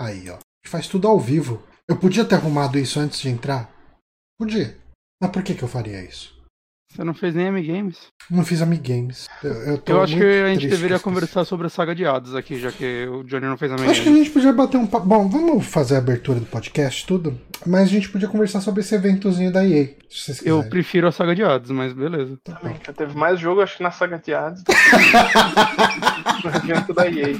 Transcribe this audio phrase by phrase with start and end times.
[0.00, 0.38] Aí, ó.
[0.66, 1.62] Faz tudo ao vivo.
[1.86, 3.70] Eu podia ter arrumado isso antes de entrar?
[4.38, 4.78] Podia.
[5.20, 6.39] Mas por que, que eu faria isso?
[6.92, 7.98] Você não fez nem Amigames?
[8.28, 9.28] Não fiz Amigames.
[9.44, 12.58] Eu, eu, eu acho que a gente deveria conversar sobre a saga de Hades aqui,
[12.58, 13.92] já que o Johnny não fez Amigames.
[13.92, 15.06] Acho que a gente podia bater um papo.
[15.06, 17.40] Bom, vamos fazer a abertura do podcast, tudo.
[17.64, 19.90] Mas a gente podia conversar sobre esse eventozinho da EA.
[20.08, 22.36] Se vocês eu prefiro a saga de Hades, mas beleza.
[22.42, 24.64] Também, já teve mais jogo, acho que na saga de Hades.
[26.44, 27.36] no evento da EA.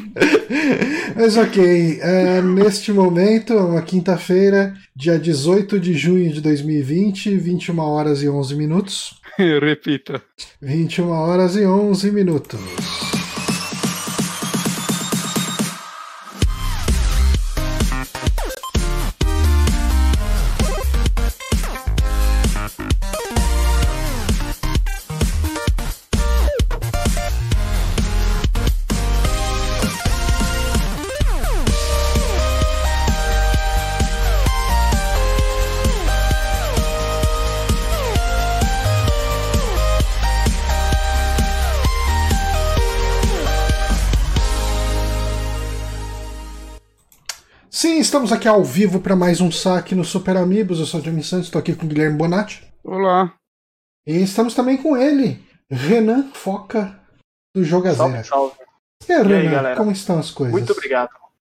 [1.17, 1.99] Mas ok.
[2.01, 8.55] É, neste momento, uma quinta-feira, dia 18 de junho de 2020, 21 horas e 11
[8.55, 9.21] minutos.
[9.61, 10.23] Repita.
[10.61, 13.10] 21 horas e 11 minutos.
[48.21, 50.79] Estamos aqui ao vivo para mais um saque no Super Amigos.
[50.79, 52.63] Eu sou o Johnny Santos, estou aqui com o Guilherme Bonatti.
[52.85, 53.33] Olá.
[54.07, 57.01] E estamos também com ele, Renan Foca,
[57.55, 58.23] do Jogazeira.
[58.23, 58.55] Salve, salve.
[59.09, 59.77] E, aí, Renan, galera?
[59.77, 60.53] como estão as coisas?
[60.53, 61.09] Muito obrigado.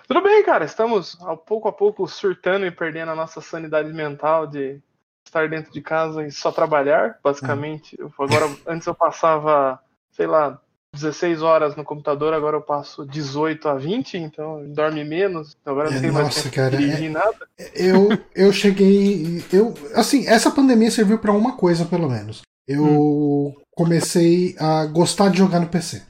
[0.08, 0.64] Tudo bem, cara.
[0.64, 4.80] Estamos ao pouco a pouco surtando e perdendo a nossa sanidade mental de
[5.26, 7.98] estar dentro de casa e só trabalhar, basicamente.
[8.00, 8.12] Hum.
[8.20, 9.80] Agora, antes eu passava,
[10.12, 10.62] sei lá,
[10.94, 16.02] 16 horas no computador, agora eu passo 18 a 20, então dorme menos, agora não
[16.02, 17.48] tem mais tempo cara, dirigir é, nada.
[17.74, 19.44] Eu, eu cheguei.
[19.54, 22.42] Eu, assim, essa pandemia serviu para uma coisa, pelo menos.
[22.68, 23.56] Eu hum.
[23.72, 26.04] comecei a gostar de jogar no PC.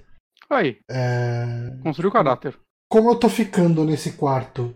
[0.50, 0.80] Aí.
[0.90, 1.78] É...
[1.84, 2.58] Construiu o caráter.
[2.90, 4.76] Como eu tô ficando nesse quarto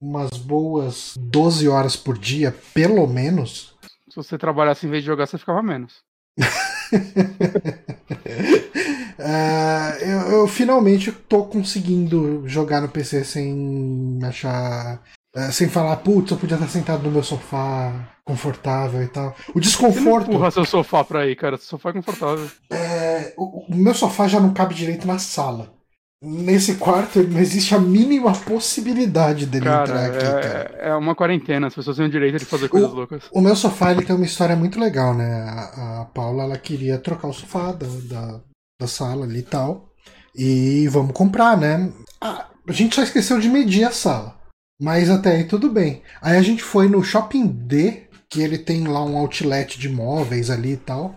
[0.00, 3.74] umas boas 12 horas por dia, pelo menos.
[4.08, 6.04] Se você trabalhasse em vez de jogar, você ficava menos.
[9.26, 15.02] Uh, eu, eu, finalmente tô conseguindo jogar no PC sem achar.
[15.36, 19.34] Uh, sem falar, putz, eu podia estar sentado no meu sofá confortável e tal.
[19.52, 20.30] O desconforto.
[20.30, 21.56] Empurra seu sofá pra aí, cara.
[21.56, 22.48] Seu sofá é confortável.
[22.70, 25.74] É, o, o, meu sofá já não cabe direito na sala.
[26.22, 30.76] Nesse quarto não existe a mínima possibilidade dele cara, entrar aqui, é, cara.
[30.78, 33.24] É uma quarentena, as pessoas têm o direito de fazer coisas loucas.
[33.32, 35.44] O meu sofá ele tem uma história muito legal, né?
[35.48, 38.40] A, a Paula ela queria trocar o sofá da, da,
[38.80, 39.92] da sala ali e tal.
[40.34, 41.90] E vamos comprar, né?
[42.20, 44.36] A gente só esqueceu de medir a sala.
[44.80, 46.02] Mas até aí tudo bem.
[46.20, 50.50] Aí a gente foi no Shopping D, que ele tem lá um outlet de móveis
[50.50, 51.16] ali e tal.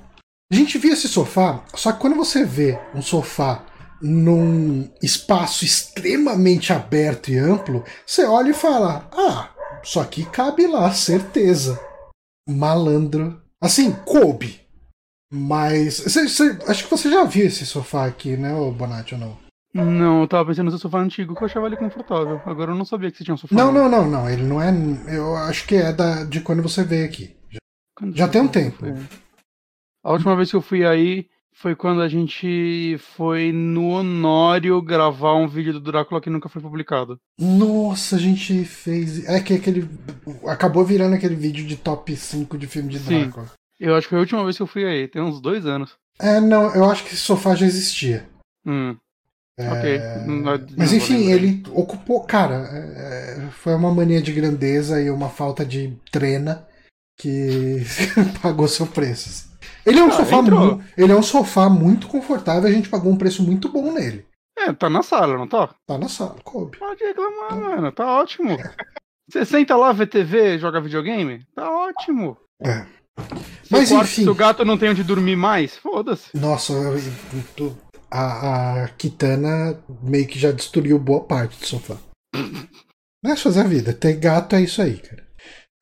[0.51, 3.65] A gente viu esse sofá, só que quando você vê um sofá
[4.01, 9.49] num espaço extremamente aberto e amplo, você olha e fala: Ah,
[9.83, 11.79] só que cabe lá, certeza.
[12.47, 13.41] Malandro.
[13.61, 14.61] Assim, coube.
[15.31, 15.95] Mas.
[15.95, 19.37] Cê, cê, acho que você já viu esse sofá aqui, né, Bonatti, ou não?
[19.71, 22.41] Não, eu tava pensando no seu sofá antigo que eu achava ele confortável.
[22.45, 23.53] Agora eu não sabia que você tinha um sofá.
[23.53, 24.29] Não, não, não, não.
[24.29, 24.73] Ele não é.
[25.07, 27.35] Eu acho que é da, de quando você veio aqui.
[27.51, 28.85] Já, já tem um tempo.
[30.03, 35.35] A última vez que eu fui aí foi quando a gente foi no Honório gravar
[35.35, 37.19] um vídeo do Drácula que nunca foi publicado.
[37.39, 39.27] Nossa, a gente fez.
[39.27, 39.87] É que aquele.
[40.47, 43.51] Acabou virando aquele vídeo de top 5 de filme de Drácula.
[43.79, 45.97] Eu acho que foi a última vez que eu fui aí, tem uns dois anos.
[46.19, 48.27] É, não, eu acho que esse sofá já existia.
[48.65, 48.97] Hum.
[49.57, 49.69] É...
[49.71, 49.99] Ok.
[50.25, 52.23] Não, Mas enfim, ele ocupou.
[52.23, 53.47] Cara, é...
[53.51, 56.67] foi uma mania de grandeza e uma falta de trena
[57.17, 57.83] que
[58.41, 59.49] pagou seu preço.
[59.85, 60.83] Ele é um ah, sofá mu...
[60.97, 64.25] ele é um sofá muito confortável, a gente pagou um preço muito bom nele.
[64.57, 65.73] É, tá na sala, não tá?
[65.85, 66.77] Tá na sala, coube.
[66.77, 67.55] Pode reclamar, tá.
[67.55, 68.51] mano, tá ótimo.
[68.51, 68.75] É.
[69.29, 71.45] Você senta lá, vê TV, joga videogame?
[71.55, 72.37] Tá ótimo.
[72.61, 72.85] É.
[73.69, 74.23] Mas quarto, enfim.
[74.23, 76.35] Se o gato não tem onde dormir mais, foda-se.
[76.35, 76.73] Nossa,
[78.11, 81.97] a, a Kitana meio que já destruiu boa parte do sofá.
[83.23, 83.93] Mas fazer a vida.
[83.93, 85.27] Ter gato é isso aí, cara.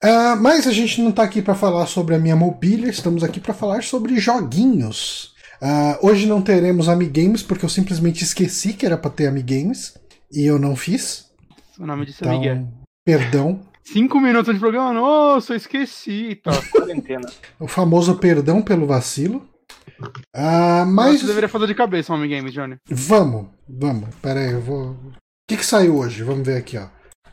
[0.03, 3.39] Uh, mas a gente não tá aqui para falar sobre a minha mobília, estamos aqui
[3.39, 5.33] para falar sobre joguinhos.
[5.59, 9.97] Uh, hoje não teremos Amigames, porque eu simplesmente esqueci que era pra ter Amigames
[10.31, 11.31] e eu não fiz.
[11.79, 12.67] O nome disso é então, é Miguel.
[13.03, 13.59] Perdão.
[13.91, 16.35] Cinco minutos de programa, nossa, eu esqueci.
[16.43, 17.27] Tá, quarentena.
[17.59, 19.47] o famoso perdão pelo vacilo.
[20.35, 21.21] Ah, mas.
[21.21, 22.77] Você deveria fazer de cabeça um game, Johnny.
[22.89, 24.09] Vamos, vamos.
[24.21, 24.91] Pera aí, eu vou.
[24.91, 25.13] O
[25.47, 26.21] que, que saiu hoje?
[26.23, 26.87] Vamos ver aqui, ó.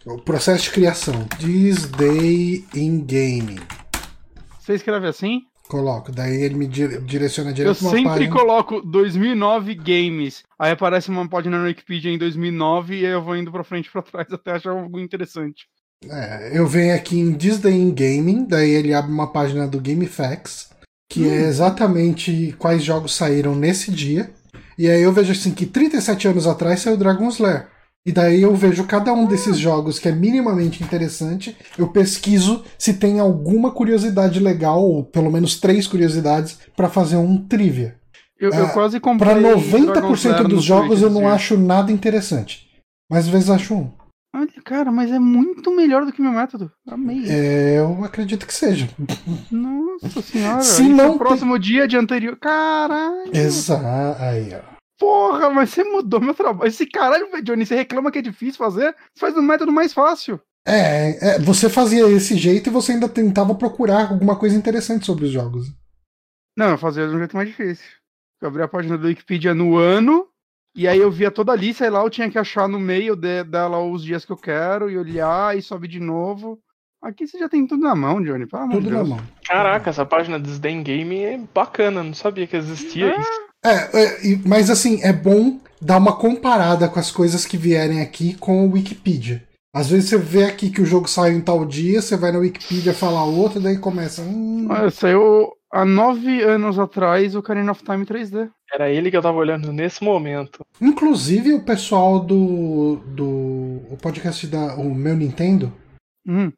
[0.07, 1.27] O processo de criação.
[1.41, 3.59] This day in game.
[4.61, 5.43] Você escreve assim?
[5.69, 6.13] Coloco.
[6.13, 8.33] Daí ele me dire- direciona Eu direto uma sempre página.
[8.37, 10.43] coloco 2009 games.
[10.59, 13.87] Aí aparece uma página na Wikipedia em 2009 e aí eu vou indo pra frente
[13.87, 15.67] e pra trás até achar algo interessante.
[16.11, 20.69] É, eu venho aqui em Day in Gaming, daí ele abre uma página do GameFAQs,
[21.11, 24.31] que é exatamente quais jogos saíram nesse dia.
[24.77, 27.69] E aí eu vejo assim que 37 anos atrás saiu Dragon's Lair.
[28.07, 32.95] E daí eu vejo cada um desses jogos que é minimamente interessante, eu pesquiso se
[32.95, 37.97] tem alguma curiosidade legal, ou pelo menos três curiosidades, pra fazer um trivia.
[38.39, 39.31] Eu, eu Ah, quase comprei.
[39.33, 42.67] Pra Dragon's 90% Lair no dos jogos eu não acho nada interessante.
[43.11, 43.91] Mas às vezes acho um.
[44.35, 46.69] Olha, cara, mas é muito melhor do que meu método.
[46.89, 47.25] Amei.
[47.31, 48.89] É, eu acredito que seja.
[49.49, 50.61] Nossa senhora.
[50.61, 52.37] Se isso não o próximo dia de anterior.
[52.37, 53.31] Caralho.
[53.33, 54.21] Exato.
[54.21, 54.75] Aí, ó.
[54.99, 56.67] Porra, mas você mudou meu trabalho.
[56.67, 58.93] Esse caralho, Johnny, você reclama que é difícil fazer?
[59.15, 60.41] Você faz um método mais fácil.
[60.67, 65.27] É, é, você fazia esse jeito e você ainda tentava procurar alguma coisa interessante sobre
[65.27, 65.69] os jogos.
[66.59, 67.87] Não, eu fazia de um jeito mais difícil.
[68.43, 70.27] Eu abri a página do Wikipedia no ano,
[70.75, 73.15] e aí eu via toda a lista, e lá eu tinha que achar no meio
[73.17, 76.59] de- dela os dias que eu quero, e olhar, e sobe de novo.
[77.03, 79.09] Aqui você já tem tudo na mão, Johnny, pelo amor Tudo de na Deus.
[79.11, 79.21] mão.
[79.47, 83.31] Caraca, essa página Disdain Game é bacana, não sabia que existia Ah, isso.
[83.63, 88.35] É, é, mas assim, é bom dar uma comparada com as coisas que vierem aqui
[88.39, 89.43] com o Wikipedia.
[89.75, 92.39] Às vezes você vê aqui que o jogo saiu em tal dia, você vai na
[92.39, 94.23] Wikipedia falar outro, daí começa.
[94.23, 98.51] Hum, Saiu há nove anos atrás o Ocarina of Time 3D.
[98.73, 100.65] Era ele que eu tava olhando nesse momento.
[100.81, 102.97] Inclusive o pessoal do.
[103.15, 103.25] do.
[103.91, 104.75] o podcast da.
[104.77, 105.73] o meu Nintendo.
[106.27, 106.51] Hum,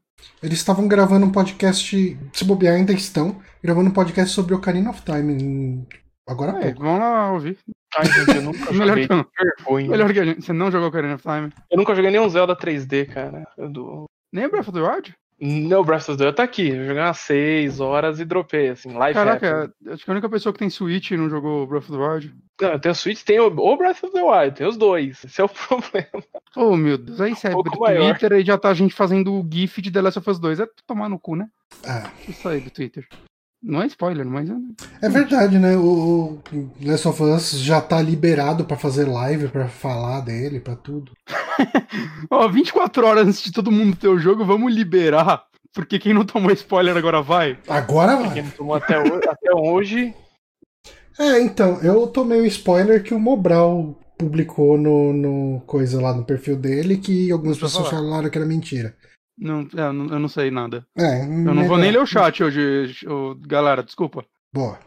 [0.42, 2.16] Eles estavam gravando um podcast.
[2.32, 3.40] Se bobear, ainda estão.
[3.62, 5.32] Gravando um podcast sobre Ocarina of Time.
[5.42, 5.86] em-
[6.28, 6.82] Agora há é, pouco.
[6.82, 7.58] vamos lá ouvir.
[7.96, 9.06] Ai, gente, eu nunca Melhor joguei.
[9.06, 9.26] que eu não.
[9.38, 9.88] Vergonha.
[9.90, 10.44] Melhor que a gente.
[10.44, 11.52] Você não jogou Ocarina of Time?
[11.70, 13.46] Eu nunca joguei nenhum Zelda 3D, cara.
[13.56, 14.04] Eu do...
[14.32, 15.14] Nem o Breath of the Wild?
[15.38, 16.68] Não, Breath of the Wild tá aqui.
[16.68, 20.52] Eu joguei umas 6 horas e dropei, assim, live Caraca, acho que a única pessoa
[20.52, 22.34] que tem Switch e não jogou Breath of the Wild.
[22.60, 25.22] Não, tem o Switch, tem o, o Breath of the Wild, tem os dois.
[25.24, 26.24] Esse é o problema.
[26.56, 27.20] Oh, meu Deus.
[27.20, 28.12] Aí você Um abre o.
[28.12, 30.60] Twitter e já tá a gente fazendo o GIF de The Last of Us 2.
[30.60, 31.48] É tomar no cu, né?
[31.86, 33.06] Ah, Isso aí do Twitter.
[33.68, 34.48] Não é spoiler, mas.
[34.48, 34.54] é-
[35.02, 35.76] é verdade, né?
[35.76, 40.76] O, o Last of Us já tá liberado pra fazer live, pra falar dele, pra
[40.76, 41.10] tudo.
[42.30, 45.44] Ó, 24 horas antes de todo mundo ter o jogo, vamos liberar.
[45.74, 47.58] Porque quem não tomou spoiler agora vai.
[47.68, 48.32] Agora vai.
[48.34, 50.14] Quem não tomou até hoje, até hoje.
[51.18, 56.24] É, então, eu tomei o spoiler que o Mobral publicou no, no coisa lá no
[56.24, 58.94] perfil dele, que algumas pessoas falaram que era mentira.
[59.38, 60.86] Não, é, eu não, sei nada.
[60.96, 63.04] É, Eu não vou nem ler o chat hoje,
[63.46, 64.24] galera, desculpa.
[64.52, 64.78] Boa.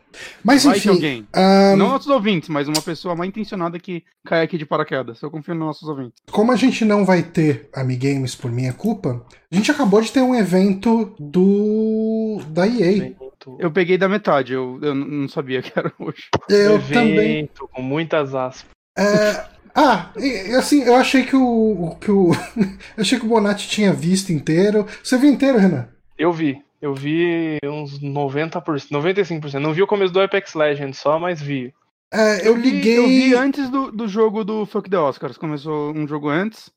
[0.44, 1.28] Mas Vai enfim, alguém.
[1.32, 5.22] ahn, Não nossos ouvintes, mas uma pessoa mal intencionada que cai aqui de paraquedas.
[5.22, 6.24] Eu confio nos nossos ouvintes.
[6.32, 10.22] como a gente não vai ter Amigames por minha culpa, a gente acabou de ter
[10.22, 13.14] um evento do da EA.
[13.60, 16.30] Eu peguei da metade, eu, eu não sabia que era hoje.
[16.50, 17.50] Eu evento também.
[17.72, 18.72] com muitas aspas.
[18.98, 19.46] É,
[19.76, 22.32] ah, e- assim, eu achei que o, que o
[22.98, 24.86] eu achei que o Bonatti tinha visto inteiro.
[25.04, 25.88] Você viu inteiro, Renan?
[26.18, 26.62] Eu vi.
[26.82, 29.54] Eu vi uns 90%, 95%.
[29.60, 31.74] Não vi o começo do Apex Legends só, mas vi.
[32.14, 32.98] É, eu vi- liguei.
[32.98, 35.38] Eu vi antes do, do jogo do Fuck the Oscars.
[35.38, 36.70] Começou um jogo antes.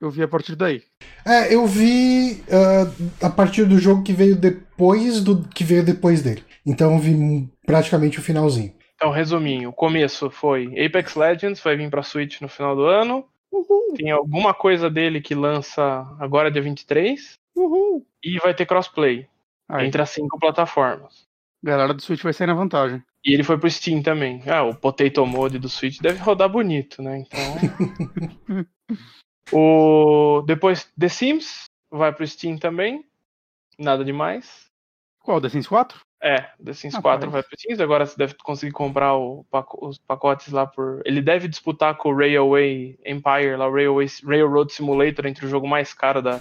[0.00, 0.82] Eu vi a partir daí.
[1.24, 6.22] É, eu vi ah, a partir do jogo que veio depois do que veio depois
[6.22, 6.44] dele.
[6.64, 8.72] Então eu vi praticamente o finalzinho.
[8.96, 9.68] Então, resuminho.
[9.68, 13.28] O começo foi Apex Legends, vai vir pra Switch no final do ano.
[13.94, 15.82] Tem alguma coisa dele que lança
[16.18, 17.34] agora dia 23.
[17.54, 18.06] Uhul.
[18.22, 19.28] E vai ter crossplay
[19.68, 21.26] Aí, entre as cinco plataformas.
[21.62, 23.02] galera do Switch vai sair na vantagem.
[23.24, 24.42] E ele foi pro Steam também.
[24.46, 27.18] Ah, o Potato Mode do Switch deve rodar bonito, né?
[27.18, 28.66] Então.
[29.52, 30.42] o...
[30.42, 33.04] Depois The Sims vai pro Steam também.
[33.78, 34.66] Nada demais.
[35.20, 35.40] Qual?
[35.40, 35.98] The Sims 4?
[36.22, 37.32] É, The Sims Ah, 4 parece.
[37.32, 37.82] vai pro Steam.
[37.84, 41.02] Agora você deve conseguir comprar os pacotes lá por.
[41.04, 44.06] Ele deve disputar com o Railway Empire, lá, o Railway...
[44.24, 46.40] Railroad Simulator, entre o jogo mais caro da,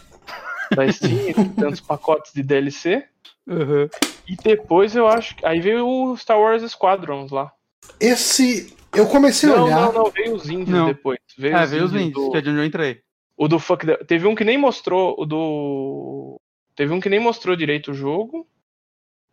[0.75, 3.05] da Steam, tantos pacotes de DLC.
[3.46, 3.88] Uhum.
[4.27, 5.46] E depois eu acho que.
[5.46, 7.51] Aí veio o Star Wars Squadrons lá.
[8.00, 8.74] Esse.
[8.94, 9.82] Eu comecei a Não, olhar.
[9.88, 10.86] não, não, veio os indies Não.
[10.88, 11.20] depois.
[11.38, 13.01] Veio É, os veio os indies do- que é de onde eu entrei.
[13.38, 13.98] O do Fuck the...
[14.05, 16.39] Teve um que nem mostrou o do.
[16.75, 18.48] Teve um que nem mostrou direito o jogo.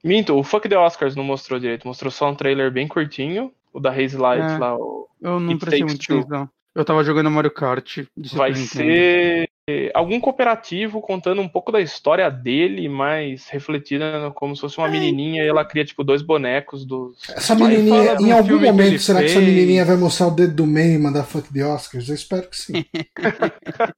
[0.04, 3.52] Minto, o Fuck the Oscars não mostrou direito, mostrou só um trailer bem curtinho.
[3.72, 4.58] O da Haze Light É.
[4.58, 4.76] lá.
[4.76, 6.48] o- Eu não It prestei muito atenção.
[6.74, 7.98] Eu tava jogando Mario Kart.
[8.32, 9.48] Vai ser
[9.94, 14.82] algum cooperativo contando um pouco da história dele, mas refletida como se fosse É.
[14.82, 17.16] uma menininha e ela cria, tipo, dois bonecos dos.
[17.30, 19.46] Essa menininha, em algum que momento, ele será que essa fez.
[19.48, 22.08] menininha vai mostrar o dedo do meio e mandar fuck the Oscars?
[22.08, 22.84] Eu espero que sim.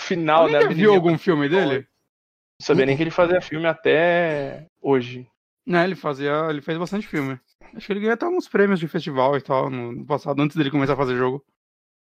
[0.00, 0.66] Final, né?
[0.68, 1.86] Viu algum filme dele?
[2.60, 5.26] Não sabia nem que ele fazia filme até hoje.
[5.66, 6.46] Né, ele fazia.
[6.50, 7.38] Ele fez bastante filme.
[7.74, 10.70] Acho que ele ganhou até alguns prêmios de festival e tal no passado, antes dele
[10.70, 11.42] começar a fazer jogo.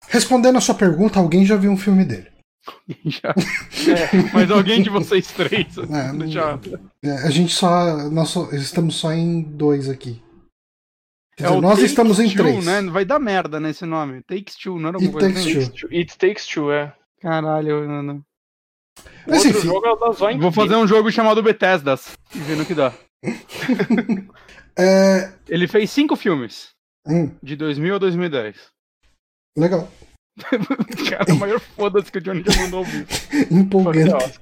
[0.09, 2.30] Respondendo a sua pergunta, alguém já viu um filme dele.
[3.04, 3.35] Já.
[4.33, 5.76] Mas alguém de vocês três.
[5.90, 6.59] É, não- já.
[7.02, 8.09] É, a gente só.
[8.11, 10.23] Nós só- estamos só em dois aqui.
[11.37, 12.64] Quer dizer, É o nós Takes estamos em Two, três.
[12.64, 12.83] né?
[12.83, 14.23] Vai dar merda nesse nome.
[14.23, 15.71] Takes Two, não era It alguma coisa Takes assim?
[15.73, 15.88] Two.
[15.90, 16.95] It Takes Two, é.
[17.21, 18.25] Caralho, mano.
[18.99, 19.69] O Mas outro enfim.
[19.69, 20.38] jogo é o.
[20.38, 22.92] Vou fazer um jogo chamado Bethesdas e ver no que dá.
[24.79, 26.71] É, Ele fez cinco filmes,
[27.07, 28.57] hum, de 2000 a 2010.
[29.57, 29.89] legal.
[31.11, 33.07] Cara, o maior foda-se que o Johnny já mandou ouvir.
[33.50, 34.11] Empolgante.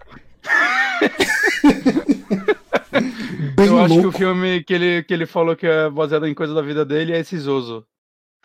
[3.56, 4.18] Bem Eu acho que o louco.
[4.18, 7.18] filme que ele, que ele falou que é baseado em coisa da vida dele é
[7.20, 7.84] esse Zozo.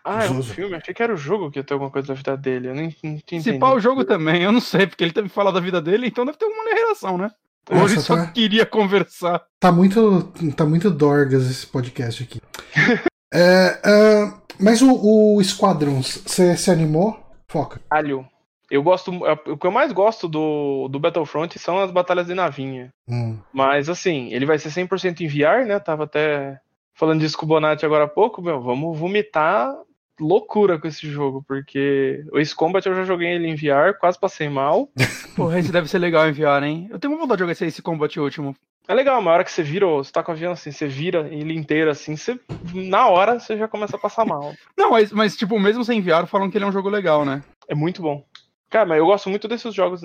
[0.03, 0.53] Ah, é um Zozo.
[0.53, 0.75] filme?
[0.75, 2.69] Achei que era o jogo que ia ter alguma coisa da vida dele.
[2.69, 5.29] Eu nem, não tinha Se pá o jogo também, eu não sei, porque ele teve
[5.29, 7.29] que falar da vida dele, então deve ter alguma relação, né?
[7.69, 9.41] Nossa, ele só tá- queria conversar.
[9.59, 12.41] Tá muito, tá muito dorgas esse podcast aqui.
[13.35, 14.93] É, ah, mas o,
[15.37, 17.19] o Squadrons, você se animou?
[17.47, 17.81] Foca.
[17.89, 18.27] Alho.
[18.69, 19.11] Eu gosto.
[19.47, 22.91] O que eu mais gosto do, do Battlefront são as batalhas de navinha.
[23.07, 23.39] Hum.
[23.51, 25.79] Mas assim, ele vai ser 100% em VR, né?
[25.79, 26.59] Tava até
[26.93, 28.61] falando disso com o Bonatti agora há pouco, meu.
[28.61, 29.73] Vamos vomitar
[30.19, 34.19] loucura com esse jogo, porque o Ace Combat eu já joguei ele em VR, quase
[34.19, 34.89] passei mal.
[35.35, 36.87] Porra, esse deve ser legal enviar, hein?
[36.91, 38.55] Eu tenho uma vontade de jogar esse, esse combate último.
[38.87, 41.27] É legal, uma hora que você vira, você tá com o avião assim, você vira
[41.31, 42.37] ele inteiro assim, você,
[42.73, 44.53] na hora você já começa a passar mal.
[44.77, 47.41] Não, mas, mas tipo, mesmo sem enviar, falam que ele é um jogo legal, né?
[47.67, 48.25] É muito bom.
[48.69, 50.01] Cara, mas eu gosto muito desses jogos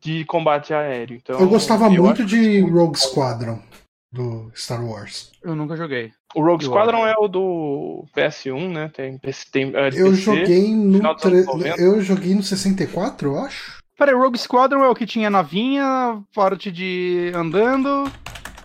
[0.00, 1.16] de combate aéreo.
[1.16, 3.60] Então, Eu gostava eu muito de que- Rogue Squadron
[4.12, 5.30] do Star Wars.
[5.42, 6.10] Eu nunca joguei.
[6.34, 7.14] O Rogue eu Squadron acho.
[7.14, 8.90] é o do PS1, né?
[8.94, 9.18] Tem,
[9.52, 10.14] tem é, Eu PC.
[10.16, 11.80] joguei no tre- anos 90.
[11.82, 13.78] eu joguei no 64, eu acho.
[13.96, 18.10] Peraí, Rogue Squadron é o que tinha navinha, parte de andando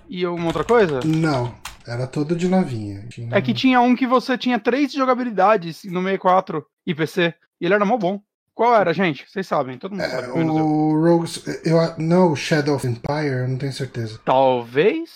[0.07, 0.99] e alguma outra coisa?
[1.03, 1.53] Não,
[1.87, 3.05] era todo de navinha.
[3.09, 7.33] Tinha- É que tinha um que você tinha três jogabilidades no 64 e PC.
[7.59, 8.19] E ele era mó bom.
[8.53, 9.25] Qual era, gente?
[9.27, 10.27] Vocês sabem, todo mundo É, sabe.
[10.27, 10.35] eu.
[10.47, 11.27] o Rogue,
[11.65, 14.19] eu, não, o Shadow of Empire, eu não tenho certeza.
[14.23, 15.09] Talvez.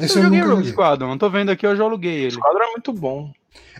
[0.00, 0.64] Esse eu eu, joguei Rogue.
[0.64, 2.30] Squadron, tô vendo aqui, eu já aluguei O ele.
[2.30, 3.32] Squadron é muito bom.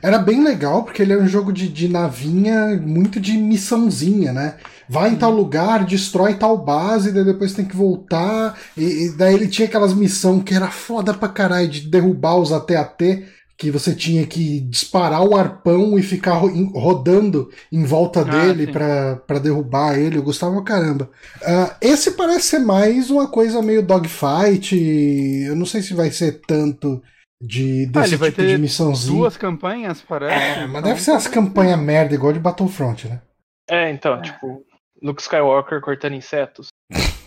[0.02, 4.56] Era bem legal, porque ele é um jogo de, de navinha, muito de missãozinha, né?
[4.88, 8.58] Vai em tal lugar, destrói tal base, daí depois tem que voltar.
[8.76, 12.52] E, e daí ele tinha aquelas missões que era foda pra caralho, de derrubar os
[12.52, 13.24] AT-AT,
[13.58, 16.34] que você tinha que disparar o arpão e ficar
[16.74, 20.16] rodando em volta Ah, dele pra derrubar ele.
[20.16, 21.10] Eu gostava pra caramba.
[21.44, 24.76] Ah, esse parece ser mais uma coisa meio dogfight.
[25.44, 27.02] Eu não sei se vai ser tanto
[27.42, 29.16] de Ah, desse ele vai tipo de ter missãozinha.
[29.18, 30.34] Duas campanhas, parece.
[30.34, 33.20] É, mas então- deve ser as campanhas merda igual de Battlefront, né?
[33.68, 34.62] É, então, tipo,
[35.02, 36.68] Luke Skywalker cortando insetos.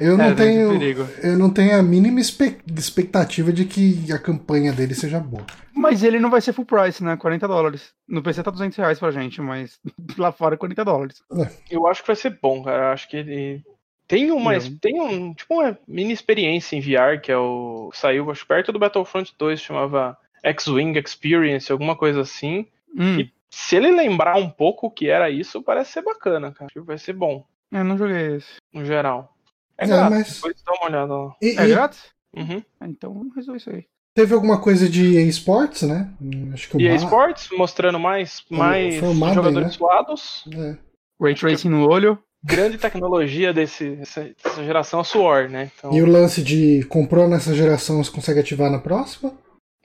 [0.00, 0.70] Eu não É, tenho.
[0.70, 1.06] perigo.
[1.22, 5.44] Eu não tenho a mínima expectativa de que a campanha dele seja boa.
[5.74, 7.16] Mas ele não vai ser full price, né?
[7.16, 7.92] 40 dólares.
[8.06, 9.78] No PC tá 200 reais pra gente, mas
[10.18, 11.22] lá fora é 40 dólares.
[11.70, 12.84] Eu acho que vai ser bom, cara.
[12.88, 13.62] Eu acho que ele.
[14.06, 14.52] Tem uma.
[14.54, 14.76] Não.
[14.80, 15.34] Tem um.
[15.34, 17.90] Tipo uma mini experiência em VR, que é o.
[17.94, 22.66] Saiu, acho, perto do Battlefront 2, chamava X-Wing Experience, alguma coisa assim.
[22.96, 26.66] Hum, E- Se ele lembrar um pouco o que era isso, parece ser bacana, cara.
[26.66, 28.56] Acho que Vai ser bom, eu não joguei esse.
[28.74, 29.34] no geral.
[29.78, 31.36] É, É, grátis, mas- depois dá uma olhada lá.
[31.40, 32.00] E, É e grátis?
[32.36, 32.62] Uhum.
[32.80, 33.84] Ah, Então vamos resolver isso aí.
[34.14, 36.10] teve alguma coisa de eSports, né?
[36.52, 39.72] Acho que o E a Ma- Sports mostrando mais, mais foi o Madden, jogadores né?
[39.74, 40.44] suados.
[40.52, 40.76] É.
[41.20, 42.18] Ray Tracing no olho.
[42.44, 45.70] Grande tecnologia desse, dessa, dessa geração é suor, né?
[45.76, 49.32] Então, E o lance de comprou nessa geração, você consegue ativar na próxima?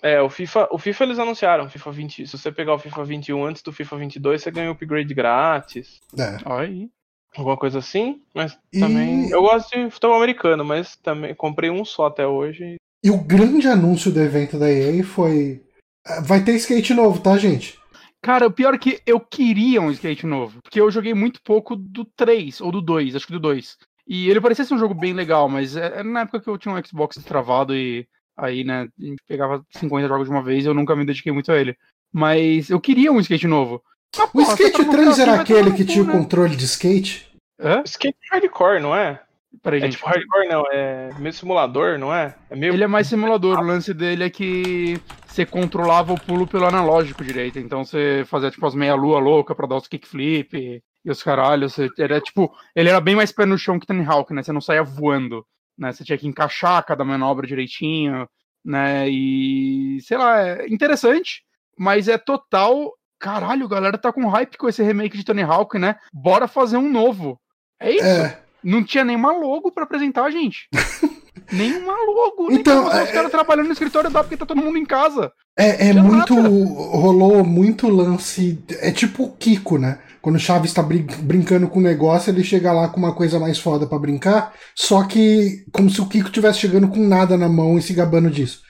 [0.04, 2.28] É, o FIFA, o FIFA eles anunciaram, FIFA 20.
[2.28, 6.00] Se você pegar o FIFA 21 antes do FIFA 22, você ganha o upgrade grátis,
[6.20, 6.38] É.
[6.46, 6.90] Aí.
[7.36, 8.22] Alguma coisa assim.
[8.34, 9.30] Mas E- também.
[9.30, 12.76] Eu gosto de futebol americano, mas também comprei um só até hoje.
[13.04, 15.62] E o grande anúncio do evento da EA foi.
[16.06, 17.78] ah, Vai ter skate novo, tá, gente?
[18.22, 20.62] Cara, o pior é que eu queria um skate novo.
[20.64, 23.76] Porque eu joguei muito pouco do 3, ou do 2, acho que do 2.
[24.08, 26.58] E ele parecia ser um jogo bem legal, mas é- era na época que eu
[26.58, 30.64] tinha um Xbox travado e aí, né, a gente pegava 50 jogos de uma vez
[30.64, 31.76] e eu nunca me dediquei muito a ele.
[32.14, 33.82] Mas eu queria um skate novo.
[34.16, 36.14] Mas, O skate você tá no 3 Brasil, era aquele que tinha o né?
[36.14, 37.28] controle de skate?
[37.60, 37.82] Hã?
[37.86, 39.22] Skate hardcore, não é?
[39.62, 39.94] Peraí, É gente.
[39.94, 40.64] tipo hardcore, não.
[40.72, 42.36] É meio simulador, não é?
[42.50, 42.74] É meio.
[42.74, 43.60] Ele é mais simulador.
[43.60, 47.60] O lance dele é que você controlava o pulo pelo analógico direito.
[47.60, 51.74] Então você fazia tipo as meia-lua louca pra dar os kickflip e os caralhos.
[51.74, 52.52] Você, era tipo.
[52.76, 54.42] Ele era bem mais pé no chão que Tony Hawk, né?
[54.44, 55.46] Você não saía voando.
[55.78, 55.92] Né?
[55.92, 58.28] Você tinha que encaixar cada manobra direitinho.
[58.66, 59.08] Né?
[59.10, 60.00] E.
[60.02, 61.44] Sei lá, é interessante.
[61.78, 62.92] Mas é total.
[63.24, 65.96] Caralho, a galera tá com hype com esse remake de Tony Hawk, né?
[66.14, 67.40] Bora fazer um novo.
[67.80, 68.04] É isso.
[68.06, 68.38] É.
[68.62, 70.68] Não tinha nenhuma logo pra apresentar, gente.
[71.52, 72.50] Nenhuma logo.
[72.50, 74.86] Nem Então, mostrar é- os caras trabalhando no escritório dá porque tá todo mundo em
[74.86, 75.32] casa.
[75.58, 76.36] É, é muito.
[76.36, 76.50] mata.
[76.98, 78.62] Rolou muito lance.
[78.82, 80.00] É tipo o Kiko, né?
[80.22, 83.40] Quando o Chaves tá brin- brincando com o negócio, ele chega lá com uma coisa
[83.40, 84.54] mais foda pra brincar.
[84.76, 88.30] Só que como se o Kiko tivesse chegando com nada na mão e se gabando
[88.30, 88.62] disso.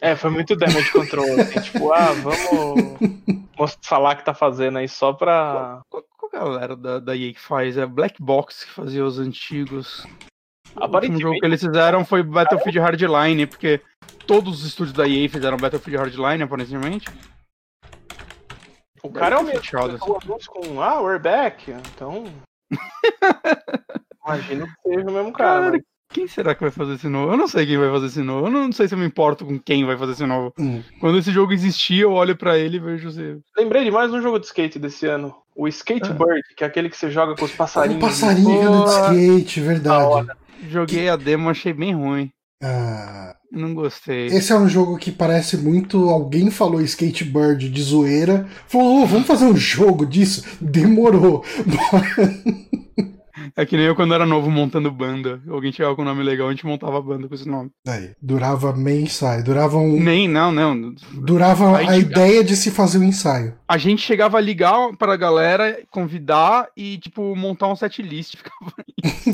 [0.00, 1.40] É, foi muito damage control.
[1.40, 3.39] Assim, tipo, ah, vamos mos-
[3.82, 5.80] falar que tá fazendo aí só pra.
[5.88, 7.76] Qual, qual galera da, da EA que faz?
[7.76, 10.04] É Black Box que fazia os antigos.
[10.04, 13.80] O último Aparentemente, jogo que eles fizeram foi Battlefield Hardline, porque
[14.26, 17.06] todos os estúdios da EA fizeram Battlefield Hardline, aparentemente.
[19.02, 19.60] o cara é o mesmo.
[20.06, 21.70] o anúncio com, ah, we're back.
[21.70, 22.24] Então.
[24.24, 25.60] Imagino que seja o mesmo cara.
[25.60, 27.32] Cara, mas- quem será que vai fazer esse novo?
[27.32, 28.46] Eu não sei quem vai fazer esse novo.
[28.46, 30.52] Eu não sei se eu me importo com quem vai fazer esse novo.
[30.58, 30.82] Hum.
[31.00, 33.38] Quando esse jogo existir, eu olho pra ele e vejo se.
[33.56, 35.34] Lembrei de mais um jogo de skate desse ano.
[35.54, 38.00] O Skatebird, que é aquele que você joga com os passarinhos.
[38.00, 39.14] passarinho do Boa.
[39.14, 40.28] skate, verdade.
[40.68, 42.30] Joguei a demo, achei bem ruim.
[42.62, 44.26] Ah, Não gostei.
[44.26, 46.08] esse é um jogo que parece muito.
[46.10, 48.46] Alguém falou skateboard de zoeira.
[48.66, 50.44] Falou, "Ô, vamos fazer um jogo disso?
[50.60, 51.44] Demorou.
[53.56, 55.40] É que nem eu quando era novo montando banda.
[55.48, 57.70] Alguém chegava com um nome legal, a gente montava banda com esse nome.
[57.86, 59.42] Aí, durava meio ensaio.
[59.44, 60.00] Durava um.
[60.02, 60.94] Nem, não, não.
[61.12, 63.54] Durava a tinha- ideia de se fazer um ensaio.
[63.68, 68.36] A gente chegava a ligar pra galera, convidar e, tipo, montar um set list.
[68.40, 68.72] Ficava,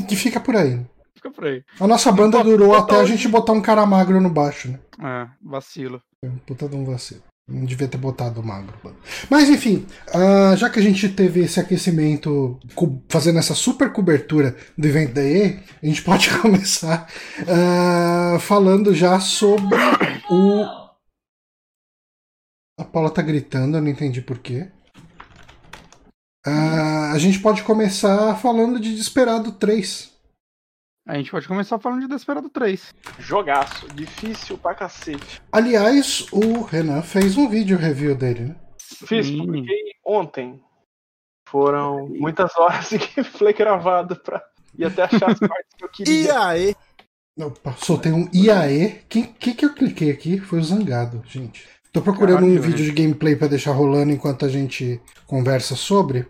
[0.07, 0.85] que fica por aí.
[1.15, 1.63] fica por aí.
[1.79, 4.79] A nossa banda durou até a gente botar um cara magro no baixo, né?
[5.03, 6.01] É, vacilo.
[6.23, 7.21] Um Puta de um vacilo.
[7.47, 8.77] Não devia ter botado magro.
[8.83, 8.97] mano.
[9.29, 12.59] Mas enfim, ah, já que a gente teve esse aquecimento
[13.07, 17.07] fazendo essa super cobertura do evento da EA, a gente pode começar
[17.47, 19.77] ah, falando já sobre
[20.29, 20.87] o.
[22.79, 24.69] A Paula tá gritando, eu não entendi porquê.
[26.45, 30.16] Ah, a gente pode começar falando de Desperado 3.
[31.07, 32.93] A gente pode começar falando de Desperado 3.
[33.17, 33.87] Jogaço.
[33.93, 35.41] Difícil pra cacete.
[35.49, 38.55] Aliás, o Renan fez um vídeo review dele, né?
[39.05, 39.37] Fiz, Sim.
[39.37, 40.61] publiquei ontem.
[41.47, 44.43] Foram muitas horas de gameplay gravado pra
[44.77, 46.45] ir até achar as partes que eu queria.
[46.45, 46.75] aí?
[47.39, 49.03] Opa, soltei um IAE.
[49.07, 50.39] Quem que, que eu cliquei aqui?
[50.39, 51.65] Foi o Zangado, gente.
[51.93, 56.27] Tô procurando um vídeo de gameplay pra deixar rolando enquanto a gente conversa sobre.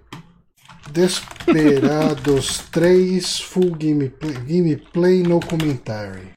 [0.92, 6.32] Desperados 3 Full Gameplay, gameplay no Commentary.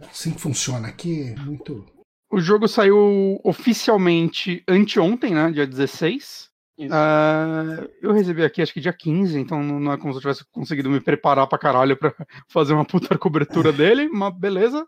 [0.00, 1.84] Assim que funciona aqui, muito.
[2.30, 5.50] O jogo saiu oficialmente anteontem, né?
[5.50, 6.48] Dia 16.
[6.78, 6.94] Isso.
[6.94, 10.20] Ah, eu recebi aqui acho que dia 15, então não não é como se eu
[10.20, 12.14] tivesse conseguido me preparar pra caralho pra
[12.48, 14.86] fazer uma puta cobertura dele, mas beleza.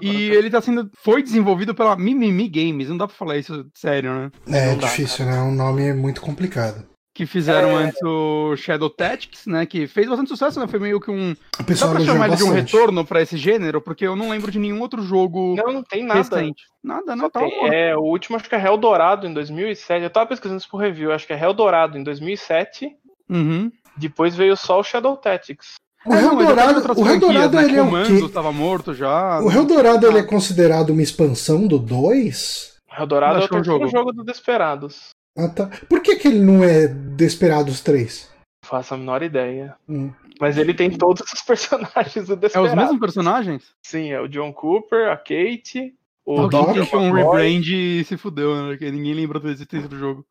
[0.00, 0.90] E ele tá sendo.
[1.02, 4.30] Foi desenvolvido pela Mimimi Games, não dá pra falar isso sério, né?
[4.48, 5.40] É Não dá, difícil, né?
[5.42, 6.84] O nome é muito complicado.
[7.14, 7.84] Que fizeram É.
[7.84, 9.64] antes o Shadow Tactics, né?
[9.64, 10.66] Que fez bastante sucesso, né?
[10.66, 11.32] Foi meio que um.
[11.32, 13.80] O Dá pessoal pra elogiou chamar ele de um retorno pra esse gênero?
[13.80, 16.18] Porque eu não lembro de nenhum outro jogo Não, não tem nada.
[16.20, 16.64] recente.
[16.84, 17.40] Nada, não tá.
[17.40, 20.02] tem- é, o último acho que é Hell Dourado em 2007.
[20.04, 21.10] Eu tava pesquisando isso pro review.
[21.10, 22.90] Acho que é Hell Dourado em 2007.
[23.30, 23.72] Uhum.
[23.96, 25.76] Depois veio só o Shadow Tactics.
[26.06, 27.64] O É, já fez Dourado, o franquias, Dourado né?
[27.64, 28.28] ele é o quê?
[28.32, 29.40] tava morto já.
[29.40, 32.76] O Réu Dourado ele é considerado uma expansão do 2?
[32.98, 33.88] Hell Dourado é o é um jogo.
[33.88, 35.10] jogo do Desperados.
[35.36, 35.68] Ah, tá.
[35.88, 38.30] Por que, que ele não é Desperados 3?
[38.64, 39.74] Não faço a menor ideia.
[39.88, 40.10] Hum.
[40.40, 42.74] Mas ele tem todos os personagens do É os Desperados.
[42.74, 43.62] mesmos personagens?
[43.84, 48.16] Sim, é o John Cooper, a Kate, o Alguém Doc, fez um rebrand e se
[48.16, 48.70] fudeu, né?
[48.70, 50.24] Porque ninguém lembra da existência do jogo.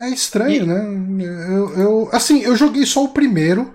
[0.00, 1.24] É estranho, né?
[1.24, 3.72] Eu, eu, assim, eu joguei só o primeiro.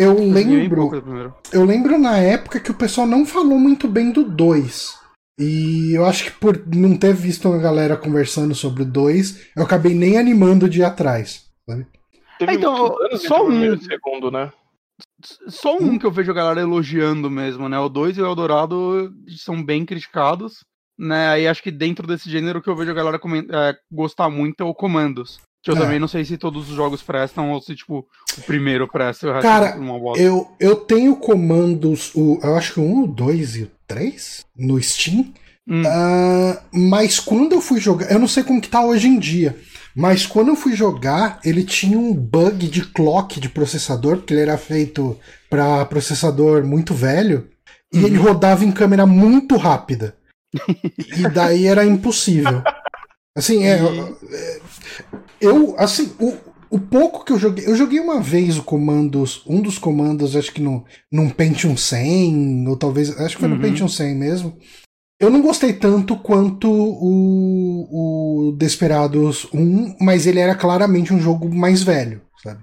[0.00, 1.34] Eu lembro, primeiro.
[1.52, 4.98] eu lembro na época que o pessoal não falou muito bem do 2.
[5.38, 9.62] E eu acho que por não ter visto uma galera conversando sobre o 2, eu
[9.62, 11.50] acabei nem animando de ir atrás.
[11.68, 11.86] sabe?
[12.38, 13.74] Teve É, então, anos só um.
[13.74, 14.50] o segundo, né?
[15.48, 17.78] Só um que eu vejo a galera elogiando mesmo, né?
[17.78, 20.64] O 2 e o Eldorado são bem criticados.
[20.98, 21.28] Né?
[21.28, 24.64] Aí acho que dentro desse gênero que eu vejo a galera é, gostar muito é
[24.64, 25.40] o Comandos.
[25.62, 25.80] Que eu É.
[25.80, 28.06] também não sei se todos os jogos prestam ou se, tipo,
[28.38, 30.22] o primeiro presta e o resto Cara, é uma bosta.
[30.22, 34.44] Eu, eu tenho comandos, o, eu acho que o 1, o 2 e o 3
[34.56, 35.32] no Steam.
[35.68, 35.82] Hum.
[35.86, 39.56] Ah, mas quando eu fui jogar, eu não sei como que tá hoje em dia,
[39.94, 44.40] mas quando eu fui jogar, ele tinha um bug de clock de processador, porque ele
[44.42, 45.16] era feito
[45.50, 47.48] para processador muito velho,
[47.92, 48.06] e Uhum.
[48.06, 50.16] ele rodava em câmera muito rápida.
[51.18, 52.62] e daí era impossível.
[53.36, 54.60] Assim, é, é,
[55.40, 56.36] eu, assim, o,
[56.70, 60.52] o pouco que eu joguei, eu joguei uma vez o comandos, um dos comandos, acho
[60.52, 63.60] que no, num Pentium 100, ou talvez, acho que foi no Uhum.
[63.62, 64.56] Pentium 100 mesmo.
[65.20, 71.54] Eu não gostei tanto quanto o, o Desperados 1, mas ele era claramente um jogo
[71.54, 72.62] mais velho, sabe?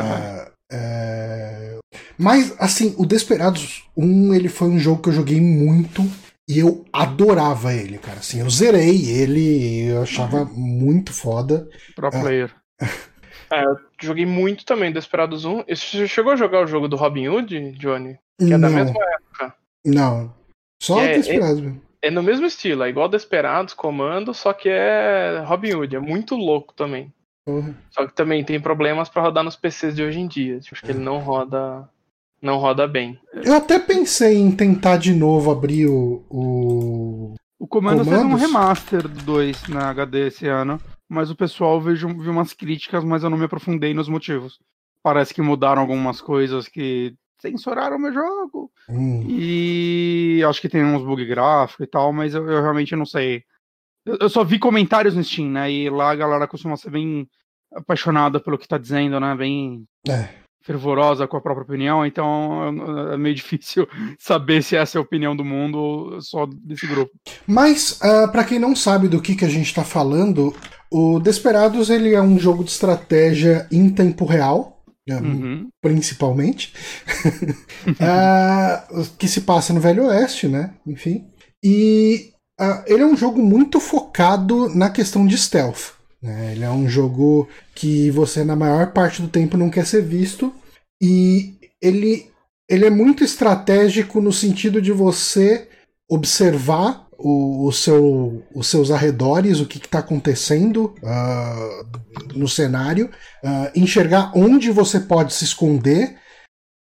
[0.00, 1.78] Ah, é,
[2.16, 6.02] Mas, assim, o Desperados 1, ele foi um jogo que eu joguei muito
[6.48, 8.18] e eu adorava ele, cara.
[8.18, 11.68] Assim, eu zerei ele, eu achava muito foda.
[11.94, 12.50] Pro player.
[13.50, 15.64] É, eu joguei muito também Desperados 1.
[15.70, 18.18] Você chegou a jogar o jogo do Robin Hood, Johnny?
[18.38, 18.70] Que é da Não.
[18.70, 19.54] mesma época.
[19.86, 20.34] Não.
[20.82, 21.80] Só é- Desperados mesmo.
[22.02, 26.36] É no mesmo estilo, é igual Desperados, Comando, só que é Robin Hood, é muito
[26.36, 27.10] louco também.
[27.46, 27.74] Porra.
[27.90, 30.58] Só que também tem problemas pra rodar nos PCs de hoje em dia.
[30.58, 31.88] Acho que ele não roda
[32.40, 33.18] não roda bem.
[33.32, 36.24] Eu até pensei em tentar de novo abrir o.
[36.28, 37.34] o...
[37.58, 42.06] O Comando fez um remaster do 2 na HD esse ano, mas o pessoal vejo,
[42.06, 44.60] viu umas críticas, mas eu não me aprofundei nos motivos.
[45.02, 48.70] Parece que mudaram algumas coisas que censuraram o meu jogo.
[48.88, 49.24] Hum.
[49.28, 53.42] E acho que tem uns bug gráfico e tal, mas eu, eu realmente não sei.
[54.06, 55.70] Eu, eu só vi comentários no Steam, né?
[55.70, 57.28] E lá a galera costuma ser bem
[57.72, 59.34] apaixonada pelo que tá dizendo, né?
[59.34, 60.28] Bem É.
[60.62, 65.34] fervorosa com a própria opinião, então é meio difícil saber se essa é a opinião
[65.34, 67.12] do mundo ou só desse grupo.
[67.46, 70.54] Mas, ah, pra quem não sabe do que, que a gente tá falando,
[70.90, 74.82] o Desperados ele é um jogo de estratégia em tempo real.
[75.06, 75.68] né, Uhum.
[75.80, 76.74] Principalmente,
[78.00, 78.86] Ah,
[79.18, 80.74] que se passa no Velho Oeste, né?
[80.86, 81.26] Enfim.
[81.64, 85.97] E ah, ele é um jogo muito focado na questão de stealth.
[86.22, 86.52] Né?
[86.52, 90.52] Ele é um jogo que você, na maior parte do tempo, não quer ser visto.
[91.00, 92.30] E ele,
[92.68, 95.68] ele é muito estratégico no sentido de você
[96.10, 101.84] observar o, o seu, os seus arredores, o que está acontecendo ah,
[102.34, 103.10] no cenário,
[103.44, 106.16] ah, enxergar onde você pode se esconder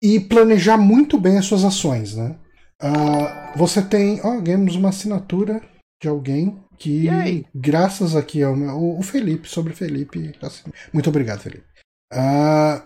[0.02, 2.36] e planejar muito bem as suas ações, né?
[2.80, 5.62] Ah, você tem, ó, ganhamos uma assinatura
[6.00, 11.40] de alguém que, graças aqui ao meu, o- Felipe, sobre o Felipe, assim, muito obrigado,
[11.40, 11.64] Felipe.
[12.12, 12.82] Ah,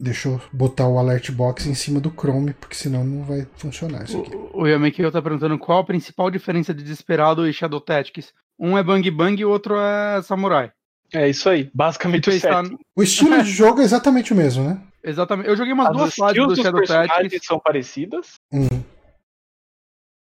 [0.00, 4.04] deixa eu botar o alert box em cima do Chrome, porque senão não vai funcionar
[4.04, 4.34] isso aqui.
[4.34, 8.32] O, o Yamekio tá perguntando qual a principal diferença de Desperado e Shadow Tactics.
[8.58, 10.72] Um é Bang Bang e o outro é Samurai.
[11.12, 12.78] É isso aí, basicamente o Pensar- setting.
[12.96, 14.82] O estilo de jogo é exatamente o mesmo, né?
[15.04, 15.48] Exatamente.
[15.48, 17.46] Eu joguei umas As duas fases do Shadow Tactics.
[17.46, 18.32] são parecidas.
[18.52, 18.66] Hum.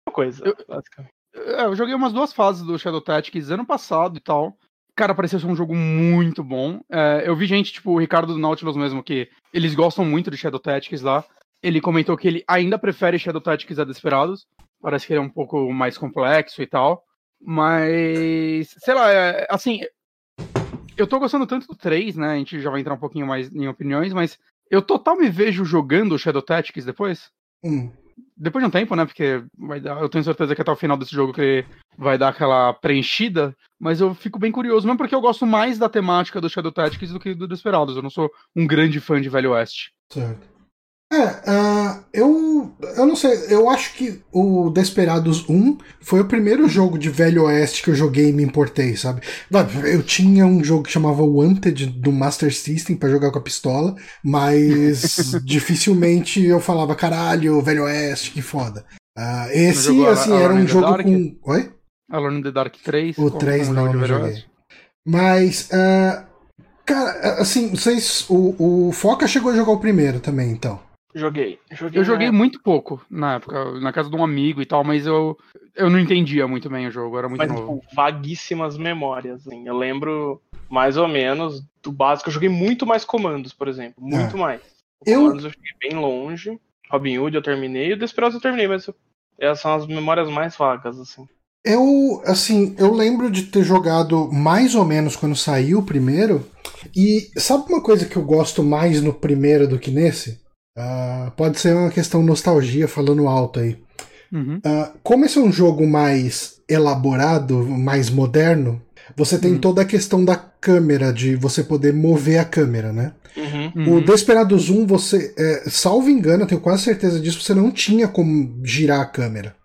[0.08, 1.14] Uma coisa, Eu- basicamente.
[1.34, 4.58] É, eu joguei umas duas fases do Shadow Tactics ano passado e tal.
[4.96, 6.80] Cara, pareceu ser um jogo muito bom.
[6.90, 10.38] É, eu vi gente, tipo, o Ricardo do Nautilus mesmo, que eles gostam muito de
[10.38, 11.26] Shadow Tactics lá.
[11.64, 14.46] Ele comentou que ele ainda prefere Shadow Tactics a Desperados.
[14.82, 17.04] Parece que ele é um pouco mais complexo e tal.
[17.42, 19.82] Mas, sei lá, é, assim,
[20.96, 22.34] eu tô gostando tanto do 3, né?
[22.34, 24.38] A gente já vai entrar um pouquinho mais em opiniões, mas
[24.70, 27.32] eu total me vejo jogando Shadow Tactics depois.
[27.64, 27.92] Hum.
[28.36, 29.06] Depois de um tempo, né?
[29.06, 31.66] Porque vai dar, eu tenho certeza que até o final desse jogo que
[31.98, 33.56] vai dar aquela preenchida.
[33.80, 37.12] Mas eu fico bem curioso, mesmo porque eu gosto mais da temática do Shadow Tactics
[37.12, 37.96] do que do Desperados.
[37.96, 39.92] Eu não sou um grande fã de Velho Oeste.
[40.10, 40.53] Certo.
[41.14, 46.68] É, ah, eu, eu não sei, eu acho que o Desperados 1 foi o primeiro
[46.68, 49.22] jogo de Velho Oeste que eu joguei e me importei, sabe?
[49.86, 53.96] Eu tinha um jogo que chamava Wanted do Master System pra jogar com a pistola,
[54.24, 58.84] mas dificilmente eu falava, caralho, Velho Oeste, que foda.
[59.16, 61.04] Ah, esse, jogou a- assim, a era um jogo Dark?
[61.04, 61.38] com.
[61.44, 61.72] Oi?
[62.12, 63.18] Alone in the Dark 3.
[63.20, 64.26] O como 3 um não, não joguei.
[64.32, 64.48] Oeste.
[65.06, 66.26] Mas, ah,
[66.86, 68.26] cara, assim, vocês.
[68.30, 70.80] O, o Foca chegou a jogar o primeiro também, então.
[71.16, 71.60] Joguei.
[71.72, 75.06] joguei Eu joguei muito pouco na época, na casa de um amigo e tal, mas
[75.06, 75.38] eu,
[75.76, 77.80] eu não entendia muito bem o jogo, era muito mas novo.
[77.80, 79.46] tipo, vaguíssimas memórias.
[79.48, 79.68] Assim.
[79.68, 82.30] Eu lembro mais ou menos do básico.
[82.30, 84.04] Eu joguei muito mais comandos, por exemplo.
[84.04, 84.62] Muito mais.
[85.06, 86.60] O Eu- Comandos eu cheguei bem longe.
[86.90, 87.94] Robin Hood eu terminei.
[87.94, 88.96] O Desperados eu terminei, mas eu-
[89.40, 91.28] essas são as memórias mais vagas, assim.
[91.66, 96.46] Eu, assim, eu lembro de ter jogado mais ou menos quando saiu o primeiro.
[96.96, 100.43] E sabe uma coisa que eu gosto mais no primeiro do que nesse?
[100.76, 103.78] Ah, pode ser uma questão nostalgia falando alto aí.
[104.32, 104.60] Uhum.
[104.66, 108.82] Ah, como esse é um jogo mais elaborado, mais moderno,
[109.16, 109.60] você tem Hum.
[109.60, 113.14] toda a questão da câmera, de você poder mover a câmera, né?
[113.36, 113.88] Uhum.
[113.88, 114.02] O Uhum.
[114.06, 118.60] Desperados 1, você, é, salvo engano, eu tenho quase certeza disso, você não tinha como
[118.64, 119.56] girar a câmera.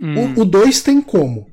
[0.00, 0.34] Hum.
[0.36, 1.46] O, o 2 tem como,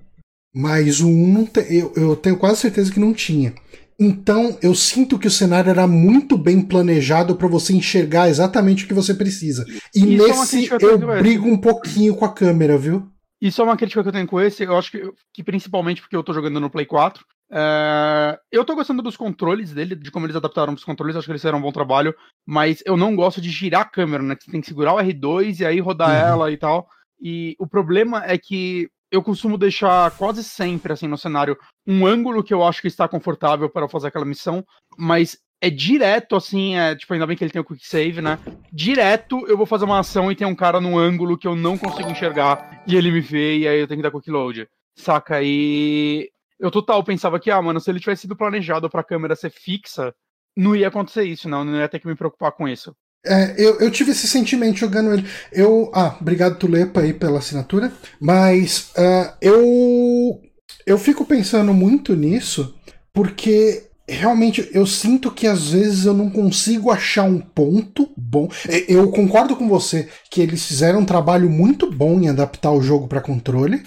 [0.54, 3.54] mas o 1 um não tem, eu, eu tenho quase certeza que não tinha.
[4.00, 8.88] Então eu sinto que o cenário era muito bem planejado para você enxergar exatamente o
[8.88, 9.66] que você precisa.
[9.96, 11.20] E Isso é nesse que eu é.
[11.22, 13.08] brigo um pouquinho com a câmera, viu?
[13.42, 16.16] Isso é uma crítica que eu tenho com esse, eu acho que, que principalmente porque
[16.16, 17.24] eu tô jogando no Play 4.
[17.52, 21.32] é, eu tô gostando dos controles dele, de como eles adaptaram os controles, acho que
[21.32, 22.14] eles fizeram um bom trabalho,
[22.46, 24.36] mas eu não gosto de girar a câmera, né?
[24.36, 26.16] que Você tem que segurar o R2 e aí rodar Uhum.
[26.16, 26.88] ela e tal.
[27.22, 32.44] E o problema é que eu costumo deixar quase sempre, assim, no cenário, um ângulo
[32.44, 34.66] que eu acho que está confortável para fazer aquela missão,
[34.98, 38.38] mas é direto, assim, é, tipo, ainda bem que ele tem o quick save, né?
[38.72, 41.78] Direto eu vou fazer uma ação e tem um cara num ângulo que eu não
[41.78, 44.68] consigo enxergar e ele me vê e aí eu tenho que dar quick load.
[44.96, 45.42] Saca?
[45.42, 49.50] E eu total pensava que, ah, mano, se ele tivesse sido planejado pra câmera ser
[49.50, 50.14] fixa,
[50.56, 51.64] não ia acontecer isso, não.
[51.66, 52.96] Não ia ter que me preocupar com isso.
[53.26, 55.26] É, eu, eu tive esse sentimento jogando ele.
[55.52, 55.92] Eu.
[55.94, 57.92] Ah, obrigado, Tulepa, aí pela assinatura.
[58.20, 60.42] Mas uh, eu.
[60.86, 62.76] Eu fico pensando muito nisso,
[63.12, 68.48] porque realmente eu sinto que às vezes eu não consigo achar um ponto bom.
[68.88, 73.08] Eu concordo com você que eles fizeram um trabalho muito bom em adaptar o jogo
[73.08, 73.82] para controle.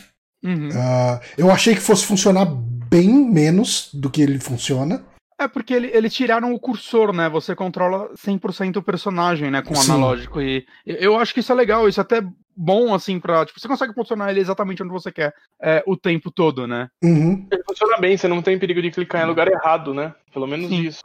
[0.45, 0.69] Uhum.
[0.69, 5.03] Uh, eu achei que fosse funcionar bem menos do que ele funciona.
[5.39, 7.29] É porque ele, eles tiraram o cursor, né?
[7.29, 9.63] Você controla 100% o personagem, né?
[9.63, 10.41] Com o analógico.
[10.43, 12.21] E eu acho que isso é legal, isso é até
[12.57, 13.47] bom, assim, pra.
[13.47, 16.89] Tipo, você consegue posicionar ele exatamente onde você quer é, o tempo todo, né?
[17.05, 17.47] Uhum.
[17.53, 20.13] Ele funciona bem, você não tem perigo de clicar em lugar errado, né?
[20.35, 20.81] Pelo menos Sim.
[20.81, 21.03] isso.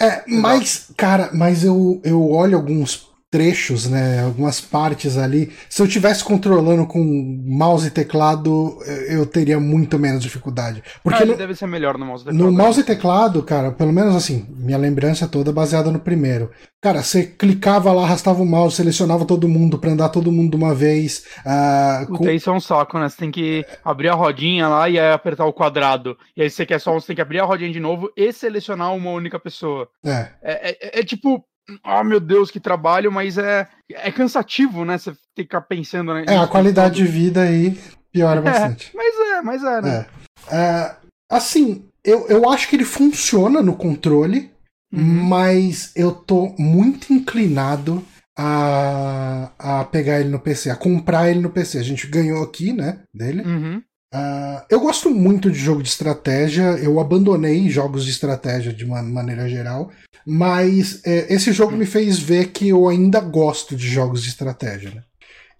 [0.00, 5.52] É, mas, cara, mas eu, eu olho alguns trechos, né, algumas partes ali.
[5.68, 7.02] Se eu tivesse controlando com
[7.46, 10.82] mouse e teclado, eu teria muito menos dificuldade.
[11.02, 12.44] Porque ah, ele no, deve ser melhor no mouse e teclado.
[12.44, 16.50] No mouse e teclado, cara, pelo menos assim, minha lembrança toda é baseada no primeiro.
[16.80, 20.56] Cara, você clicava lá, arrastava o mouse, selecionava todo mundo pra andar todo mundo de
[20.56, 21.24] uma vez.
[21.40, 22.30] Uh, com...
[22.30, 23.08] Isso é um saco, né?
[23.08, 26.16] Você tem que abrir a rodinha lá e apertar o quadrado.
[26.36, 28.94] E aí você quer só, você tem que abrir a rodinha de novo e selecionar
[28.94, 29.88] uma única pessoa.
[30.04, 30.28] É.
[30.40, 31.44] É, é, é tipo,
[31.82, 34.98] ah, oh, meu Deus, que trabalho, mas é, é cansativo, né?
[34.98, 36.14] Você ficar pensando.
[36.14, 37.78] Né, é, a qualidade de vida aí
[38.12, 38.90] piora é, bastante.
[38.94, 40.06] Mas é, mas é, né?
[40.50, 40.56] É.
[40.56, 40.96] é
[41.30, 44.50] assim, eu, eu acho que ele funciona no controle,
[44.92, 45.00] uhum.
[45.00, 48.04] mas eu tô muito inclinado
[48.36, 51.78] a, a pegar ele no PC, a comprar ele no PC.
[51.78, 53.42] A gente ganhou aqui, né, dele.
[53.42, 53.82] Uhum.
[54.14, 59.02] Uh, eu gosto muito de jogo de estratégia, eu abandonei jogos de estratégia de uma
[59.02, 59.90] maneira geral,
[60.26, 64.90] mas é, esse jogo me fez ver que eu ainda gosto de jogos de estratégia.
[64.94, 65.02] Né?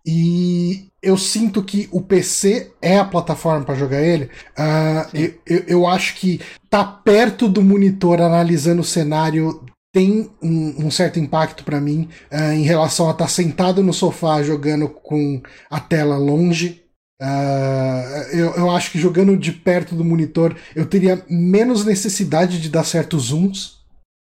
[0.06, 4.30] E eu sinto que o PC é a plataforma para jogar ele.
[4.58, 10.86] Uh, eu, eu, eu, acho que tá perto do monitor analisando o cenário tem um,
[10.86, 14.88] um certo impacto para mim uh, em relação a estar tá sentado no sofá jogando
[14.88, 16.82] com a tela longe.
[17.20, 22.68] Uh, eu, eu acho que jogando de perto do monitor eu teria menos necessidade de
[22.68, 23.78] dar certos zooms.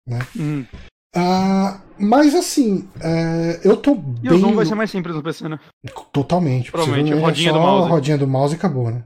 [0.08, 0.20] Né?
[0.38, 0.66] Hum.
[1.16, 4.20] Uh, mas assim, uh, eu tô e bem.
[4.24, 5.60] E o zoom vai ser mais simples no PC, né?
[6.14, 6.72] Totalmente.
[6.72, 7.86] Provavelmente, a rodinha do mouse.
[7.86, 9.04] A rodinha do mouse e acabou, né?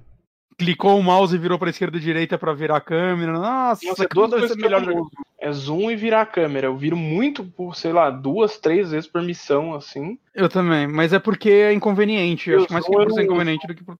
[0.57, 3.31] Clicou o mouse e virou pra esquerda e direita pra virar a câmera.
[3.33, 4.83] Nossa, Nossa duas coisas melhor
[5.41, 6.67] É zoom e virar a câmera.
[6.67, 10.19] Eu viro muito por, sei lá, duas, três vezes por missão, assim.
[10.35, 12.51] Eu também, mas é porque é inconveniente.
[12.51, 13.97] Eu, eu acho mais que por ser inconveniente do que por.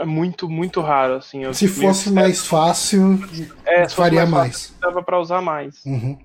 [0.00, 1.52] É muito, muito raro, assim.
[1.52, 3.18] se fosse mais fácil,
[3.66, 4.32] é, faria mais.
[4.32, 4.76] mais.
[4.80, 5.84] Dava pra usar mais.
[5.84, 6.16] Uhum.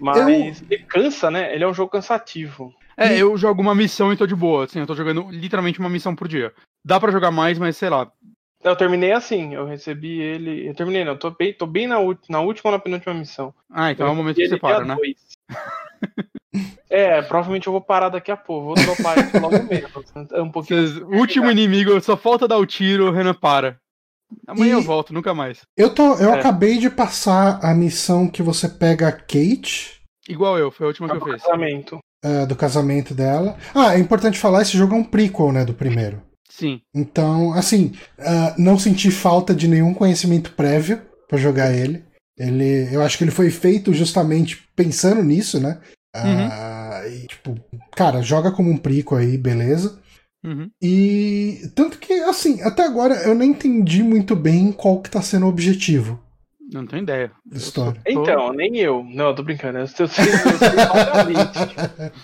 [0.00, 0.66] Mas eu...
[0.68, 1.54] ele cansa, né?
[1.54, 2.74] Ele é um jogo cansativo.
[2.96, 5.88] É, eu jogo uma missão e tô de boa, assim, eu tô jogando literalmente uma
[5.88, 6.52] missão por dia.
[6.84, 8.10] Dá para jogar mais, mas sei lá,
[8.62, 10.68] eu terminei assim, eu recebi ele.
[10.68, 11.96] Eu terminei, não, tô bem, tô bem na,
[12.28, 13.54] na última ou na penúltima missão.
[13.70, 14.96] Ah, então eu é o momento que você para, né?
[16.90, 20.04] é, provavelmente eu vou parar daqui a pouco, vou dropar isso logo mesmo.
[20.32, 20.86] É um pouquinho.
[20.86, 23.78] Cês, último inimigo, só falta dar o tiro, o Renan para.
[24.46, 25.62] Amanhã e eu volto, nunca mais.
[25.76, 26.38] Eu, tô, eu é.
[26.38, 30.00] acabei de passar a missão que você pega a Kate.
[30.28, 31.42] Igual eu, foi a última que eu fiz.
[31.42, 31.98] Casamento.
[32.22, 33.56] É, do casamento dela.
[33.74, 36.22] Ah, é importante falar, esse jogo é um prequel, né, do primeiro.
[36.50, 36.80] Sim.
[36.94, 42.04] Então, assim, uh, não senti falta de nenhum conhecimento prévio para jogar ele.
[42.36, 45.80] Ele, eu acho que ele foi feito justamente pensando nisso, né?
[46.16, 47.54] Uh, e, tipo,
[47.92, 50.00] cara, joga como um prico aí, beleza.
[50.44, 50.70] Uhum.
[50.82, 55.46] E tanto que, assim, até agora eu não entendi muito bem qual que tá sendo
[55.46, 56.20] o objetivo.
[56.72, 57.30] Não tenho ideia.
[57.52, 58.00] História.
[58.06, 59.04] Então, nem eu.
[59.04, 59.78] Não, eu tô brincando.
[59.78, 60.38] Eu sei, eu sei, eu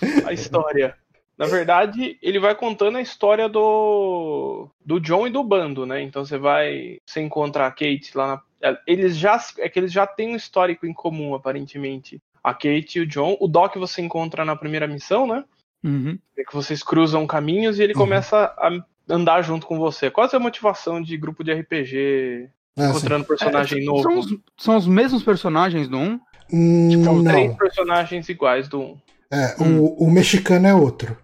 [0.04, 0.94] sei a história.
[1.38, 6.02] Na verdade, ele vai contando a história do, do John e do bando, né?
[6.02, 6.98] Então você vai.
[7.04, 8.42] Você encontra a Kate lá na.
[8.70, 9.38] É, eles já.
[9.58, 12.18] É que eles já têm um histórico em comum, aparentemente.
[12.42, 13.36] A Kate e o John.
[13.38, 15.44] O Doc você encontra na primeira missão, né?
[15.84, 16.18] Uhum.
[16.38, 18.00] É que vocês cruzam caminhos e ele uhum.
[18.00, 18.70] começa a
[19.08, 20.10] andar junto com você.
[20.10, 23.28] Qual é a motivação de grupo de RPG ah, encontrando sim.
[23.28, 24.02] personagem é, novo?
[24.02, 26.20] São os, são os, mesmos personagens do 1?
[26.52, 28.96] Hum, tipo, são três personagens iguais do 1.
[29.32, 29.80] É, hum.
[29.80, 31.16] o, o mexicano é outro.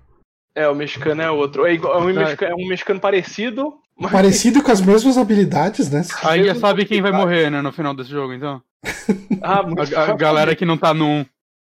[0.54, 1.66] É, o mexicano é outro.
[1.66, 3.74] É, igual, é, um, mexicano, é um mexicano parecido.
[3.98, 4.12] Mas...
[4.12, 6.02] Parecido com as mesmas habilidades, né?
[6.22, 8.60] Aí já sabe quem vai morrer, né, no final desse jogo, então.
[9.42, 9.64] ah,
[9.96, 11.24] a, a galera que não tá num.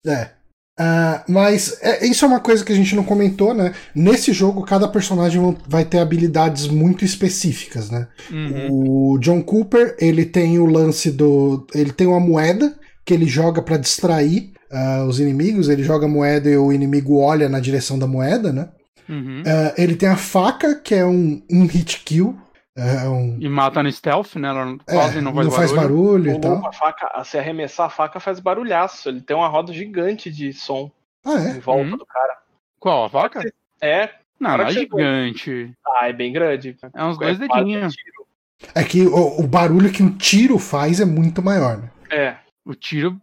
[0.05, 0.31] É.
[0.79, 3.73] Uh, mas é, isso é uma coisa que a gente não comentou, né?
[3.93, 8.07] Nesse jogo, cada personagem vai ter habilidades muito específicas, né?
[8.31, 9.13] Uhum.
[9.13, 11.67] O John Cooper, ele tem o lance do.
[11.75, 12.73] Ele tem uma moeda
[13.05, 15.69] que ele joga para distrair uh, os inimigos.
[15.69, 18.69] Ele joga a moeda e o inimigo olha na direção da moeda, né?
[19.09, 19.41] Uhum.
[19.41, 22.37] Uh, ele tem a faca, que é um, um hit kill.
[22.75, 23.37] É um...
[23.39, 24.47] E mata no stealth, né?
[24.47, 26.31] Ela quase É, não faz não faz barulho.
[26.31, 26.65] barulho e tal.
[26.65, 29.09] a faca, se arremessar a faca faz barulhaço.
[29.09, 30.89] Ele tem uma roda gigante de som
[31.25, 31.59] Ah, em é?
[31.59, 31.97] volta Uhum.
[31.97, 32.37] do cara.
[32.79, 33.05] Qual?
[33.05, 33.41] A faca?
[33.81, 34.99] É, Não, não é chegou.
[34.99, 35.73] gigante.
[35.85, 36.77] ah, é bem grande.
[36.95, 37.93] É uns É dois dedinhos.
[37.93, 38.25] tiro.
[38.73, 41.91] É que o, o barulho que um tiro faz é muito maior, né?
[42.09, 42.35] É.
[42.65, 43.19] O tiro.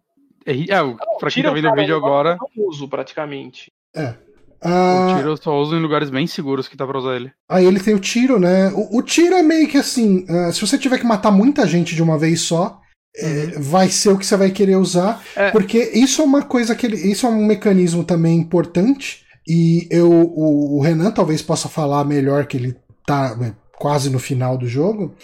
[0.50, 3.70] É, é, o- pra quem tá vendo o vídeo eu agora, Não uso praticamente.
[4.60, 7.30] Ah, o tiro eu só uso em lugares bem seguros que dá pra usar ele.
[7.48, 8.68] Aí ele tem o tiro, né?
[8.74, 11.94] O, o tiro é meio que assim: ah, se você tiver que matar muita gente
[11.94, 12.80] de uma vez só,
[13.16, 15.22] é, vai ser o que você vai querer usar.
[15.36, 15.50] É.
[15.52, 16.96] Porque isso é uma coisa que ele.
[16.96, 19.24] Isso é um mecanismo também importante.
[19.46, 24.18] E eu, o, o Renan talvez possa falar melhor que ele tá é, quase no
[24.18, 25.14] final do jogo.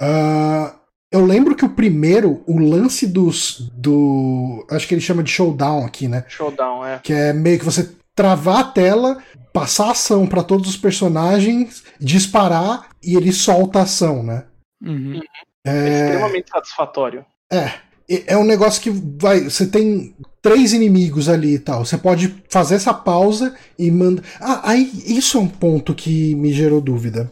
[0.00, 0.74] Ah,
[1.10, 3.70] eu lembro que o primeiro, o lance dos.
[3.74, 4.66] do.
[4.70, 6.24] Acho que ele chama de showdown aqui, né?
[6.28, 6.98] Showdown, é.
[7.02, 9.18] Que é meio que você travar a tela,
[9.52, 14.44] passar ação pra todos os personagens, disparar e ele solta a ação, né?
[14.82, 15.20] Uhum.
[15.64, 17.24] É É, extremamente satisfatório.
[17.50, 17.72] é,
[18.08, 19.40] é um negócio que vai.
[19.44, 21.84] Você tem três inimigos ali e tal.
[21.84, 24.22] Você pode fazer essa pausa e manda.
[24.40, 27.30] Ah, aí isso é um ponto que me gerou dúvida.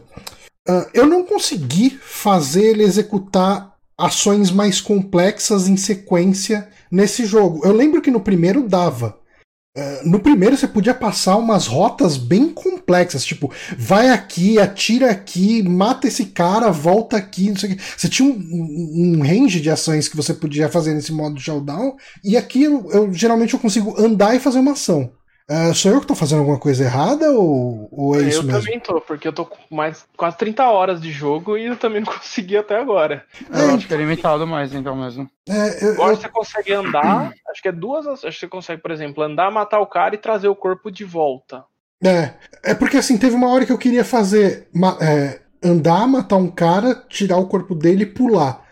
[0.67, 7.65] Ah, eu não consegui fazer ele executar ações mais complexas em sequência nesse jogo.
[7.65, 9.17] Eu lembro que no primeiro dava.
[9.77, 15.61] Ah, no primeiro você podia passar umas rotas bem complexas, tipo, vai aqui, atira aqui,
[15.63, 17.83] mata esse cara, volta aqui, não sei o que.
[17.97, 21.95] Você tinha um, um- um range de ações que você podia fazer nesse modo showdown,
[22.23, 25.11] e aqui eu, eu- geralmente eu consigo andar e fazer uma ação.
[25.49, 28.61] Ah, sou eu que tô fazendo alguma coisa errada ou, ou é isso eu mesmo?
[28.61, 32.01] também tô, porque eu tô com mais quase 30 horas de jogo e eu também
[32.01, 33.25] não consegui até agora.
[33.49, 35.29] Eu acho que é limitado mais, então mesmo.
[35.47, 38.81] É, eu- Agora eu- você consegue andar, acho que é duas, acho que você consegue,
[38.81, 41.63] por exemplo, andar, matar o cara e trazer o corpo de volta.
[42.03, 42.33] É,
[42.63, 44.67] é porque assim, teve uma hora que eu queria fazer
[45.01, 48.66] é, andar, matar um cara, tirar o corpo dele e pular.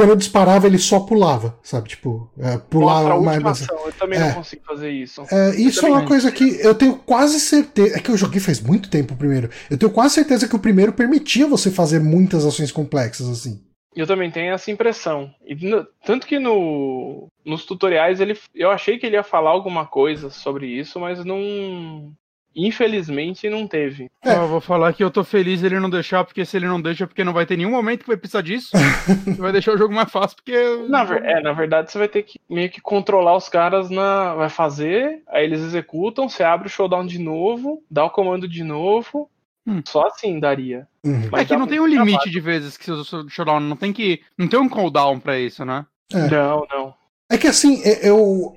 [0.00, 1.90] Quando eu disparava, ele só pulava, sabe?
[1.90, 3.44] Tipo, é, pular mais.
[3.62, 4.28] ação, eu também É.
[4.28, 5.22] não consigo fazer isso.
[5.30, 7.96] É, isso é uma coisa que eu tenho quase certeza.
[7.96, 9.50] É que eu joguei faz muito tempo o primeiro.
[9.70, 13.60] Eu tenho quase certeza que o primeiro permitia você fazer muitas ações complexas, assim.
[13.94, 15.30] Eu também tenho essa impressão.
[15.44, 19.84] E no- tanto que no, nos tutoriais ele, eu achei que ele ia falar alguma
[19.84, 22.12] coisa sobre isso, mas não.
[22.54, 24.10] Infelizmente não teve.
[24.22, 24.34] É.
[24.36, 27.06] Eu vou falar que eu tô feliz ele não deixar, porque se ele não deixa,
[27.06, 28.70] porque não vai ter nenhum momento que vai precisar disso.
[29.38, 30.54] vai deixar o jogo mais fácil, porque.
[30.88, 34.34] Na, ver- é, na verdade, você vai ter que meio que controlar os caras na.
[34.34, 38.62] Vai fazer, aí eles executam, você abre o showdown de novo, dá o comando de
[38.62, 39.30] novo.
[39.66, 39.80] Hum.
[39.86, 40.86] Só assim daria.
[41.04, 41.28] Uhum.
[41.32, 42.30] Mas É que não tem um limite trabalho.
[42.30, 44.20] de vezes que você usa o showdown, não tem que.
[44.36, 45.86] Não tem um cooldown pra isso, né?
[46.12, 46.28] É.
[46.30, 46.94] Não, não.
[47.30, 48.56] É que assim, é- eu.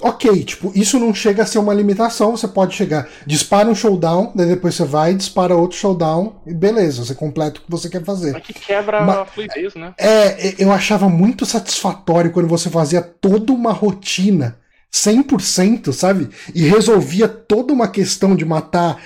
[0.00, 2.36] Ok, tipo, isso não chega a ser uma limitação.
[2.36, 7.04] Você pode chegar, dispara um showdown, daí depois você vai, dispara outro showdown, e beleza,
[7.04, 8.32] você completa o que você quer fazer.
[8.32, 9.94] Mas que quebra Ma- a fluidez, né?
[9.98, 14.58] É, eu achava muito satisfatório quando você fazia toda uma rotina
[14.90, 16.28] 100%, sabe?
[16.54, 19.00] E resolvia toda uma questão de matar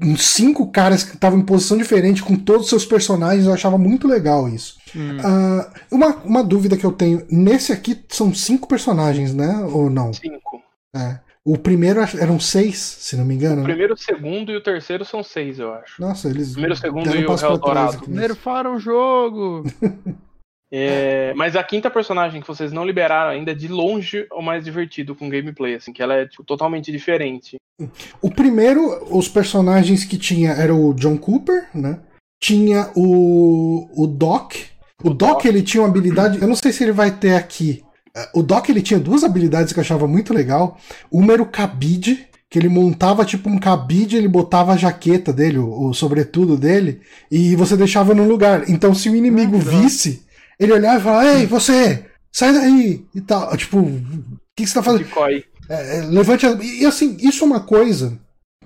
[0.00, 3.46] uns cinco caras que estavam em posição diferente com todos os seus personagens.
[3.46, 4.75] Eu achava muito legal isso.
[4.94, 5.18] Hum.
[5.24, 9.58] Ah, uma, uma dúvida que eu tenho: nesse aqui são cinco personagens, né?
[9.72, 10.12] Ou não?
[10.12, 10.62] Cinco.
[10.94, 11.18] É.
[11.44, 13.58] O primeiro eram seis, se não me engano.
[13.58, 13.64] O né?
[13.64, 16.00] primeiro, o segundo e o terceiro são seis, eu acho.
[16.00, 16.52] Nossa, eles.
[16.52, 18.10] Primeiro, segundo deram e o aqui nisso.
[18.10, 19.62] Nerfaram o jogo.
[20.70, 24.64] É, mas a quinta personagem que vocês não liberaram ainda é de longe o mais
[24.64, 27.56] divertido com gameplay, assim, que ela é tipo, totalmente diferente.
[28.20, 32.00] O primeiro, os personagens que tinha era o John Cooper, né?
[32.42, 34.54] Tinha o, o Doc.
[35.02, 37.82] O, Doc, ele tinha uma habilidade, eu não sei se ele vai ter aqui.
[38.14, 40.78] Eh, O Doc ele tinha duas habilidades que eu achava muito legal.
[41.10, 45.58] Uma era o cabide, que ele montava tipo um cabide, ele botava a jaqueta dele,
[45.58, 48.68] o, o sobretudo dele, e você deixava no lugar.
[48.70, 50.22] Então se o inimigo Ah, visse,
[50.58, 53.54] ele olhava e falava: "Ei, você, sai daí!" e tal.
[53.56, 54.02] Tipo, o
[54.56, 55.04] que, que você tá fazendo?
[55.68, 56.52] É, é, levante a...
[56.52, 58.18] E, assim, isso é uma coisa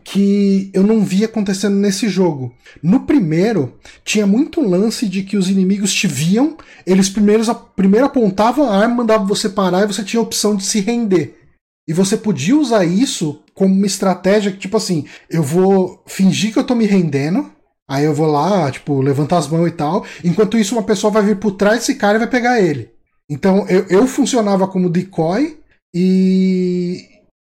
[0.04, 2.52] que eu não vi acontecendo nesse jogo.
[2.82, 8.68] No primeiro, tinha muito lance de que os inimigos te viam, eles primeiros, primeiro apontavam
[8.68, 11.36] a arma, mandavam você parar e você tinha a opção de se render.
[11.88, 16.58] E você podia usar isso como uma estratégia que, tipo assim, eu vou fingir que
[16.58, 17.50] eu tô me rendendo,
[17.88, 21.22] aí eu vou lá, tipo, levantar as mãos e tal, enquanto isso uma pessoa vai
[21.22, 22.90] vir por trás desse cara e vai pegar ele.
[23.28, 25.58] Então eu, eu funcionava como decoy
[25.94, 27.04] e,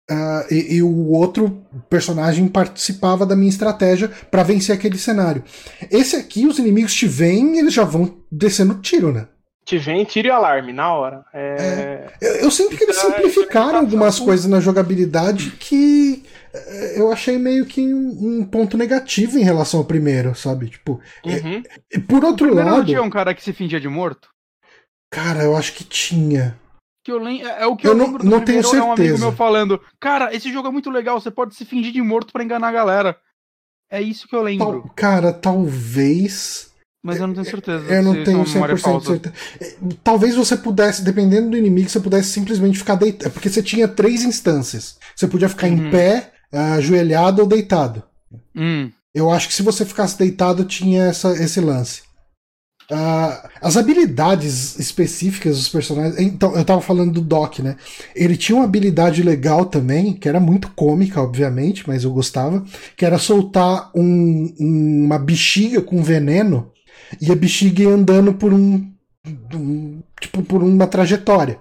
[0.10, 5.44] ah, e, e o outro personagem participava da minha estratégia pra vencer aquele cenário.
[5.92, 9.28] Esse aqui, os inimigos te veem e eles já vão descendo tiro, né?
[9.66, 11.24] te vem tiro e alarme na hora.
[11.32, 12.08] É...
[12.20, 17.12] Eu, eu sinto que eles é- simplificaram é algumas coisas na jogabilidade que eh, eu
[17.12, 20.70] achei meio que um, um ponto negativo em relação ao primeiro, sabe?
[20.70, 21.62] Tipo, Uhum.
[21.94, 24.30] e por outro Primeiro não lado, tinha um cara que se fingia de morto?
[25.12, 26.56] cara, eu acho que tinha.
[27.10, 27.42] Que eu lem...
[27.46, 28.98] É é o que Eu eu, não- lembro do não tenho primeiro, é um amigo
[29.04, 29.26] certeza.
[29.26, 32.44] meu falando, cara, esse jogo é muito legal, você pode se fingir de morto pra
[32.44, 33.18] enganar a galera.
[33.92, 36.70] É isso que eu lembro, Tal- cara, talvez.
[37.04, 37.86] mas eu não tenho certeza.
[37.92, 39.08] Eu não tenho isso é uma memória 100% de falsa.
[39.08, 39.36] certeza.
[40.04, 43.32] Talvez você pudesse, dependendo do inimigo, você pudesse simplesmente ficar deitado.
[43.32, 44.98] Porque você tinha três instâncias.
[45.16, 45.92] Você podia ficar em Uhum.
[45.92, 48.04] pé, ajoelhado ou deitado.
[48.56, 52.04] Hum, Eu acho que se você ficasse deitado, tinha essa, esse lance.
[52.92, 56.20] Ah, as habilidades específicas dos personagens.
[56.20, 57.76] Então, eu tava falando do Doc, né?
[58.16, 62.66] Ele tinha uma habilidade legal também, que era muito cômica, obviamente, mas eu gostava,
[62.98, 66.72] que era soltar um- uma bexiga com veneno
[67.22, 68.90] e a bexiga ia andando por um.
[69.54, 71.60] um- tipo, por uma trajetória.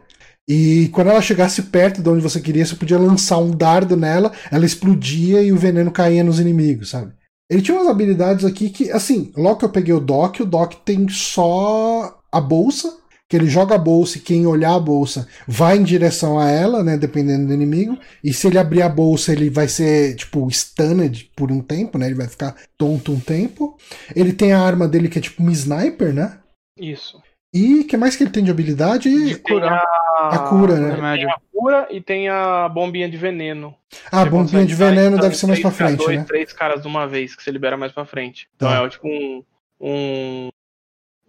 [0.49, 4.33] E quando ela chegasse perto de onde você queria, você podia lançar um dardo nela,
[4.51, 7.13] ela explodia e o veneno caía nos inimigos, sabe?
[7.51, 10.75] Ele tinha umas habilidades aqui que, assim, logo que eu peguei o Doc, o Doc
[10.85, 15.77] tem só a bolsa, que ele joga a bolsa e quem olhar a bolsa vai
[15.77, 17.99] em direção a ela, né, dependendo do inimigo.
[18.25, 22.07] E se ele abrir a bolsa, ele vai ser, tipo, stunned por um tempo, né,
[22.07, 23.77] ele vai ficar tonto um tempo.
[24.15, 26.39] Ele tem a arma dele que é tipo um sniper, né?
[26.79, 27.21] Isso.
[27.53, 29.09] E o que mais que ele tem de habilidade?
[29.09, 29.83] de Tem curar
[30.19, 30.29] a...
[30.29, 30.95] A cura, né?
[30.95, 31.29] remédio.
[31.53, 33.75] cura e tem a bombinha de veneno.
[34.11, 36.25] Ah, a bombinha de veneno deve ser mais pra frente, dois, né?
[36.25, 38.49] Três caras de uma vez que você libera mais pra frente.
[38.59, 38.71] Tá.
[38.71, 39.45] Então é tipo um,
[39.81, 40.49] um,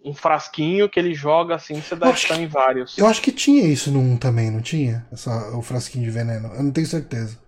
[0.04, 2.98] um frasquinho que ele joga assim, você dá stun em vários.
[2.98, 5.06] Eu acho que tinha isso no 1 também, não tinha?
[5.12, 6.48] Essa, o frasquinho de veneno.
[6.54, 7.38] Eu não tenho certeza.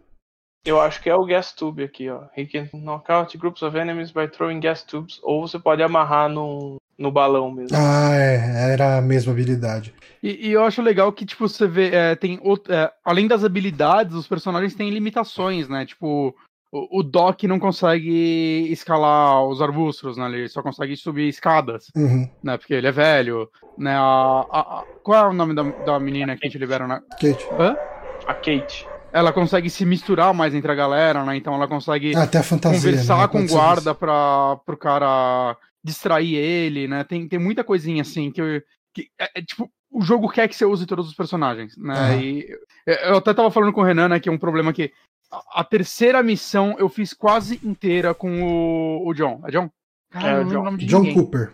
[0.64, 2.22] Eu acho que é o gas tube aqui, ó.
[2.36, 5.18] He can knock out groups of enemies by throwing gas tubes.
[5.24, 7.76] Ou você pode amarrar no, no balão mesmo.
[7.76, 8.72] Ah, é.
[8.72, 9.94] Era a mesma habilidade.
[10.22, 13.42] E, e eu acho legal que, tipo, você vê, é, tem out- é, além das
[13.44, 15.84] habilidades, os personagens têm limitações, né?
[15.84, 16.34] Tipo,
[16.72, 20.26] o, o Doc não consegue escalar os arbustos, né?
[20.28, 22.28] Ele só consegue subir escadas, Uhum.
[22.42, 22.56] né?
[22.56, 23.94] Porque ele é velho, né?
[23.94, 27.00] A, a- a- qual é o nome da, da menina que a gente libera na...
[27.00, 27.46] Kate.
[27.58, 27.76] Hã?
[28.26, 28.86] A Kate.
[29.12, 31.36] Ela consegue se misturar mais entre a galera, né?
[31.36, 32.78] Então ela consegue até a fantasia.
[32.80, 33.28] conversar né?
[33.28, 35.54] com o guarda pra, pro cara
[35.84, 37.04] distrair ele, né?
[37.04, 38.62] Tem, tem muita coisinha assim que, eu-
[38.94, 41.94] que é, é, tipo, o jogo quer que você use todos os personagens, né?
[41.94, 42.20] Aham.
[42.22, 42.46] E
[42.86, 44.92] eu- até tava falando com o Renan, né, que é um problema que
[45.30, 49.40] a, a terceira missão eu fiz quase inteira com o, o John.
[49.46, 49.70] É John?
[50.10, 50.60] Cara, É, John.
[50.60, 51.12] o nome de John.
[51.14, 51.52] Cooper.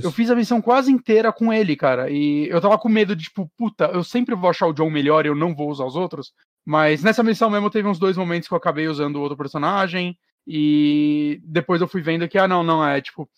[0.00, 2.08] Eu fiz a missão quase inteira com ele, cara.
[2.10, 5.24] E eu tava com medo de, tipo, puta, eu sempre vou achar o John melhor
[5.24, 6.32] e eu não vou usar os outros.
[6.64, 10.16] Mas nessa missão mesmo teve uns dois momentos que eu acabei usando o outro personagem.
[10.46, 13.28] E depois eu fui vendo que, ah, não, não, é tipo.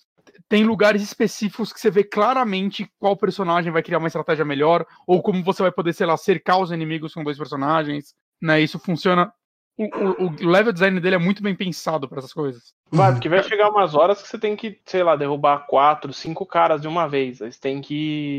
[0.52, 5.22] Tem lugares específicos que você vê claramente qual personagem vai criar uma estratégia melhor, ou
[5.22, 8.60] como você vai poder, sei lá, cercar os inimigos com dois personagens, né?
[8.60, 9.32] Isso funciona.
[9.78, 12.74] O, o- o level design dele é muito bem pensado pra essas coisas.
[12.90, 16.44] Vai, porque vai chegar umas horas que você tem que, sei lá, derrubar quatro, cinco
[16.44, 17.40] caras de uma vez.
[17.40, 18.36] Aí você tem que.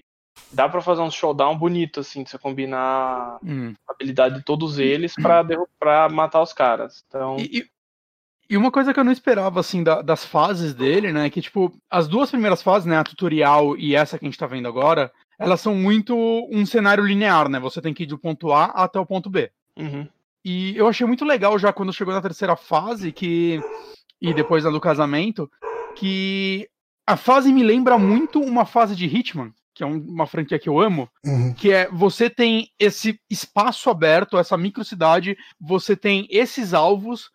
[0.52, 3.74] Dá pra fazer um showdown bonito, assim, de você combinar Hum.
[3.90, 7.04] a habilidade de todos eles pra, derru- pra matar os caras.
[7.08, 7.38] Então.
[7.40, 7.66] E, e-
[8.54, 11.74] e uma coisa que eu não esperava, assim, da- das fases dele, né, que, tipo,
[11.90, 15.12] as duas primeiras fases, né, a tutorial e essa que a gente tá vendo agora,
[15.40, 16.16] elas são muito
[16.52, 19.50] um cenário linear, né, você tem que ir do ponto A até o ponto B.
[19.78, 20.08] Uhum.
[20.46, 23.60] E eu achei muito legal já quando chegou na terceira fase, que
[24.22, 25.50] e depois na do casamento,
[25.96, 26.70] que
[27.08, 30.70] a fase me lembra muito uma fase de Hitman, que é um- uma franquia que
[30.70, 31.54] eu amo, Uhum.
[31.54, 37.30] que é você tem esse espaço aberto, essa microcidade, você tem esses alvos,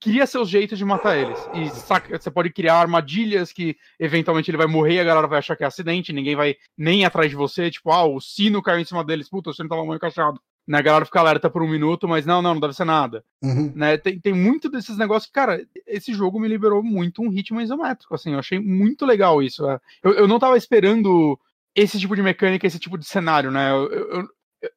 [0.00, 1.38] cria seus jeitos de matar eles.
[1.54, 5.38] E saca, você pode criar armadilhas que eventualmente ele vai morrer e a galera vai
[5.38, 8.80] achar que é acidente, ninguém vai nem atrás de você, tipo, ah, o sino caiu
[8.80, 10.40] em cima deles, puta, o sino tava muito encaixado.
[10.64, 13.24] Né, a galera fica alerta por um minuto, mas não, não, não deve ser nada.
[13.42, 13.72] Uhum.
[13.74, 17.60] Né, tem, tem muito desses negócios que, cara, esse jogo me liberou muito um ritmo
[17.60, 19.66] isométrico, assim, eu achei muito legal isso.
[19.68, 19.80] é.
[20.04, 21.36] Eu, eu não tava esperando
[21.74, 23.70] esse tipo de mecânica, esse tipo de cenário, né?
[23.70, 24.28] Eu, eu,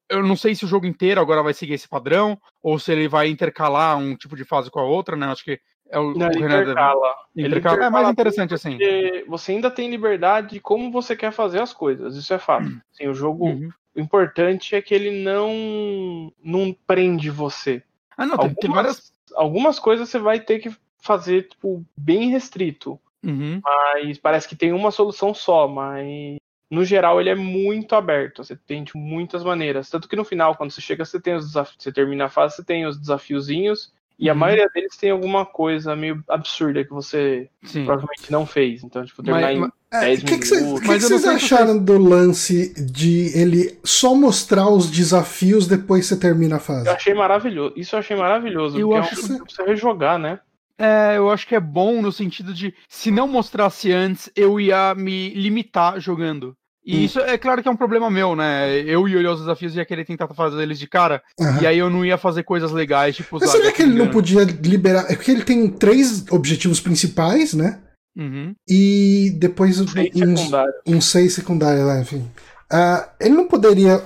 [0.09, 3.07] eu- não sei se o jogo inteiro agora vai seguir esse padrão, ou se ele
[3.07, 5.27] vai intercalar um tipo de fase com a outra, né?
[5.27, 7.15] Acho que é o, Não, o deve- intercala.
[7.35, 7.75] Ele intercala.
[7.75, 8.71] É mais intercala interessante assim.
[8.71, 12.15] Porque você ainda tem liberdade de como você quer fazer as coisas.
[12.15, 12.65] Isso é fato.
[12.93, 13.69] Assim, o jogo, Uhum.
[13.95, 17.83] o importante é que ele não não prende você.
[18.17, 19.13] Ah, não, tem, tem várias.
[19.35, 23.59] Algumas, algumas coisas você vai ter que fazer tipo bem restrito, Uhum.
[23.63, 26.37] mas parece que tem uma solução só, mas
[26.69, 28.43] no geral ele é muito aberto.
[28.43, 31.45] Você tem tipo, muitas maneiras, tanto que no final quando você chega você tem os
[31.47, 34.39] desafios, você termina a fase, você tem os desafiozinhos E a Uhum.
[34.39, 37.83] maioria deles tem alguma coisa meio absurda que você Sim.
[37.83, 38.81] provavelmente não fez.
[38.81, 40.79] Então, tipo, terminar Mas- em mas- É, 10 o que, que, cês- minutos.
[40.79, 46.17] que que não vocês acharam do lance de ele só mostrar os desafios depois você
[46.17, 46.87] termina a fase?
[46.87, 47.73] Eu achei maravilhoso.
[47.75, 48.79] Isso eu achei maravilhoso.
[48.79, 50.39] Eu porque acho é um jogo que você rejogar, né?
[50.77, 54.93] É, eu acho que é bom no sentido de, se não mostrasse antes, eu ia
[54.95, 56.53] me limitar jogando.
[56.85, 57.03] E Hum.
[57.05, 58.77] isso é claro que é um problema meu, né?
[58.81, 61.61] Eu ia olhar os desafios e ia querer tentar fazer eles de cara, Aham.
[61.61, 64.43] e aí eu não ia fazer coisas legais, tipo Mas será que ele não podia
[64.43, 65.05] liberar?
[65.09, 67.81] É porque ele tem três objetivos principais, né?
[68.15, 68.53] Uhum.
[68.69, 70.73] E depois uns, secundário.
[70.85, 72.29] uns seis secundários lá, enfim.
[72.71, 74.01] Ah, ele não poderia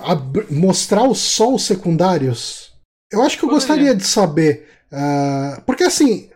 [0.49, 2.71] mostrar os- só os secundários?
[3.11, 3.67] Eu acho que eu Poderia.
[3.67, 4.67] gostaria de saber.
[4.91, 6.29] ah, porque assim,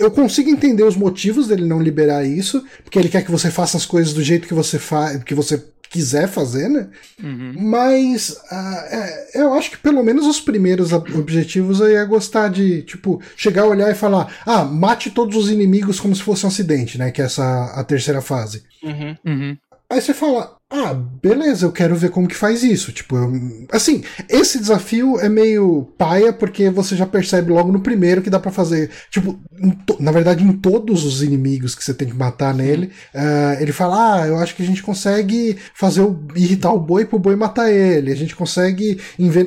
[0.00, 3.76] eu consigo entender os motivos dele não liberar isso, porque ele quer que você faça
[3.76, 6.88] as coisas do jeito que você faz, que você quiser fazer, né?
[7.22, 7.54] Uhum.
[7.58, 12.48] Mas ah, é, eu acho que pelo menos os primeiros ob- objetivos eu ia gostar
[12.48, 16.44] de, tipo, chegar a olhar e falar: ah, mate todos os inimigos como se fosse
[16.44, 17.10] um acidente, né?
[17.10, 18.62] Que é essa a terceira fase.
[18.82, 19.16] Uhum.
[19.26, 19.56] Uhum.
[19.90, 22.92] Aí você fala, ah, beleza, eu quero ver como que faz isso.
[22.92, 23.32] Tipo, eu-
[23.72, 28.38] assim, esse desafio é meio paia porque você já percebe logo no primeiro que dá
[28.38, 28.90] pra fazer.
[29.10, 29.38] Tipo,
[29.84, 33.72] to- na verdade, em todos os inimigos que você tem que matar nele, ah, ele
[33.72, 37.34] fala, ah, eu acho que a gente consegue fazer o, irritar o boi pro boi
[37.36, 38.12] matar ele.
[38.12, 38.98] A gente consegue.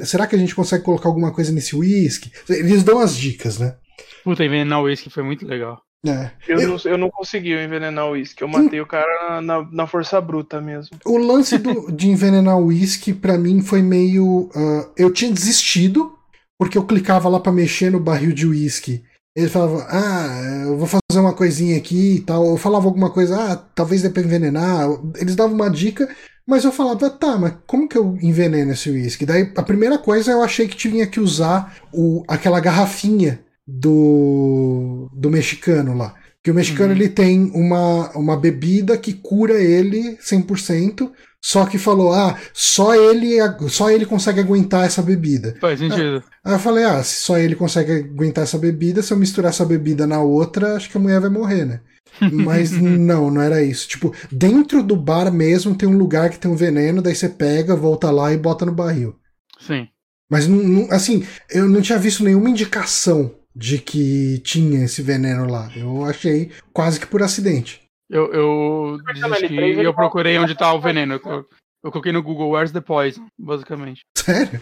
[0.06, 2.32] Será que a gente consegue colocar alguma coisa nesse whisky?
[2.50, 3.76] Eles dão as dicas, né?
[4.24, 5.78] Puta, envenenar o whisky foi muito legal.
[6.06, 6.32] Eu, É.
[6.48, 6.78] Eu- Hum.
[6.84, 8.44] Não, eu não consegui envenenar o uísque.
[8.44, 10.98] Eu matei o cara na, na força bruta mesmo.
[11.06, 14.50] O lance do- de envenenar o uísque, pra mim, foi meio.
[14.56, 16.12] ah, eu tinha desistido,
[16.60, 19.04] porque eu clicava lá pra mexer no barril de uísque.
[19.36, 22.46] Ele falava, ah, eu vou fazer uma coisinha aqui e tal.
[22.46, 24.88] Eu falava alguma coisa, ah, talvez dê pra envenenar.
[25.16, 26.08] Eles davam uma dica,
[26.46, 29.26] mas eu falava, tá, mas como que eu enveneno esse uísque?
[29.26, 35.30] Daí a primeira coisa eu achei que tinha que usar o, aquela garrafinha do, do
[35.30, 36.16] mexicano lá.
[36.44, 37.00] Que o mexicano Uhum.
[37.00, 41.10] ele tem uma, uma bebida que cura ele 100%,
[41.42, 43.38] só que falou, ah, só ele,
[43.70, 45.56] só ele consegue aguentar essa bebida.
[45.60, 46.24] Faz sentido.
[46.44, 49.66] Aí eu falei, ah, se só ele consegue aguentar essa bebida, se eu misturar essa
[49.66, 51.82] bebida na outra, acho que a mulher vai morrer, né?
[52.32, 53.88] Mas não, não era isso.
[53.88, 57.76] Tipo, dentro do bar mesmo tem um lugar que tem um veneno, daí você pega,
[57.76, 59.16] volta lá e bota no barril.
[59.60, 59.88] Sim.
[60.30, 60.48] Mas,
[60.92, 65.70] assim, eu não tinha visto nenhuma indicação de que tinha esse veneno lá.
[65.76, 67.82] Eu achei quase que por acidente.
[68.10, 71.14] Eu, eu desisti L3, e eu procurei onde tá o veneno.
[71.24, 71.46] Eu,
[71.84, 74.02] eu coloquei no Google Where's the Poison, basicamente.
[74.18, 74.60] Sério?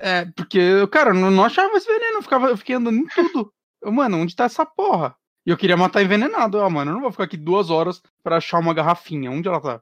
[0.00, 3.06] É, porque, cara, eu não, não achava esse veneno, eu, ficava, eu fiquei andando em
[3.06, 3.50] tudo.
[3.82, 5.14] Eu, mano, onde tá essa porra?
[5.46, 6.60] E eu queria matar envenenado.
[6.60, 9.30] Ah, mano, eu não vou ficar aqui duas horas pra achar uma garrafinha.
[9.30, 9.80] Onde ela tá?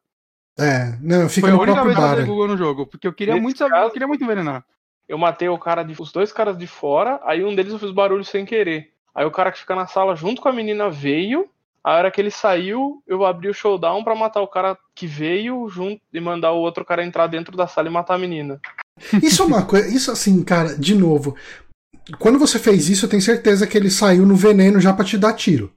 [0.59, 2.13] É, não, fica Foi a única vez que eu bar.
[2.15, 4.65] usei Google no jogo, porque eu queria Nesse muito saber, eu caso- queria muito envenenar.
[5.09, 7.91] Eu matei o cara de, os dois caras de fora, aí um deles eu fiz
[7.91, 8.93] barulho sem querer.
[9.15, 11.49] Aí o cara que fica na sala junto com a menina veio.
[11.83, 15.69] A hora que ele saiu, eu abri o showdown pra matar o cara que veio
[15.69, 18.59] junto e mandar o outro cara entrar dentro da sala e matar a menina.
[19.23, 19.95] Isso é uma coisa.
[19.95, 21.37] Isso assim, cara, de novo.
[22.19, 25.19] Quando você fez isso, eu tenho certeza que ele saiu no veneno já pra te
[25.19, 25.73] dar tiro.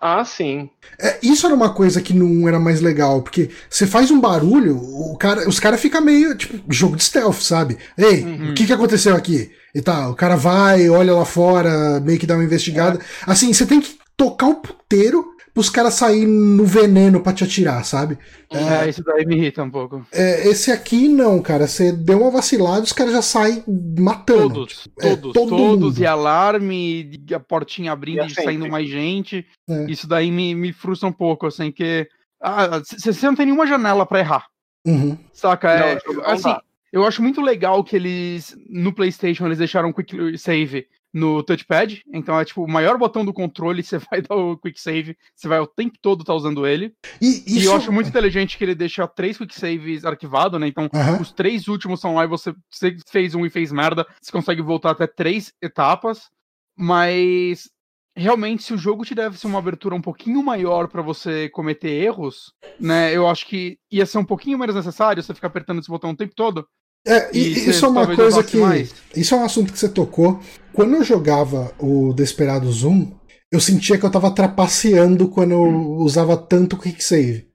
[0.00, 0.70] Ah, sim.
[1.00, 4.76] É, isso era uma coisa que não era mais legal, porque você faz um barulho,
[4.78, 7.76] o cara, os caras ficam meio, tipo, jogo de stealth, sabe?
[7.96, 8.50] Ei, Uhum.
[8.50, 9.50] o que, que aconteceu aqui?
[9.74, 10.12] E tal.
[10.12, 13.00] O cara vai, olha lá fora, meio que dá uma investigada.
[13.26, 15.24] Assim, você tem que tocar o puteiro
[15.58, 18.16] pros caras saírem no veneno pra te atirar, sabe?
[18.48, 20.06] É, isso daí me irrita um pouco.
[20.12, 21.66] É, esse aqui não, cara.
[21.66, 23.64] Você deu uma vacilada, os caras já saem
[23.98, 24.54] matando.
[24.54, 26.00] Todos, é, todos, todo todos, mundo.
[26.00, 29.44] e alarme, e a portinha abrindo E saindo mais gente.
[29.68, 29.90] É.
[29.90, 32.06] Isso daí me, me frustra um pouco, assim, que.
[32.40, 34.46] Ah, você não tem nenhuma janela pra errar.
[34.86, 35.18] Uhum.
[35.32, 35.72] Saca?
[35.72, 36.54] É, não assim,
[36.92, 42.02] eu acho muito legal que eles, no PlayStation, eles deixaram o Quick Save no touchpad.
[42.12, 45.48] Então é tipo, o maior botão do controle, você vai dar o Quick Save, você
[45.48, 46.92] vai o tempo todo tá usando ele.
[47.20, 47.68] E, E isso...
[47.68, 50.68] eu acho muito inteligente que ele deixa três Quick Saves arquivados, né?
[50.68, 51.20] Então Aham.
[51.20, 54.62] os três últimos são lá e você, você fez um e fez merda, você consegue
[54.62, 56.28] voltar até três etapas.
[56.76, 57.68] Mas
[58.16, 62.52] realmente, se o jogo te desse uma abertura um pouquinho maior pra você cometer erros,
[62.78, 63.14] né?
[63.14, 66.16] Eu acho que ia ser um pouquinho menos necessário você ficar apertando esse botão o
[66.16, 66.66] tempo todo.
[67.06, 68.56] É, e, E isso é uma coisa que.
[68.56, 68.94] mais.
[69.16, 70.40] Isso é um assunto que você tocou.
[70.72, 73.10] Quando eu jogava o Desperado Zoom,
[73.50, 75.62] eu sentia que eu tava trapaceando quando eu
[75.98, 77.48] usava tanto Quick Save.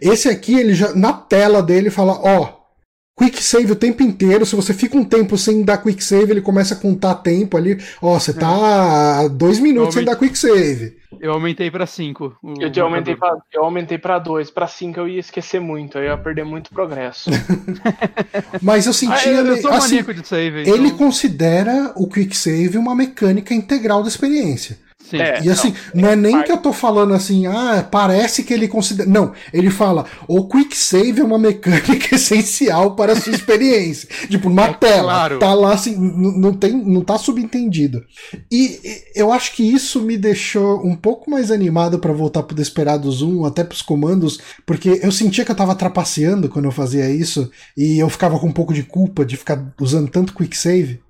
[0.00, 0.94] Esse aqui, ele já.
[0.94, 2.63] Na tela dele fala, ó.
[3.16, 4.44] Quick save o tempo inteiro.
[4.44, 7.78] Se você fica um tempo sem dar quick save, ele começa a contar tempo ali.
[8.02, 10.96] Ó, você tá dois minutos sem dar quick save.
[11.20, 12.36] Eu aumentei pra 5.
[12.58, 14.50] Eu, te aumentei pra, eu aumentei pra 2.
[14.50, 17.30] Pra 5 eu ia esquecer muito, aí eu ia perder muito progresso.
[18.60, 19.16] Mas eu sentia.
[19.16, 20.60] Ah, eu, eu sou assim, maníaco de save.
[20.62, 24.76] Ele então- considera o quick save uma mecânica integral da experiência.
[25.08, 25.18] Sim.
[25.18, 25.42] É.
[25.42, 29.08] E assim, não, é nem que eu tô falando assim, ah, parece que ele considera.
[29.08, 34.08] Não, ele fala, o quick save é uma mecânica essencial para a sua experiência.
[34.28, 35.12] tipo, na É tela.
[35.12, 35.38] claro.
[35.38, 38.02] Tá lá assim, não, tem, não tá subentendido.
[38.50, 42.56] E e eu acho que isso me deixou um pouco mais animado para voltar pro
[42.56, 47.10] Desperados 1, até pros comandos, porque eu sentia que eu tava trapaceando quando eu fazia
[47.10, 51.00] isso, e eu ficava com um pouco de culpa de ficar usando tanto quick save.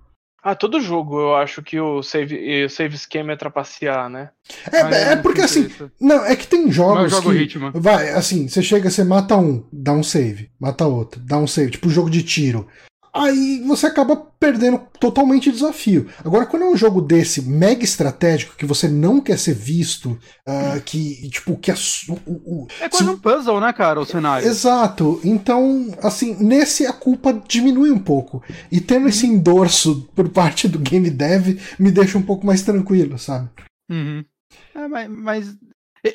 [0.45, 4.29] Ah, todo jogo eu acho que o save, o save schema é trapacear, né?
[4.71, 5.91] É, Ah, é porque sinto assim, isso.
[5.99, 7.39] Não, é que tem jogos jogo que...
[7.39, 7.71] ritmo.
[7.73, 11.71] Vai, assim, você chega, você mata um, dá um save, mata outro, dá um save,
[11.71, 12.69] tipo jogo de tiro.
[13.15, 16.09] Aí você acaba perdendo totalmente o desafio.
[16.25, 20.81] Agora, quando é um jogo desse mega estratégico, que você não quer ser visto, ah,
[20.85, 24.47] que, tipo, que a su- o- o- É quase um puzzle, né, cara, o cenário.
[24.49, 25.21] Exato.
[25.23, 28.43] Então, assim, nesse a culpa diminui um pouco.
[28.71, 33.17] E tendo esse endorso por parte do game dev me deixa um pouco mais tranquilo,
[33.19, 33.49] sabe?
[33.91, 34.25] Uhum.
[34.75, 35.09] É, mas.
[35.09, 35.57] mas-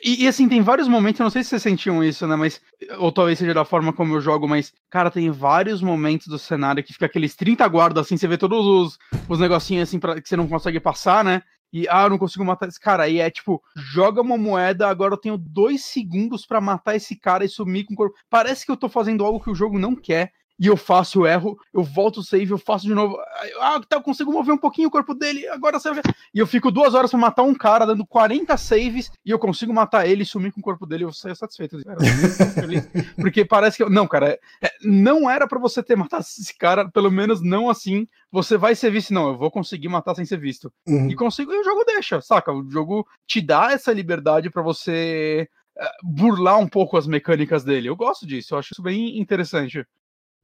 [0.04, 2.36] E, e, assim, tem vários momentos, eu não sei se vocês sentiam isso, né?
[2.36, 2.62] Mas.
[3.00, 6.84] Ou talvez seja da forma como eu jogo, mas, cara, tem vários momentos do cenário
[6.84, 10.30] que fica aqueles 30 guardas, assim, você vê todos os, os negocinhos assim pra, que
[10.30, 11.42] você não consegue passar, né?
[11.74, 13.04] E, ah, eu não consigo matar esse cara.
[13.04, 17.44] Aí é tipo, joga uma moeda, agora eu tenho dois segundos pra matar esse cara
[17.44, 18.16] e sumir com o corpo.
[18.30, 20.32] Parece que eu tô fazendo algo que o jogo não quer.
[20.60, 23.18] E eu faço, eu erro, eu volto o save, eu faço de novo.
[23.62, 25.89] Ah, tá, eu consigo mover um pouquinho o corpo dele, agora você.
[26.34, 29.74] E eu fico duas horas pra matar um cara, dando 40 saves, e eu consigo
[29.74, 31.82] matar ele e sumir com o corpo dele, eu saio satisfeito.
[31.84, 31.97] Cara,
[33.16, 33.84] porque parece que.
[33.84, 37.70] eu- Não, cara, é- não era pra você ter matado esse cara, pelo menos não
[37.70, 38.07] assim.
[38.32, 40.72] Você vai ser visto, não, eu vou conseguir matar sem ser visto.
[40.88, 41.10] Uhum.
[41.10, 42.51] E consigo, e o jogo deixa, saca?
[42.51, 45.47] O jogo te dá essa liberdade pra você
[45.78, 47.88] eh, burlar um pouco as mecânicas dele.
[47.89, 49.86] Eu gosto disso, eu acho isso bem interessante.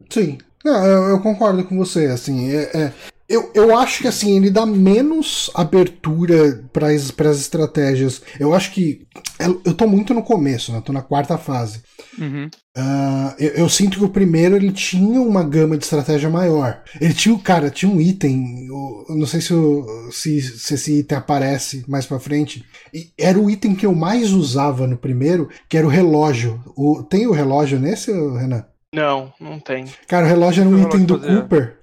[0.09, 0.37] Sim.
[0.63, 2.93] Não, eu, eu concordo com você, assim, é, é-
[3.27, 8.21] eu, eu acho que assim, ele dá menos abertura para as estratégias.
[8.39, 9.07] Eu acho que.
[9.39, 10.79] Eu, eu tô muito no começo, né?
[10.85, 11.81] Tô na quarta fase.
[12.19, 12.47] Uhum.
[12.77, 16.83] Ah, eu, eu sinto que o primeiro ele tinha uma gama de estratégia maior.
[17.01, 18.67] Ele tinha, cara, tinha um item.
[18.67, 22.63] Eu eu não sei se, o- se, se esse item aparece mais pra frente.
[22.93, 26.61] E era o item que eu mais usava no primeiro, que era o relógio.
[26.77, 28.63] O, tem o relógio nesse, Renan?
[28.93, 29.85] Não, não tem.
[30.07, 31.41] Cara, o relógio era um item do fazia?
[31.41, 31.77] Cooper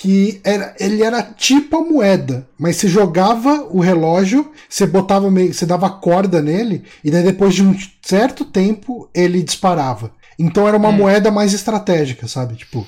[0.00, 5.52] que era, ele era tipo a moeda, mas você jogava o relógio, você botava meio,
[5.52, 10.12] você dava corda nele e daí depois de um certo tempo ele disparava.
[10.38, 10.98] Então era uma Hum.
[10.98, 12.54] moeda mais estratégica, sabe?
[12.54, 12.86] Tipo,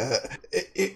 [0.00, 0.28] é,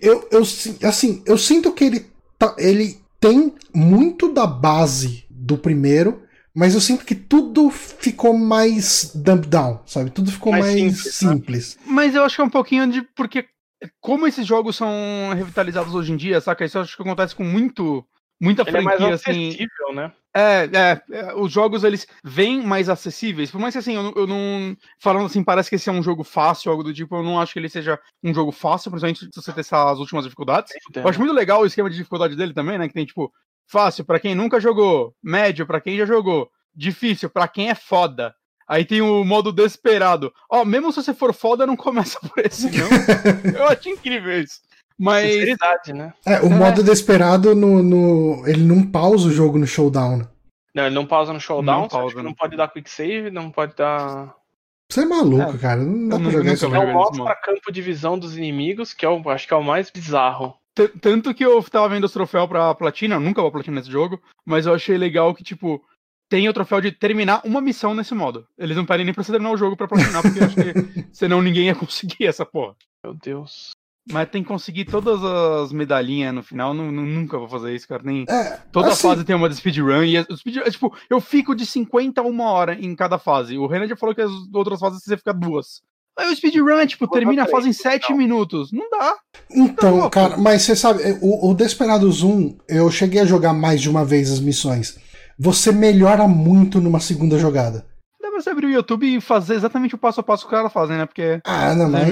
[0.00, 2.06] eu, eu si- assim, eu sinto que ele
[2.38, 6.21] tá- ele tem muito da base do primeiro,
[6.54, 10.10] mas eu sinto que tudo ficou mais dumb down, sabe?
[10.10, 11.32] Tudo ficou Mais mais, simples, né?
[11.32, 11.78] simples.
[11.86, 13.02] Mas eu acho que é um pouquinho de.
[13.14, 13.46] Porque,
[14.00, 14.88] como esses jogos são
[15.34, 16.64] revitalizados hoje em dia, saca?
[16.64, 18.04] Isso eu acho que acontece com muito.
[18.40, 19.50] Muita Ele é mais assim.
[19.50, 20.12] acessível, né?
[20.34, 23.52] É, é, é, os jogos eles vêm mais acessíveis.
[23.52, 24.76] Por mais que assim, eu, não- eu não.
[24.98, 27.52] Falando assim, parece que esse é um jogo fácil, algo do tipo, eu não acho
[27.52, 30.72] que ele seja um jogo fácil, principalmente se você testar as últimas dificuldades.
[30.92, 32.88] Eu acho muito legal o esquema de dificuldade dele também, né?
[32.88, 33.32] Que tem, tipo,
[33.72, 38.34] fácil pra quem nunca jogou, médio pra quem já jogou, difícil pra quem é foda.
[38.68, 40.32] Aí tem o modo desesperado.
[40.50, 42.88] Ó, mesmo se você for foda, não começa por esse, não.
[43.58, 44.60] Eu acho incrível isso.
[44.98, 45.32] Mas.
[45.32, 46.12] Sinceridade, né?
[46.24, 46.48] É, o É.
[46.50, 50.22] modo desesperado no, no- Ele não pausa o jogo no showdown.
[50.74, 52.28] Não, ele não pausa no showdown, Não você acha pausa, que né?
[52.28, 54.34] não pode dar quick save, não pode dar.
[54.90, 55.82] Você é maluco, É, cara.
[55.82, 56.66] Não dá eu pra jogar isso.
[56.66, 56.84] É não.
[56.84, 59.90] o mostra campo de visão dos inimigos, que é o, acho que é o mais
[59.90, 60.54] bizarro.
[61.00, 64.20] Tanto que eu tava vendo os troféus pra platina, eu nunca vou platina nesse jogo,
[64.44, 65.84] mas eu achei legal que, tipo,
[66.30, 68.46] tem o troféu de terminar uma missão nesse modo.
[68.56, 70.62] Eles não pedem nem pra você terminar o jogo pra platinar, porque eu acho que
[71.12, 72.74] senão ninguém ia conseguir essa porra.
[73.04, 73.70] Meu Deus.
[74.10, 77.86] Mas tem que conseguir todas as medalhinhas no final, nu- nu- nunca vou fazer isso,
[77.86, 78.02] cara.
[78.02, 78.24] Nem...
[78.28, 81.54] É, Toda assim, fase tem uma de speedrun, e o speed, é, tipo, eu fico
[81.54, 83.56] de 50 a uma hora em cada fase.
[83.56, 85.82] O Renan já falou que as outras fases você fica duas.
[86.18, 88.18] Aí o speedrun é, tipo, termina a fase em três, 7 não.
[88.18, 88.70] minutos.
[88.72, 89.16] Não dá.
[89.50, 90.10] Então, louco.
[90.10, 94.04] cara, mas você sabe, o, o Desperados 1, eu cheguei a jogar mais de uma
[94.04, 94.98] vez as missões.
[95.38, 97.86] Você melhora muito numa segunda jogada.
[98.20, 100.58] Dá pra você abrir o YouTube e fazer exatamente o passo a passo que os
[100.58, 101.06] caras fazem, né?
[101.06, 102.04] Porque Ah, não, Os mas.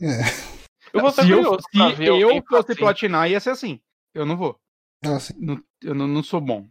[0.00, 0.50] É.
[0.92, 2.80] Eu vou ser se eu, curioso pra se eu fosse assim.
[2.80, 3.80] platinar, ia ser assim.
[4.14, 4.56] Eu não vou.
[5.38, 6.66] Não- eu não, não sou bom.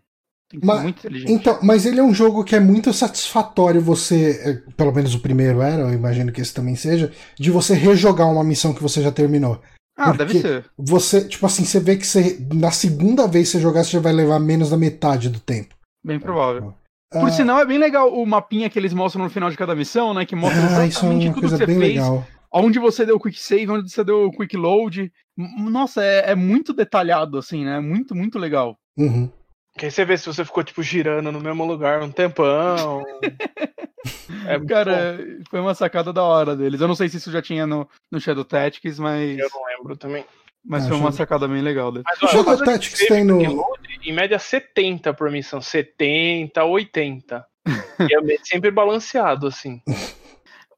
[0.50, 1.32] Tem que Mas- ser muito inteligente.
[1.32, 5.20] Então, mas ele é um jogo que é muito satisfatório você, é, pelo menos o
[5.20, 9.02] primeiro era, eu imagino que esse também seja, de você rejogar uma missão que você
[9.02, 9.62] já terminou.
[9.96, 10.66] ah, porque- deve ser.
[10.78, 14.00] Você, tipo assim, você vê que você, na segunda vez que você jogar, você já
[14.00, 15.76] vai levar menos da metade do tempo.
[16.04, 16.74] Bem provável.
[17.12, 19.76] Por Ah, sinal, é bem legal o mapinha que eles mostram no final de cada
[19.76, 20.26] missão, né?
[20.26, 22.26] Que mostra ah, é exatamente uma tudo que você fez, legal.
[22.54, 25.12] onde você deu o quick save, onde você deu o quick load.
[25.38, 27.80] Nossa, é, é muito detalhado, assim, né?
[27.82, 28.78] Muito, muito legal.
[28.98, 29.30] Uhum.
[29.78, 33.04] Que aí você vê se você ficou, tipo, girando no mesmo lugar um tempão.
[34.46, 34.74] é muito bom.
[34.74, 35.18] Cara,
[35.50, 36.82] foi uma sacada da hora deles.
[36.82, 39.96] Eu não sei se isso já tinha no, no Shadow Tactics, mas, Eu não lembro
[39.96, 40.26] também.
[40.66, 42.06] mas Ah, foi uma sacada bem legal deles.
[42.10, 45.62] Mas, O ó, Shadow Tactics tem no- load, em média 70 por missão.
[45.62, 47.46] 70, 80.
[48.10, 49.82] e é sempre balanceado, assim.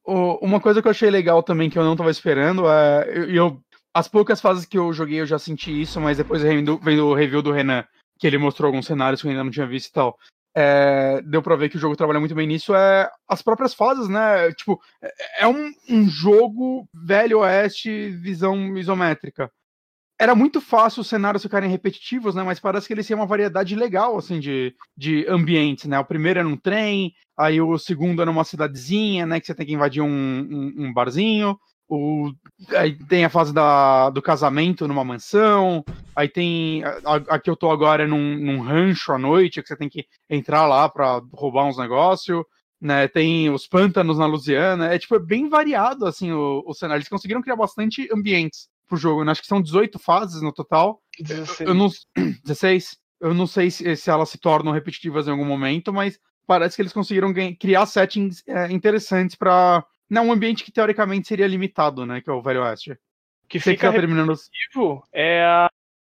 [0.06, 3.06] O- uma coisa que eu achei legal também, que eu não tava esperando, é.
[3.10, 3.62] Eu, eu-
[3.94, 7.14] as poucas fases que eu joguei eu já senti isso, mas depois vendo, vendo o
[7.14, 7.84] review do Renan,
[8.22, 10.16] que ele mostrou alguns cenários que eu ainda não tinha visto e tal.
[10.56, 14.08] é, deu pra ver que o jogo trabalha muito bem nisso, é as próprias fases,
[14.08, 14.52] né?
[14.54, 19.52] Tipo, é, é um, um jogo velho oeste, visão isométrica.
[20.20, 22.44] Era muito fácil os cenários ficarem repetitivos, né?
[22.44, 25.98] Mas parece que eles têm uma variedade legal, assim, de, de ambientes, né?
[26.00, 29.40] O primeiro é num trem, aí o segundo é numa cidadezinha, né?
[29.40, 31.58] Que você tem que invadir um, um, um barzinho.
[31.94, 32.32] O,
[32.70, 35.84] aí tem a fase da, do casamento numa mansão.
[36.16, 36.86] Aí tem.
[36.86, 39.90] A, a que eu tô agora é num, num rancho à noite, que você tem
[39.90, 42.46] que entrar lá pra roubar uns negócios.
[42.80, 44.86] Né, tem os pântanos na Louisiana.
[44.86, 47.00] É tipo, é bem variado assim o, o cenário.
[47.00, 49.26] Eles conseguiram criar bastante ambientes pro jogo.
[49.26, 49.34] Né?
[49.34, 51.02] Acho que são 18 fases no total.
[51.20, 51.68] 16.
[51.68, 51.90] Eu não.
[52.46, 52.96] 16?
[53.20, 56.18] Eu não sei se, se elas se tornam repetitivas em algum momento, mas
[56.48, 61.48] parece que eles conseguiram criar settings é, interessantes para não um ambiente que teoricamente seria
[61.48, 62.20] limitado, né?
[62.22, 62.98] Que é o Velho Oeste.
[63.48, 64.30] que Você que fica tá terminando.
[64.32, 64.50] os-
[65.12, 65.70] é a-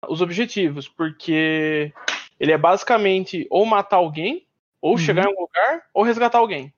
[0.08, 1.92] os objetivos, porque
[2.38, 4.46] ele é basicamente ou matar alguém,
[4.80, 4.98] ou Uhum.
[4.98, 6.72] chegar em um lugar, ou resgatar alguém.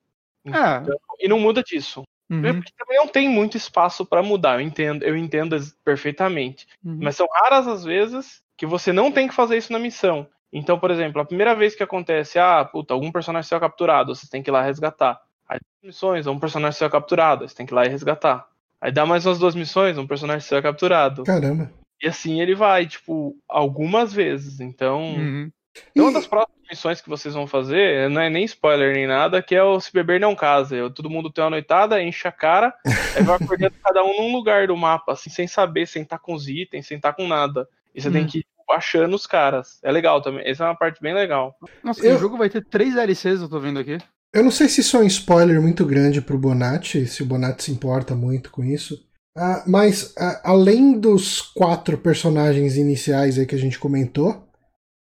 [0.46, 0.82] É.
[1.20, 2.02] E não muda disso.
[2.30, 6.66] Uhum, Porque também não tem muito espaço pra mudar, eu entendo, eu entendo perfeitamente.
[6.84, 6.98] uhum.
[7.02, 10.26] Mas são raras as vezes que você não tem que fazer isso na missão.
[10.52, 14.14] Então, por exemplo, a primeira vez que acontece, ah, puta, algum personagem seu é capturado,
[14.14, 15.20] você tem que ir lá resgatar.
[15.52, 18.48] Aí duas missões, um personagem seu é capturado, você tem que ir lá e resgatar.
[18.80, 21.24] Aí dá mais umas duas missões, um personagem seu é capturado.
[21.24, 21.70] Caramba.
[22.02, 24.58] E assim ele vai, tipo, algumas vezes.
[24.60, 25.50] Então, Uhum.
[25.94, 29.40] e uma das próximas missões que vocês vão fazer, não é nem spoiler nem nada,
[29.42, 30.90] que é o Se Beber Não Casa.
[30.90, 32.74] Todo mundo tem uma noitada, enche a cara,
[33.16, 36.34] aí vai acordando cada um num lugar do mapa, assim, sem saber, sem estar com
[36.34, 37.68] os itens, sem estar com nada.
[37.94, 38.26] E você tem Hum.
[38.26, 39.78] que ir tipo, achando os caras.
[39.84, 40.48] É legal também.
[40.48, 41.54] Essa é uma parte bem legal.
[41.84, 43.98] Nossa, Eu- o jogo vai ter três DLCs, eu tô vendo aqui.
[44.34, 47.64] Eu não sei se isso é um spoiler muito grande pro Bonatti, se o Bonatti
[47.64, 49.06] se importa muito com isso.
[49.36, 54.46] Ah, mas ah, além dos quatro personagens iniciais aí que a gente comentou.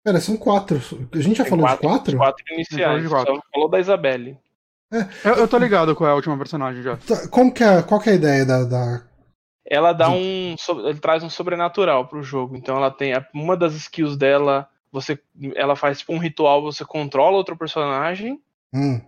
[0.04, 0.80] Pera, são quatro.
[1.12, 2.16] A gente já Tem falou de quatro?
[2.16, 3.02] Quatro falou iniciais.
[3.02, 3.34] de quatro.
[3.34, 4.38] Só falou da Isabelle.
[5.24, 6.96] Eu, eu tô ligado qual é a última personagem já.
[6.96, 8.64] Tá, Como que é, qual que é a ideia da.
[8.64, 9.02] da-
[9.66, 10.54] Ela dá um.
[10.86, 12.56] Ele traz um sobrenatural pro jogo.
[12.56, 13.12] Então ela tem.
[13.34, 14.68] Uma das skills dela.
[14.90, 15.18] Você,
[15.54, 18.40] ela faz tipo um ritual, você controla outro personagem.
[18.74, 19.00] Hum,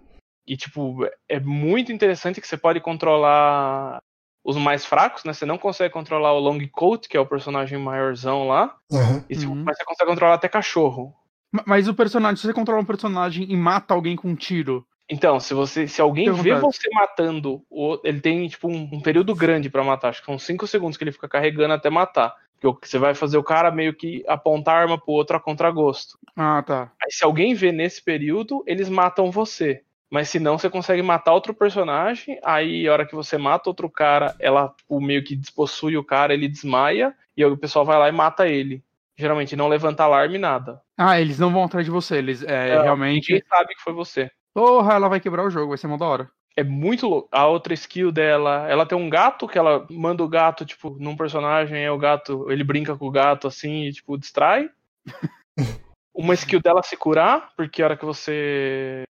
[0.46, 4.00] E, tipo, é muito interessante que você pode controlar
[4.44, 5.32] os mais fracos, né?
[5.32, 8.74] Você não consegue controlar o Long Coat, que é o personagem maiorzão lá.
[8.92, 9.24] aham.
[9.28, 9.62] E, tipo, Uhum.
[9.64, 11.14] Mas você consegue controlar até cachorro.
[11.52, 14.86] Ma- Mas o personagem, se você controla um personagem e mata alguém com um tiro,
[15.12, 19.34] Então, se você, se alguém vê você matando, o, ele tem tipo um, um período
[19.34, 20.11] grande pra matar.
[20.11, 22.32] Acho que são 5 segundos que ele fica carregando até matar.
[22.61, 25.40] Porque o- você vai fazer o cara meio que apontar a arma pro outro a
[25.40, 26.18] contragosto.
[26.36, 26.92] Ah, tá.
[27.02, 29.82] Aí se alguém vê nesse período, eles matam você.
[30.11, 32.38] Mas se não, você consegue matar outro personagem.
[32.44, 36.34] Aí, a hora que você mata outro cara, ela tipo, meio que despossui o cara,
[36.34, 37.14] ele desmaia.
[37.36, 38.82] E aí o pessoal vai lá e mata ele.
[39.16, 40.80] Geralmente não levanta alarme nada.
[40.98, 43.32] Ah, eles não vão atrás de você, eles é, É, realmente.
[43.32, 44.30] Ninguém sabe que foi você.
[44.52, 46.30] Porra, ela vai quebrar o jogo, vai ser mó da hora.
[46.57, 47.28] É muito louco.
[47.30, 51.16] A outra skill dela, ela tem um gato que ela manda o gato, tipo, num
[51.16, 54.70] personagem, é o gato, ele brinca com o gato assim e, tipo, distrai.
[56.14, 59.05] Uma skill dela se curar, porque a hora que você.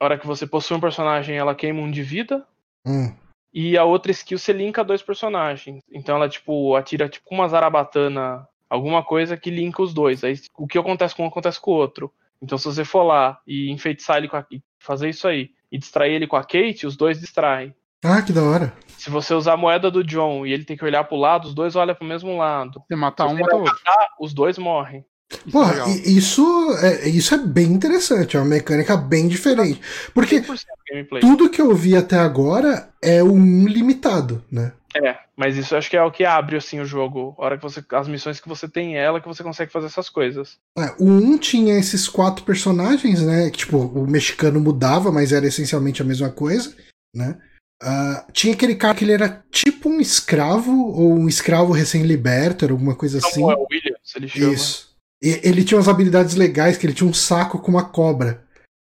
[0.00, 2.44] A hora que você possui um personagem, ela queima um de vida.
[2.86, 3.14] Hum.
[3.54, 5.82] E a outra skill você linka dois personagens.
[5.92, 10.24] Então ela, tipo, atira tipo uma zarabatana, alguma coisa que linka os dois.
[10.24, 12.12] Aí o que acontece com um acontece com o outro.
[12.40, 14.44] Então se você for lá e enfeitiçar ele com a...
[14.80, 17.74] fazer isso aí e distrair ele com a Kate, os dois distraem.
[18.04, 18.72] Ah, que da hora.
[18.98, 21.54] Se você usar a moeda do John e ele tem que olhar pro lado, os
[21.54, 22.82] dois olham pro mesmo lado.
[22.86, 23.74] Você matar Se um, mata o outro.
[23.74, 25.04] matar, os dois morrem.
[25.34, 25.88] Isso é Porra, legal.
[25.88, 29.80] isso é, isso é bem interessante, é uma mecânica bem diferente.
[30.14, 30.56] Porque 100% do
[30.88, 31.20] gameplay.
[31.20, 34.72] tudo que eu vi até agora é o um limitado, né?
[34.94, 37.34] É, mas isso acho que é o que abre assim o jogo.
[37.38, 40.10] A hora que você as missões que você tem ela que você consegue fazer essas
[40.10, 40.58] coisas.
[40.78, 43.50] É, o 1 tinha esses quatro personagens, né?
[43.50, 46.74] que, Tipo, o mexicano mudava, mas era essencialmente a mesma coisa,
[47.14, 47.38] né?
[47.82, 52.72] Ah, tinha aquele cara que ele era tipo um escravo, ou um escravo recém-liberto, era
[52.72, 53.40] alguma coisa assim.
[53.40, 54.52] Samuel Williams, ele chama.
[54.52, 54.91] Isso.
[55.22, 58.42] E ele tinha umas habilidades legais, que ele tinha um saco com uma cobra.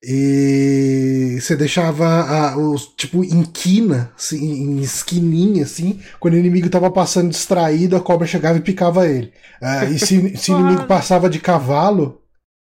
[0.03, 6.01] E você deixava a, os, tipo, em quina, assim, em esquininha, assim.
[6.19, 9.31] Quando o inimigo tava passando distraído, a cobra chegava e picava ele.
[9.61, 12.21] Uh, e se, se o inimigo passava de cavalo,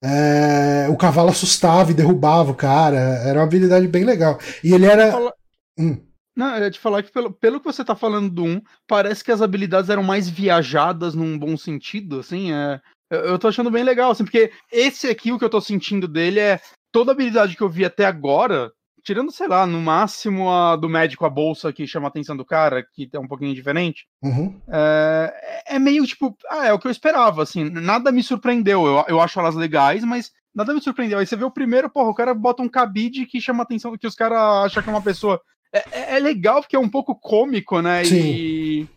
[0.03, 2.97] é, o cavalo assustava e derrubava o cara.
[2.97, 4.38] Era uma habilidade bem legal.
[4.64, 5.34] E ele era.
[5.80, 5.97] Hum.
[6.36, 9.24] Não, eu ia te falar que pelo, pelo que você tá falando do 1, parece
[9.24, 13.72] que as habilidades eram mais viajadas num bom sentido, assim, é, eu, eu tô achando
[13.72, 16.60] bem legal, assim, porque esse aqui, o que eu tô sentindo dele é
[16.91, 18.72] toda habilidade que eu vi até agora,
[19.03, 22.43] tirando, sei lá, no máximo a do médico, a bolsa que chama a atenção do
[22.43, 24.60] cara, que é um pouquinho diferente, uhum.
[24.68, 28.86] é, é, meio tipo, ah, é o que eu esperava, assim, nada me surpreendeu.
[28.86, 31.20] Eu, eu acho elas legais, mas nada me surpreendeu.
[31.20, 33.95] Aí você vê o primeiro, porra, o cara bota um cabide que chama a atenção,
[33.97, 35.39] que os caras acham que é uma pessoa.
[35.72, 38.06] É, é, é, legal porque é um pouco cômico, né?
[38.06, 38.16] Sim.
[38.16, 38.88] E,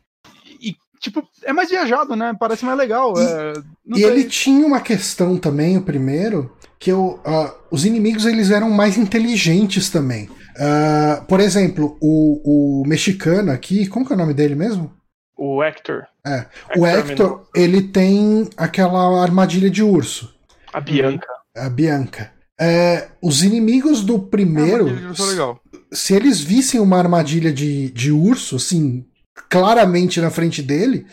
[0.98, 2.34] tipo, é mais viajado, né?
[2.38, 3.12] Parece mais legal.
[3.16, 3.52] E, é,
[3.98, 8.70] e ele tinha uma questão também, o primeiro, que eu, uh, os inimigos eles eram
[8.70, 10.28] mais inteligentes também.
[10.56, 14.92] Uh, por exemplo, o, o mexicano aqui, como que é o nome dele mesmo?
[15.36, 16.04] O Hector.
[16.26, 16.38] É.
[16.38, 20.34] Hector o Hector, ele tem aquela armadilha de urso.
[20.72, 21.28] A Bianca.
[21.56, 22.32] A Bianca.
[22.60, 24.88] É, os inimigos do primeiro.
[24.88, 29.06] É se eles vissem uma armadilha de, de urso, assim,
[29.48, 31.06] claramente na frente dele,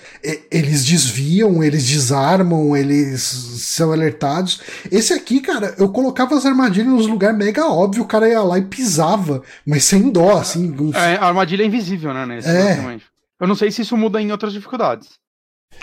[0.51, 4.61] eles desviam, eles desarmam, eles são alertados.
[4.91, 8.57] Esse aqui, cara, eu colocava as armadilhas nos lugares mega óbvio, o cara ia lá
[8.57, 10.75] e pisava, mas sem dó, assim.
[10.93, 12.25] É, a armadilha é invisível, né?
[12.25, 12.99] Nesse, é.
[13.39, 15.19] Eu não sei se isso muda em outras dificuldades.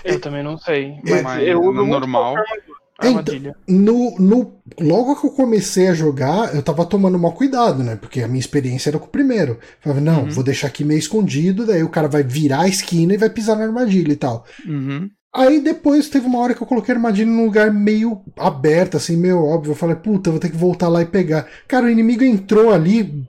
[0.05, 0.97] Eu também não sei.
[1.05, 2.35] Mas, mas eu, no normal.
[3.11, 7.97] Então, no, no, logo que eu comecei a jogar, eu tava tomando mal cuidado, né?
[7.97, 9.53] Porque a minha experiência era com o primeiro.
[9.53, 10.31] Eu falava, não, uhum.
[10.31, 13.57] vou deixar aqui meio escondido, daí o cara vai virar a esquina e vai pisar
[13.57, 14.45] na armadilha e tal.
[14.67, 15.11] Uhum.
[15.35, 19.17] Aí depois teve uma hora que eu coloquei a armadilha num lugar meio aberto, assim,
[19.17, 19.71] meio óbvio.
[19.71, 21.49] Eu falei, puta, vou ter que voltar lá e pegar.
[21.67, 23.27] Cara, o inimigo entrou ali,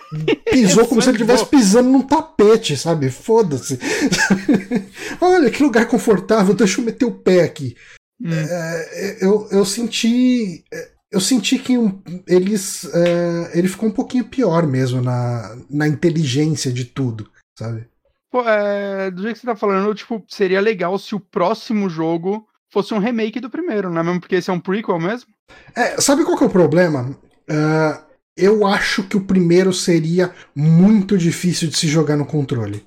[0.50, 3.10] pisou como se ele estivesse pisando num tapete, sabe?
[3.10, 3.78] Foda-se.
[5.20, 7.76] Olha, que lugar confortável, deixa eu meter o pé aqui.
[8.20, 8.30] Hum.
[8.32, 10.64] É, eu, eu senti.
[11.10, 11.74] Eu senti que
[12.26, 12.84] eles.
[12.94, 17.86] É, ele ficou um pouquinho pior mesmo na, na inteligência de tudo, sabe?
[18.30, 22.48] Pô, é, do jeito que você tá falando, tipo, seria legal se o próximo jogo
[22.72, 24.20] fosse um remake do primeiro, não é mesmo?
[24.20, 25.30] Porque esse é um prequel mesmo?
[25.76, 27.10] É, sabe qual que é o problema?
[27.50, 28.02] Uh,
[28.34, 32.86] eu acho que o primeiro seria muito difícil de se jogar no controle.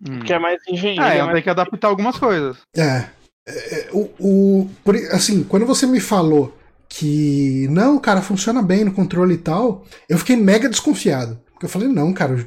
[0.00, 0.18] Hum.
[0.18, 1.02] Porque é mais engenheiro.
[1.02, 2.58] É, é tem que adaptar algumas coisas.
[2.74, 3.10] É.
[3.46, 4.70] É, o, o,
[5.12, 6.56] assim, quando você me falou
[6.88, 11.38] que não, cara, funciona bem no controle e tal, eu fiquei mega desconfiado.
[11.52, 12.46] Porque eu falei, não, cara,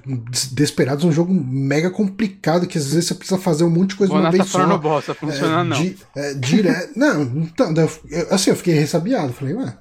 [0.52, 3.96] Desperados é um jogo mega complicado, que às vezes você precisa fazer um monte de
[3.96, 4.78] coisa de uma vez tá só.
[4.78, 5.82] Bosta, funciona é, não.
[5.82, 6.92] Di, é, direto.
[7.00, 9.34] não, então, eu, assim, eu fiquei ressabiado.
[9.34, 9.74] Falei, ué,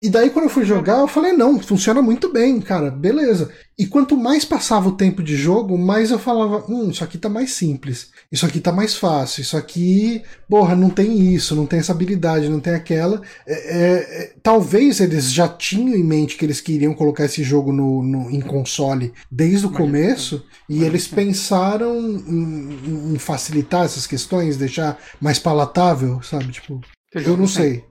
[0.00, 3.50] e daí, quando eu fui jogar, eu falei, não, funciona muito bem, cara, beleza.
[3.76, 7.28] E quanto mais passava o tempo de jogo, mais eu falava, hum, isso aqui tá
[7.28, 11.80] mais simples, isso aqui tá mais fácil, isso aqui, porra, não tem isso, não tem
[11.80, 13.20] essa habilidade, não tem aquela.
[13.44, 17.72] É, é, é, talvez eles já tinham em mente que eles queriam colocar esse jogo
[17.72, 24.56] no, no em console desde o começo, e eles pensaram em, em facilitar essas questões,
[24.56, 26.52] deixar mais palatável, sabe?
[26.52, 26.80] Tipo,
[27.12, 27.82] eu não sei.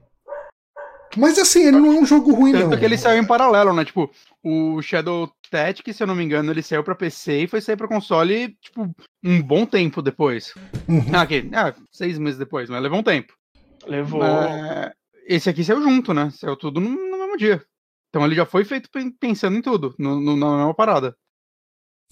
[1.18, 2.78] Mas assim, ele não é um jogo ruim, Tanto não.
[2.78, 3.84] que ele saiu em paralelo, né?
[3.84, 4.10] Tipo,
[4.42, 7.76] o Shadow Tactics, se eu não me engano, ele saiu pra PC e foi sair
[7.76, 8.88] pra console, tipo,
[9.24, 10.54] um bom tempo depois.
[10.88, 11.04] Uhum.
[11.12, 11.50] Ah, okay.
[11.52, 13.32] ah, seis meses depois, mas levou um tempo.
[13.86, 14.22] Levou.
[15.26, 16.30] esse aqui saiu junto, né?
[16.30, 17.62] Saiu tudo no, no, mesmo dia.
[18.08, 18.88] Então ele já foi feito
[19.20, 21.16] pensando em tudo, no, no, na mesma parada.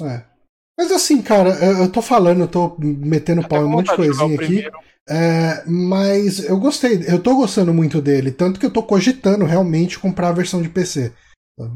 [0.02, 0.35] É.
[0.76, 1.50] Mas assim, cara,
[1.80, 4.36] eu tô falando, eu tô metendo pau em um monte de coisinha aqui.
[4.36, 4.78] Primeiro.
[5.08, 9.98] É, mas eu gostei, eu tô gostando muito dele, tanto que eu tô cogitando realmente
[9.98, 11.12] comprar a versão de PC.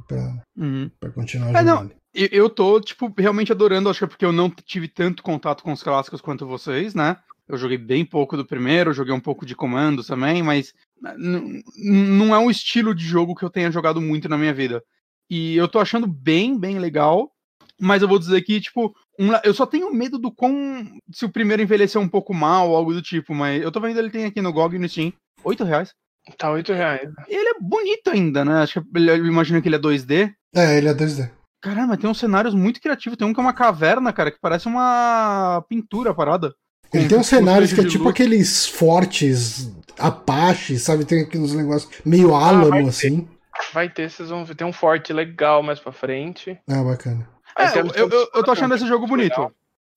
[0.06, 0.90] Pra, uhum.
[0.98, 1.64] pra continuar é, jogando.
[1.64, 5.62] Não, eu tô, tipo, realmente adorando, acho que é porque eu não tive tanto contato
[5.62, 7.16] com os clássicos quanto vocês, né?
[7.48, 10.74] Eu joguei bem pouco do primeiro, joguei um pouco de comandos também, mas
[11.16, 14.82] não é um estilo de jogo que eu tenha jogado muito na minha vida.
[15.28, 17.32] E eu tô achando bem, bem legal.
[17.80, 20.86] Mas eu vou dizer que, tipo, um, eu só tenho medo do quão.
[21.12, 24.10] Se o primeiro envelhecer um pouco mal, algo do tipo, mas eu tô vendo ele
[24.10, 25.12] tem aqui no GOG e no Steam.
[25.42, 25.92] 8 reais.
[26.36, 27.10] Tá 8 reais.
[27.28, 28.62] E ele é bonito ainda, né?
[28.62, 30.32] Acho que eu imagino que ele é 2D.
[30.54, 31.30] É, ele é 2D.
[31.62, 33.16] Caramba, tem uns cenários muito criativos.
[33.18, 36.54] Tem um que é uma caverna, cara, que parece uma pintura parada.
[36.92, 38.14] Ele tem uns cenários que é tipo luz.
[38.14, 39.70] aqueles fortes
[40.00, 41.04] Apache, sabe?
[41.04, 43.20] Tem aqueles negócios meio ah, álamo, ah, assim.
[43.20, 43.40] Ter.
[43.72, 44.54] Vai ter, vocês vão ver.
[44.54, 46.58] Tem um forte legal mais pra frente.
[46.68, 47.28] Ah, bacana.
[47.56, 49.52] É, eu, eu, eu, tô achando esse jogo bonito.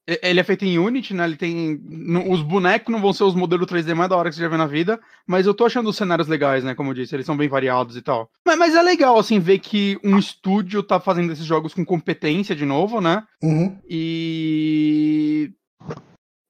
[0.06, 1.24] Ele é feito em Unity, né?
[1.24, 1.82] Ele tem.
[2.30, 4.58] Os bonecos não vão ser os modelos 3D mais da hora que você já vê
[4.58, 6.76] na vida, mas eu tô achando os cenários legais, né?
[6.76, 8.30] Como eu disse, eles são bem variados e tal.
[8.46, 12.54] Mas, mas é legal, assim, ver que um estúdio tá fazendo esses jogos com competência
[12.54, 13.24] de novo, né?
[13.42, 13.78] Uhum.
[13.90, 15.54] E.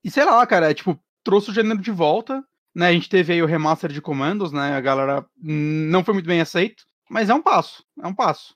[0.03, 2.43] E sei lá, cara, é, tipo, trouxe o gênero de volta,
[2.73, 2.87] né?
[2.87, 4.75] A gente teve aí o remaster de comandos, né?
[4.75, 8.55] A galera não foi muito bem aceito, mas é um passo, é um passo.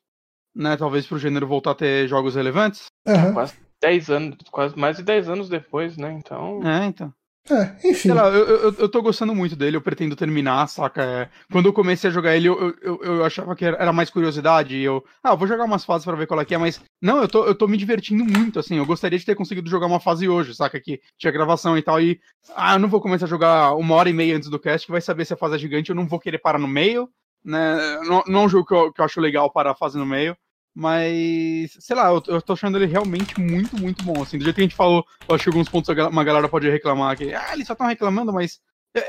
[0.58, 2.88] Né, talvez pro gênero voltar a ter jogos relevantes.
[3.08, 3.34] Uhum.
[3.34, 6.12] Quase 10 anos, quase mais de 10 anos depois, né?
[6.14, 6.60] Então.
[6.68, 7.14] É, então.
[7.50, 8.10] É, enfim.
[8.10, 11.02] Sei lá, eu, eu, eu tô gostando muito dele, eu pretendo terminar, saca?
[11.02, 14.76] É, quando eu comecei a jogar ele, eu, eu, eu achava que era mais curiosidade,
[14.76, 16.82] e eu, ah, eu vou jogar umas fases pra ver qual é que é, mas
[17.02, 19.88] não, eu tô, eu tô me divertindo muito, assim, eu gostaria de ter conseguido jogar
[19.88, 20.80] uma fase hoje, saca?
[20.80, 22.20] Que tinha gravação e tal, e,
[22.56, 24.92] ah, eu não vou começar a jogar uma hora e meia antes do cast, que
[24.92, 27.10] vai saber se a fase é gigante, eu não vou querer parar no meio,
[27.46, 27.78] né?
[28.06, 30.06] Não, não é um jogo que eu, que eu acho legal parar a fase no
[30.06, 30.36] meio.
[30.80, 34.22] Mas, sei lá, eu, eu tô achando ele realmente muito, muito bom.
[34.22, 36.70] Assim, do jeito que a gente falou, eu acho que alguns pontos uma galera pode
[36.70, 38.60] reclamar que, ah, eles só estão reclamando, mas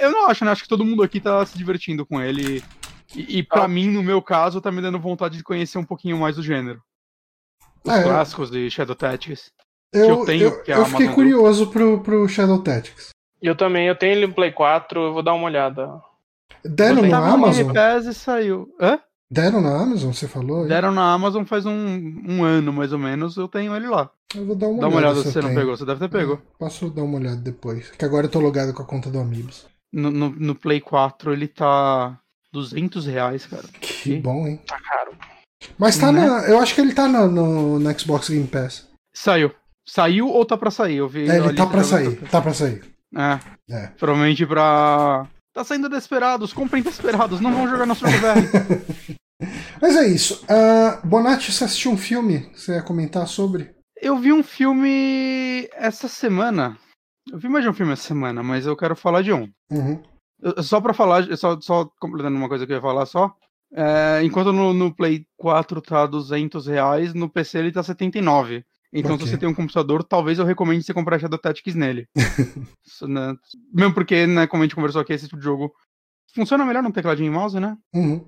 [0.00, 0.50] eu não acho, né?
[0.50, 2.64] Acho que todo mundo aqui tá se divertindo com ele.
[3.14, 3.68] E, e para ah.
[3.68, 6.80] mim, no meu caso, tá me dando vontade de conhecer um pouquinho mais do gênero.
[7.84, 9.52] Os é, clássicos de Shadow Tactics.
[9.92, 13.10] Eu, que eu tenho, eu, que é eu fiquei curioso pro, pro Shadow Tactics.
[13.42, 16.00] Eu também, eu tenho ele no Play 4, eu vou dar uma olhada.
[16.64, 17.76] Deram no Amazon?
[18.06, 18.74] e saiu.
[18.80, 18.98] Hã?
[19.30, 20.62] Deram na Amazon, você falou?
[20.62, 20.68] Aí?
[20.68, 21.72] Deram na Amazon faz um,
[22.26, 24.10] um ano, mais ou menos, eu tenho ele lá.
[24.34, 24.88] Eu vou dar uma Dá olhada.
[24.88, 26.34] Dá uma olhada se você não pegou, você deve ter pego.
[26.34, 29.18] É, posso dar uma olhada depois, que agora eu tô logado com a conta do
[29.18, 29.66] Amigos.
[29.92, 32.18] No, no, no, Play 4 ele tá
[32.52, 33.64] 200 reais, cara.
[33.80, 34.20] Que e?
[34.20, 34.60] bom, hein?
[34.66, 35.12] Tá caro.
[35.78, 36.26] Mas tá né?
[36.26, 36.48] na.
[36.48, 38.86] Eu acho que ele tá no, no, no, Xbox Game Pass.
[39.14, 39.50] Saiu.
[39.86, 40.96] Saiu ou tá pra sair?
[40.96, 41.28] Eu vi.
[41.28, 42.16] É, ele tá pra sair.
[42.30, 42.82] Tá pra sair.
[43.14, 43.40] É.
[43.74, 43.86] é.
[43.98, 45.26] Provavelmente pra.
[45.58, 48.48] Tá saindo desesperados, comprem desesperados, não vão jogar no jogo velho.
[49.82, 50.44] Mas é isso.
[50.44, 52.48] Uh, Bonatti, você assistiu um filme?
[52.54, 53.74] Você ia comentar sobre?
[54.00, 56.78] Eu vi um filme essa semana.
[57.28, 59.50] Eu vi mais de um filme essa semana, mas eu quero falar de um.
[59.68, 60.00] Uhum.
[60.62, 63.34] Só pra falar, só, só completando uma coisa que eu ia falar só.
[63.72, 68.64] É, enquanto no, no, Play 4 tá 200 reais, no PC ele tá 79.
[68.92, 69.26] Então, okay.
[69.26, 72.06] se você tem um computador, talvez eu recomende você comprar Shadow Tactics nele.
[73.02, 73.36] Né?
[73.72, 75.72] Mesmo porque, né, como a gente conversou aqui, esse tipo de jogo
[76.34, 77.76] funciona melhor no tecladinho e mouse, né?
[77.94, 78.26] Uhum.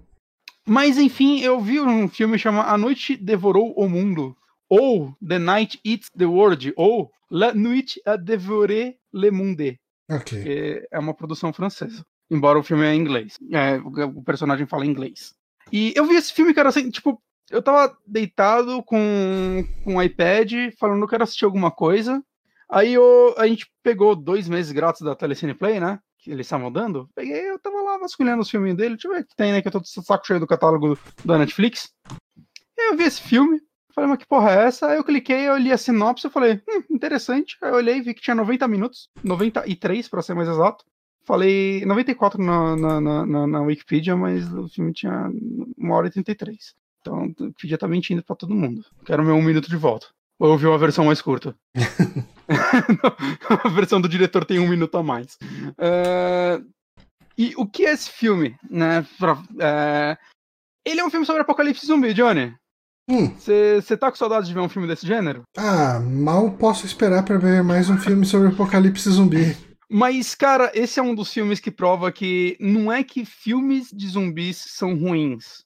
[0.65, 4.37] Mas enfim, eu vi um filme chamado A Noite Devorou o Mundo,
[4.69, 9.81] ou The Night Eats the World, ou La Nuit a Dévoré le Monde.
[10.11, 10.43] Ok.
[10.43, 12.05] Que é uma produção francesa.
[12.31, 13.39] Embora o filme é em inglês.
[13.51, 15.35] É, o personagem fala inglês.
[15.73, 17.21] E eu vi esse filme, cara, assim, tipo,
[17.51, 22.23] eu tava deitado com, com o iPad, falando que eu quero assistir alguma coisa.
[22.69, 25.99] Aí eu, a gente pegou dois meses grátis da Telecine Play, né?
[26.23, 29.21] que eles estavam dando, peguei, eu tava lá vasculhando os filmes dele, deixa eu ver
[29.23, 29.63] o que tem, né?
[29.63, 31.93] Que eu tô saco cheio do catálogo da Netflix.
[32.77, 33.61] E eu vi esse filme,
[33.95, 34.89] falei, mas que porra é essa?
[34.89, 37.57] Aí eu cliquei, eu li a sinopse, eu falei, hum, interessante.
[37.63, 40.85] Aí eu olhei, vi que tinha 90 minutos, 93 para ser mais exato.
[41.25, 45.31] Falei 94 na, na, na, na, Wikipedia, mas o filme tinha
[45.79, 46.75] 1 hora e 33.
[47.01, 48.85] Então, o Wikipedia tá mentindo pra todo mundo.
[49.05, 50.07] Quero meu um minuto de volta.
[50.39, 51.55] Ou eu vi uma versão mais curta?
[53.65, 55.39] a versão do diretor tem um minuto a mais.
[55.79, 56.65] Uh,
[57.37, 58.57] e o que é esse filme?
[58.69, 59.07] Né?
[59.19, 60.19] Pra, uh,
[60.85, 62.55] ele é um filme sobre apocalipse zumbi, Johnny.
[63.09, 63.97] Você hum.
[63.97, 65.43] tá com saudade de ver um filme desse gênero?
[65.57, 69.57] Ah, mal posso esperar para ver mais um filme sobre apocalipse zumbi.
[69.91, 74.07] Mas, cara, esse é um dos filmes que prova que não é que filmes de
[74.09, 75.65] zumbis são ruins.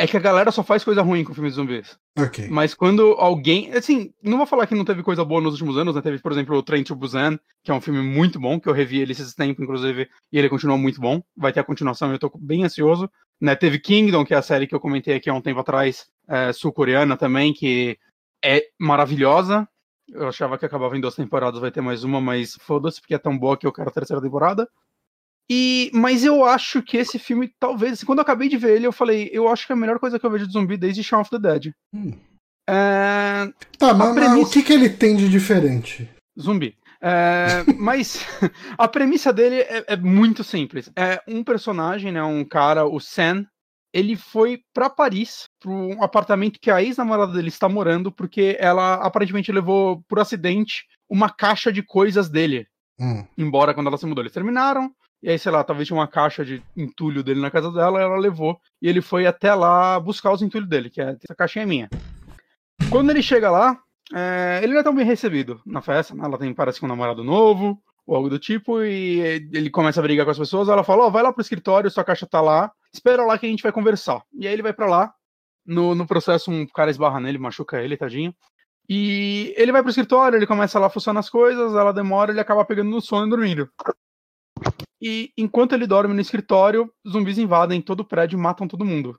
[0.00, 1.98] É que a galera só faz coisa ruim com filmes de zumbis.
[2.16, 2.46] Ok.
[2.48, 3.72] Mas quando alguém.
[3.72, 6.00] Assim, não vou falar que não teve coisa boa nos últimos anos, né?
[6.00, 8.72] Teve, por exemplo, o Train to Busan, que é um filme muito bom, que eu
[8.72, 11.20] revi ele esses tempos, inclusive, e ele continua muito bom.
[11.36, 13.10] Vai ter a continuação, eu tô bem ansioso.
[13.40, 13.56] Né?
[13.56, 16.52] Teve Kingdom, que é a série que eu comentei aqui há um tempo atrás, é,
[16.52, 17.98] sul-coreana também, que
[18.44, 19.68] é maravilhosa.
[20.08, 23.18] Eu achava que acabava em duas temporadas, vai ter mais uma, mas foda-se, porque é
[23.18, 24.68] tão boa que eu quero a terceira temporada.
[25.50, 28.86] E, mas eu acho que esse filme, talvez, assim, quando eu acabei de ver ele,
[28.86, 31.02] eu falei, eu acho que é a melhor coisa que eu vejo de zumbi desde
[31.02, 31.72] Shaun of the Dead.
[31.94, 32.12] Hum.
[32.68, 33.50] É...
[33.78, 34.36] Tá, mas, premissa...
[34.36, 36.08] mas, o que, que ele tem de diferente?
[36.38, 36.76] Zumbi.
[37.00, 38.26] É, mas
[38.76, 40.90] a premissa dele é, é, muito simples.
[40.94, 43.46] É um personagem, né, um cara, o Sam,
[43.92, 48.94] ele foi para Paris, para um apartamento que a ex-namorada dele está morando, porque ela
[48.94, 52.66] aparentemente levou por acidente uma caixa de coisas dele.
[53.00, 53.24] Hum.
[53.36, 54.92] Embora quando ela se mudou, eles terminaram.
[55.22, 58.16] E aí, sei lá, talvez tinha uma caixa de entulho dele na casa dela, ela
[58.16, 58.60] levou.
[58.80, 61.90] E ele foi até lá buscar os entulhos dele, que é, essa caixinha é minha.
[62.90, 63.78] Quando ele chega lá,
[64.14, 66.24] é, ele não é tão bem recebido na festa, né?
[66.24, 69.18] Ela tem, parece que um namorado novo, ou algo do tipo, e
[69.52, 71.90] ele começa a brigar com as pessoas, ela fala, ó, oh, vai lá pro escritório,
[71.90, 74.22] sua caixa tá lá, espera lá que a gente vai conversar.
[74.32, 75.12] E aí ele vai para lá,
[75.66, 78.34] no, no processo um cara esbarra nele, machuca ele, tadinho.
[78.88, 82.40] E ele vai pro escritório, ele começa lá a funcionar as coisas, ela demora, ele
[82.40, 83.68] acaba pegando no sono e dormindo.
[85.00, 89.18] E enquanto ele dorme no escritório, zumbis invadem todo o prédio e matam todo mundo.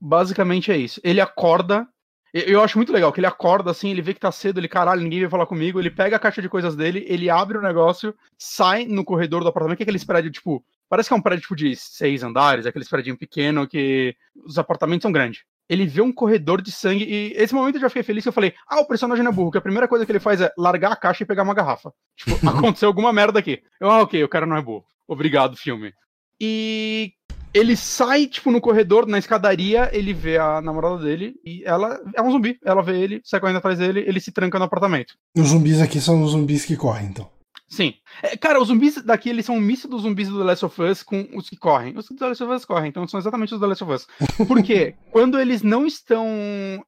[0.00, 1.00] Basicamente é isso.
[1.04, 1.86] Ele acorda.
[2.32, 5.02] Eu acho muito legal que ele acorda assim, ele vê que tá cedo, ele, caralho,
[5.02, 5.80] ninguém vai falar comigo.
[5.80, 9.48] Ele pega a caixa de coisas dele, ele abre o negócio, sai no corredor do
[9.48, 10.64] apartamento, que é aqueles prédios, tipo.
[10.88, 15.02] Parece que é um prédio tipo de seis andares, aqueles prédios pequenos que os apartamentos
[15.02, 18.24] são grandes ele vê um corredor de sangue e esse momento eu já fiquei feliz
[18.24, 20.18] que eu falei, ah, o personagem não é burro, que a primeira coisa que ele
[20.18, 21.92] faz é largar a caixa e pegar uma garrafa.
[22.16, 23.62] Tipo, aconteceu alguma merda aqui.
[23.80, 24.84] Eu, ah, ok, o cara não é burro.
[25.06, 25.92] Obrigado, filme.
[26.40, 27.12] E
[27.54, 32.20] ele sai, tipo, no corredor, na escadaria, ele vê a namorada dele e ela é
[32.20, 32.58] um zumbi.
[32.64, 35.14] Ela vê ele, sai correndo atrás dele, ele se tranca no apartamento.
[35.36, 37.30] Os zumbis aqui são os zumbis que correm, então.
[37.70, 37.94] Sim.
[38.20, 40.82] É, cara, os zumbis daqui, eles são um misto dos zumbis do The Last of
[40.82, 41.96] Us com os que correm.
[41.96, 43.92] Os do The Last of Us correm, então são exatamente os do The Last of
[43.92, 44.08] Us.
[44.48, 44.96] Por quê?
[45.12, 46.26] Quando eles não estão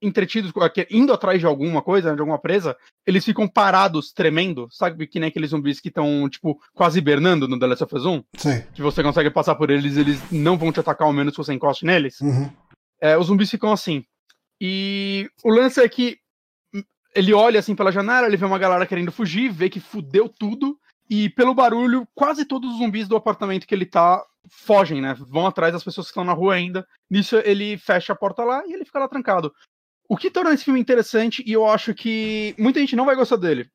[0.03, 0.53] entretidos,
[0.91, 2.77] indo atrás de alguma coisa, de alguma presa,
[3.07, 4.67] eles ficam parados, tremendo.
[4.73, 8.05] Sabe que nem aqueles zumbis que estão, tipo, quase hibernando no The Last of Us
[8.05, 8.25] 1?
[8.37, 8.65] Sim.
[8.75, 11.53] Que você consegue passar por eles, eles não vão te atacar ao menos se você
[11.53, 12.21] encoste neles.
[12.21, 12.51] Uhum.
[13.01, 14.05] É, os zumbis ficam assim.
[14.61, 16.19] E o lance é que
[17.15, 20.79] ele olha assim pela janela, ele vê uma galera querendo fugir, vê que fudeu tudo,
[21.09, 25.15] e pelo barulho, quase todos os zumbis do apartamento que ele tá fogem, né?
[25.29, 26.87] Vão atrás das pessoas que estão na rua ainda.
[27.11, 29.53] Nisso ele fecha a porta lá e ele fica lá trancado.
[30.09, 33.37] O que torna esse filme interessante, e eu acho que muita gente não vai gostar
[33.37, 33.71] dele,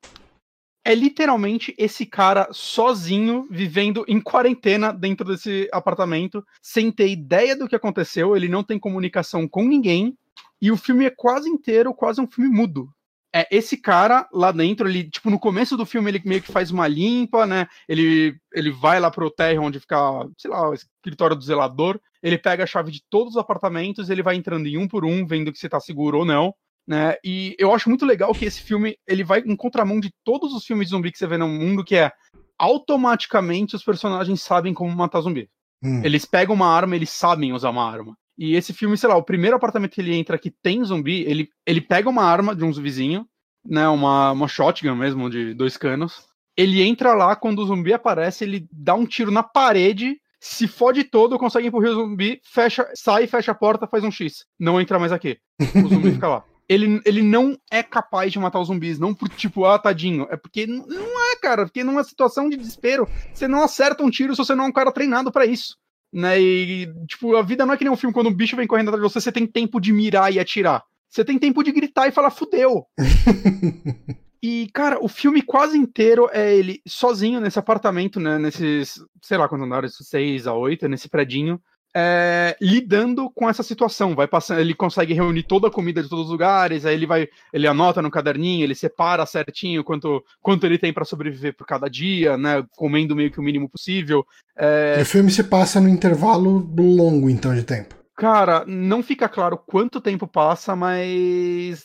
[0.84, 7.68] é literalmente esse cara sozinho, vivendo em quarentena dentro desse apartamento, sem ter ideia do
[7.68, 10.16] que aconteceu, ele não tem comunicação com ninguém,
[10.60, 12.88] e o filme é quase inteiro, quase um filme mudo
[13.34, 16.70] é, esse cara lá dentro, ele, tipo, no começo do filme, ele meio que faz
[16.70, 17.66] uma limpa, né?
[17.88, 19.96] Ele, ele vai lá pro térreo onde fica,
[20.36, 22.00] sei lá, o escritório do zelador.
[22.22, 25.26] Ele pega a chave de todos os apartamentos, ele vai entrando em um por um,
[25.26, 26.54] vendo que você tá seguro ou não.
[26.86, 27.16] Né?
[27.22, 30.64] E eu acho muito legal que esse filme ele vai em contramão de todos os
[30.64, 32.10] filmes de zumbi que você vê no mundo, que é
[32.58, 35.50] automaticamente os personagens sabem como matar zumbi.
[35.82, 36.02] Hum.
[36.02, 38.16] Eles pegam uma arma, eles sabem usar uma arma.
[38.38, 41.48] E esse filme, sei lá, o primeiro apartamento que ele entra que tem zumbi, ele,
[41.66, 43.26] ele pega uma arma de um zumbizinho,
[43.66, 43.88] né?
[43.88, 46.28] Uma, uma shotgun mesmo, de dois canos.
[46.56, 51.02] Ele entra lá, quando o zumbi aparece, ele dá um tiro na parede, se fode
[51.02, 54.46] todo, consegue empurrar o zumbi, fecha, sai, fecha a porta, faz um X.
[54.58, 55.38] Não entra mais aqui.
[55.60, 56.44] O zumbi fica lá.
[56.70, 60.26] Ele, ele não é capaz de matar os zumbis, não por tipo, ah, tadinho.
[60.30, 64.34] É porque não é, cara, porque numa situação de desespero, você não acerta um tiro
[64.34, 65.78] se você não é um cara treinado para isso
[66.12, 66.40] né?
[66.40, 68.88] E, tipo, a vida não é que nem um filme quando um bicho vem correndo
[68.88, 70.82] atrás de você, você tem tempo de mirar e atirar.
[71.08, 72.84] Você tem tempo de gritar e falar, fudeu.
[74.42, 78.38] e, cara, o filme quase inteiro é ele sozinho nesse apartamento, né?
[78.38, 81.60] Nesses, sei lá quantos andares, seis a oito, nesse predinho
[82.00, 84.14] é, lidando com essa situação.
[84.14, 87.28] Vai passando, ele consegue reunir toda a comida de todos os lugares, aí ele vai,
[87.52, 91.88] ele anota no caderninho, ele separa certinho quanto, quanto ele tem para sobreviver por cada
[91.88, 92.64] dia, né?
[92.76, 94.24] Comendo meio que o mínimo possível.
[94.56, 94.98] É...
[95.02, 97.96] O filme se passa no intervalo longo, então, de tempo.
[98.16, 101.84] Cara, não fica claro quanto tempo passa, mas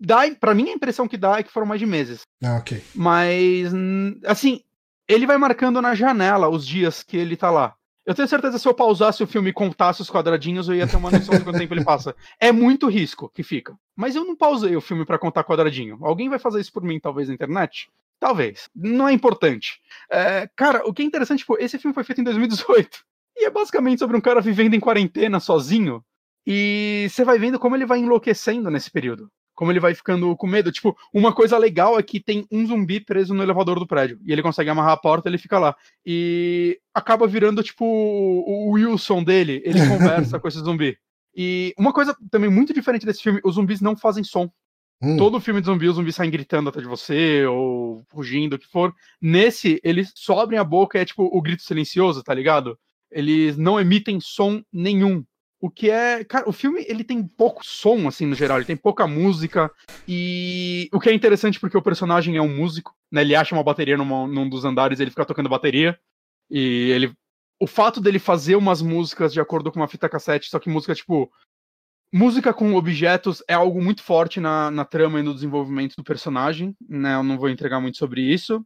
[0.00, 2.22] dá, para mim a impressão que dá é que foram mais de meses.
[2.42, 2.82] Ah, ok.
[2.94, 3.72] Mas
[4.26, 4.60] assim,
[5.08, 7.74] ele vai marcando na janela os dias que ele tá lá.
[8.10, 10.84] Eu tenho certeza que se eu pausasse o filme e contasse os quadradinhos, eu ia
[10.84, 12.12] ter uma noção de quanto tempo ele passa.
[12.40, 13.78] É muito risco que fica.
[13.94, 15.96] Mas eu não pausei o filme para contar quadradinho.
[16.02, 17.88] Alguém vai fazer isso por mim, talvez, na internet?
[18.18, 18.68] Talvez.
[18.74, 19.80] Não é importante.
[20.10, 22.98] É, cara, o que é interessante, tipo, esse filme foi feito em 2018.
[23.36, 26.04] E é basicamente sobre um cara vivendo em quarentena sozinho.
[26.44, 29.30] E você vai vendo como ele vai enlouquecendo nesse período
[29.60, 30.72] como ele vai ficando com medo.
[30.72, 34.18] Tipo, uma coisa legal é que tem um zumbi preso no elevador do prédio.
[34.24, 35.76] E ele consegue amarrar a porta ele fica lá.
[36.04, 39.60] E acaba virando, tipo, o Wilson dele.
[39.62, 40.96] Ele conversa com esse zumbi.
[41.36, 44.50] E uma coisa também muito diferente desse filme: os zumbis não fazem som.
[45.02, 45.18] Hum.
[45.18, 48.66] Todo filme de zumbi, os zumbis saem gritando atrás de você, ou fugindo, o que
[48.66, 48.94] for.
[49.20, 52.78] Nesse, eles só abrem a boca e é tipo o grito silencioso, tá ligado?
[53.10, 55.22] Eles não emitem som nenhum.
[55.60, 56.24] O que é.
[56.24, 59.70] Cara, o filme ele tem pouco som, assim, no geral, ele tem pouca música.
[60.08, 63.20] E o que é interessante porque o personagem é um músico, né?
[63.20, 65.98] Ele acha uma bateria numa, num dos andares ele fica tocando bateria.
[66.50, 67.12] E ele.
[67.60, 70.94] O fato dele fazer umas músicas de acordo com uma fita cassete, só que música,
[70.94, 71.30] tipo.
[72.12, 76.74] Música com objetos é algo muito forte na, na trama e no desenvolvimento do personagem,
[76.88, 77.14] né?
[77.14, 78.64] Eu não vou entregar muito sobre isso.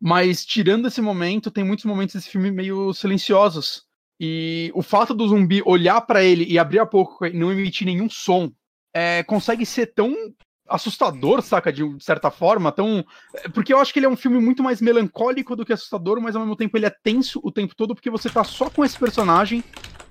[0.00, 3.86] Mas tirando esse momento, tem muitos momentos desse filme meio silenciosos
[4.20, 7.86] e o fato do zumbi olhar para ele e abrir a boca e não emitir
[7.86, 8.50] nenhum som
[8.94, 10.14] é, consegue ser tão
[10.68, 11.72] assustador, saca?
[11.72, 13.04] De certa forma, tão.
[13.34, 16.20] É, porque eu acho que ele é um filme muito mais melancólico do que assustador,
[16.20, 18.84] mas ao mesmo tempo ele é tenso o tempo todo, porque você tá só com
[18.84, 19.62] esse personagem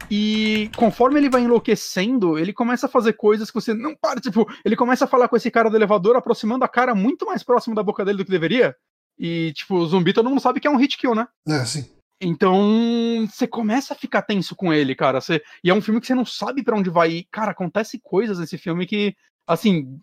[0.09, 4.19] E conforme ele vai enlouquecendo, ele começa a fazer coisas que você não para.
[4.19, 7.43] Tipo, ele começa a falar com esse cara do elevador, aproximando a cara muito mais
[7.43, 8.75] próximo da boca dele do que deveria.
[9.17, 11.27] E, tipo, o zumbi todo mundo sabe que é um hit kill, né?
[11.47, 11.89] É, sim.
[12.21, 15.19] Então, você começa a ficar tenso com ele, cara.
[15.19, 15.41] Você...
[15.63, 17.27] E é um filme que você não sabe para onde vai ir.
[17.31, 19.15] Cara, acontece coisas nesse filme que,
[19.45, 19.99] assim,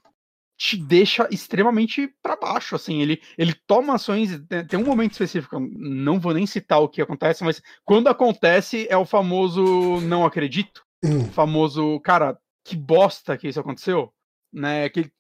[0.61, 6.20] te deixa extremamente para baixo, assim, ele, ele toma ações, tem um momento específico, não
[6.20, 11.24] vou nem citar o que acontece, mas quando acontece é o famoso não acredito, Hum.
[11.32, 14.12] famoso, cara, que bosta que isso aconteceu,
[14.53, 15.11] né, que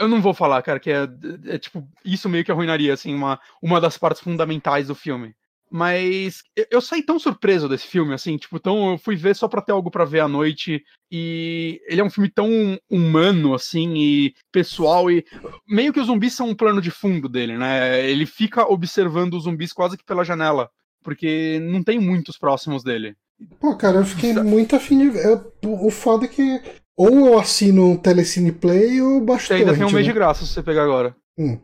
[0.00, 1.06] eu não vou falar, cara, que é,
[1.46, 5.36] é, tipo, isso meio que arruinaria, assim, uma, uma das partes fundamentais do filme.
[5.76, 9.60] Mas eu, saí tão surpreso desse filme, assim, tipo, tão, eu fui ver só pra
[9.60, 10.84] ter algo pra ver à noite.
[11.10, 12.48] E ele é um filme tão
[12.88, 15.24] humano, assim, e pessoal, e
[15.68, 18.08] meio que os zumbis são um plano de fundo dele, né?
[18.08, 20.70] Ele fica observando os zumbis quase que pela janela,
[21.02, 23.16] porque não tem muitos próximos dele.
[23.58, 25.26] Pô, cara, eu fiquei muito afim de ver.
[25.26, 26.62] Eu- o foda é que
[26.96, 30.12] ou eu assino um Telecine Play ou baixo Você ainda tem um mês né?
[30.12, 31.16] de graça se você pegar agora.
[31.36, 31.58] Hum.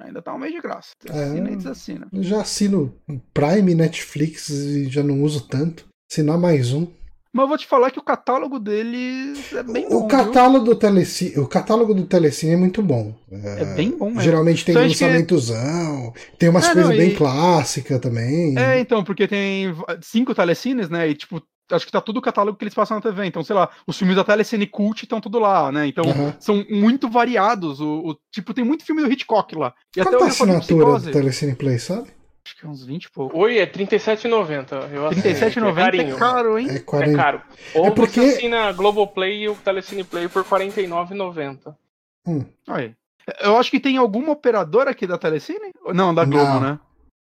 [0.00, 0.90] Ainda tá um mês de graça.
[1.08, 1.22] É.
[1.24, 2.08] assina e desassina.
[2.12, 2.94] Eu já assino
[3.32, 5.86] Prime, Netflix e já não uso tanto.
[6.10, 6.86] Assinar mais um.
[7.32, 9.98] Mas eu vou te falar que o catálogo deles é bem o bom.
[10.00, 10.08] viu?
[10.08, 13.14] catálogo do Telecine, o catálogo do Telecine é muito bom.
[13.30, 14.22] É bem bom mesmo.
[14.22, 18.58] Geralmente tem Só acho que- lançamentozão, tem umas É, coisas não, bem e- clássicas também.
[18.58, 19.66] É, então, porque tem
[20.00, 21.08] cinco telecines, né?
[21.10, 23.24] E, tipo, acho que tá tudo o catálogo que eles passam na TV.
[23.26, 25.86] Então, sei lá, os filmes da Telecine Cult estão tudo lá, né?
[25.86, 26.34] Então, Aham.
[26.38, 27.80] são muito variados.
[27.80, 29.74] O, o- tipo, tem muito filme do Hitchcock lá.
[29.96, 31.10] E Quanto a hoje eu falei assinatura do.
[31.12, 32.08] Telecine Play, sabe?
[32.46, 33.36] Acho que é uns 20 e pouco.
[33.38, 34.90] Oi, é R$37,90.
[34.92, 36.68] Eu assino, que é R$37,90 é caro, hein?
[36.70, 37.16] É É 40.
[37.16, 37.42] caro.
[37.74, 41.74] Ou É porque- você assina a Globoplay e o Telecine Play por R$49,90.
[42.26, 42.44] Hum.
[42.68, 42.94] Aí.
[43.40, 45.72] Eu acho que tem alguma operadora aqui da Telecine?
[45.92, 46.60] Não, da Globo, Não.
[46.60, 46.78] né?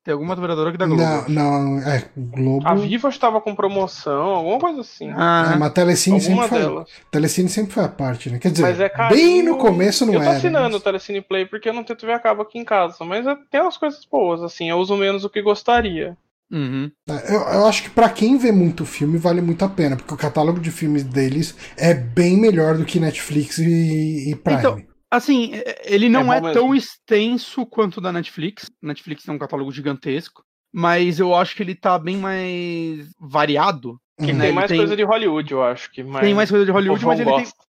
[0.03, 1.03] Tem alguma operadora aqui da Globo.
[1.27, 2.65] Não, não, é Globo.
[2.67, 5.11] A Viva estava com promoção, alguma coisa assim.
[5.15, 6.89] Ah, É, mas Telecine sempre, foi, delas.
[7.11, 8.39] Telecine sempre foi a parte, né?
[8.39, 9.21] Quer dizer, Mas é carinho.
[9.21, 10.37] bem no começo não Eu tô era.
[10.37, 13.03] assinando o mas- Telecine Play porque eu não tenho TV a cabo aqui em casa.
[13.03, 14.69] Mas é- tem umas coisas boas, assim.
[14.69, 16.17] Eu uso menos do que gostaria.
[16.51, 16.89] uhum.
[17.27, 20.17] Eu, eu acho que pra quem vê muito filme vale muito a pena, porque o
[20.17, 24.59] catálogo de filmes deles é bem melhor do que Netflix e, e Prime.
[24.59, 24.81] Então,
[25.11, 26.53] Assim, é- ele não bom é, mesmo.
[26.53, 28.69] tão extenso quanto o da Netflix.
[28.81, 30.43] Netflix tem um catálogo gigantesco.
[30.71, 33.99] Mas eu acho que ele tá bem mais variado.
[34.19, 34.27] Hum.
[34.33, 35.89] né, Tem mais tem- coisa de Hollywood, eu acho.
[35.91, 36.23] Que mais...
[36.25, 37.39] Tem mais coisa de Hollywood, mas ele tem.
[37.39, 37.63] gosta.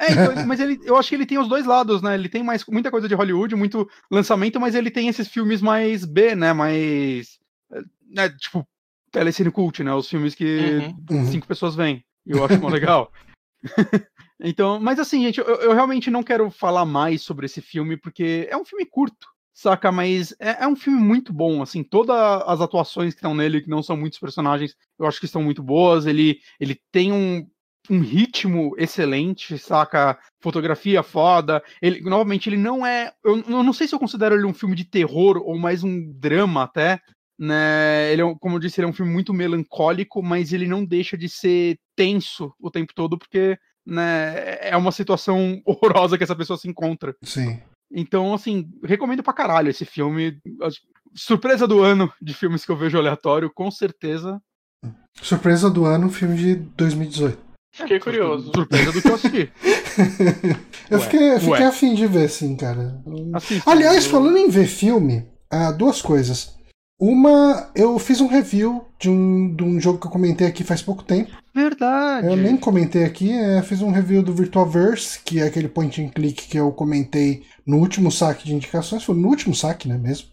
[0.00, 2.14] É, então, mas ele, eu acho que ele tem os dois lados, né?
[2.14, 6.04] Ele tem mais, muita coisa de Hollywood, muito lançamento, mas ele tem esses filmes mais
[6.04, 6.52] B, né?
[6.52, 7.38] Mais.
[7.72, 7.80] é,
[8.10, 8.66] Né, tipo,
[9.12, 9.94] Telecine Cult, né?
[9.94, 10.44] Os filmes que
[11.10, 11.18] Uhum.
[11.18, 11.26] Uhum.
[11.26, 12.02] cinco pessoas veem.
[12.26, 13.12] E eu acho mó legal.
[14.42, 18.48] então, mas assim, gente, eu, eu realmente não quero falar mais sobre esse filme, porque
[18.50, 19.92] é um filme curto, saca?
[19.92, 22.16] Mas é, é um filme muito bom, assim, todas
[22.46, 25.62] as atuações que estão nele, que não são muitos personagens, eu acho que estão muito
[25.62, 26.06] boas.
[26.06, 27.46] Ele, ele tem um,
[27.90, 30.18] um ritmo excelente, saca?
[30.40, 31.62] Fotografia foda.
[31.80, 33.12] Ele, novamente, ele não é.
[33.24, 36.12] Eu, eu não sei se eu considero ele um filme de terror ou mais um
[36.12, 37.00] drama até.
[37.38, 38.12] Né?
[38.12, 41.16] Ele é, como eu disse, ele é um filme muito melancólico, mas ele não deixa
[41.16, 46.58] de ser tenso o tempo todo, porque né, é uma situação horrorosa que essa pessoa
[46.58, 47.14] se encontra.
[47.24, 47.60] Sim.
[47.94, 50.38] Então, assim, recomendo pra caralho esse filme.
[51.14, 54.40] Surpresa do ano de filmes que eu vejo aleatório, com certeza.
[55.20, 57.38] Surpresa do ano, filme de 2018.
[57.74, 58.50] Fiquei curioso.
[58.54, 59.52] Surpresa do que eu assisti.
[60.90, 61.64] eu Ué, fiquei, eu fiquei ué.
[61.66, 62.98] afim de ver, sim, cara.
[63.34, 63.70] Assista.
[63.70, 66.54] Aliás, Eu- falando em ver filme, ah, duas coisas.
[67.02, 70.80] Uma, eu fiz um review de um, de um jogo que eu comentei aqui faz
[70.80, 71.32] pouco tempo.
[71.52, 72.28] Verdade.
[72.28, 76.10] Eu nem comentei aqui, é, fiz um review do Virtualverse, que é aquele point and
[76.10, 79.02] click que eu comentei no último saque de indicações.
[79.02, 80.28] Foi no último saque, né, mesmo?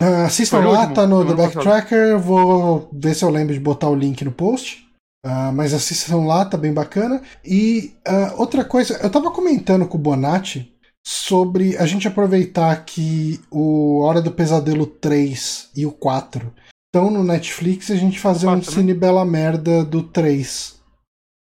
[0.00, 1.34] Ah, assistam lá, último, tá no The.
[1.34, 2.18] Backtracker.
[2.20, 4.86] Vou ver se eu lembro de botar o link no post.
[5.26, 7.20] Ah, mas assistam lá, tá bem bacana.
[7.44, 10.72] E ah, outra coisa, eu tava comentando com o Bonatti
[11.06, 16.52] sobre a gente aproveitar que o Hora do Pesadelo 3 e o 4
[16.88, 18.62] estão no Netflix e a gente fazer um né?
[18.62, 20.78] Cine Bela Merda do 3.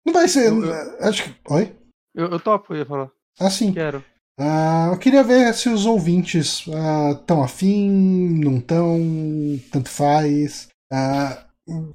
[0.05, 0.47] Não vai ser.
[0.47, 1.35] Eu- eu- Acho que.
[1.49, 1.75] Oi?
[2.15, 3.09] Eu, eu topo, eu ia falar.
[3.39, 3.73] Assim.
[3.73, 4.03] Quero.
[4.39, 6.65] Ah, eu queria ver se os ouvintes
[7.11, 7.89] estão afim,
[8.43, 8.99] não estão,
[9.71, 10.67] tanto faz.
[10.91, 11.45] Ah,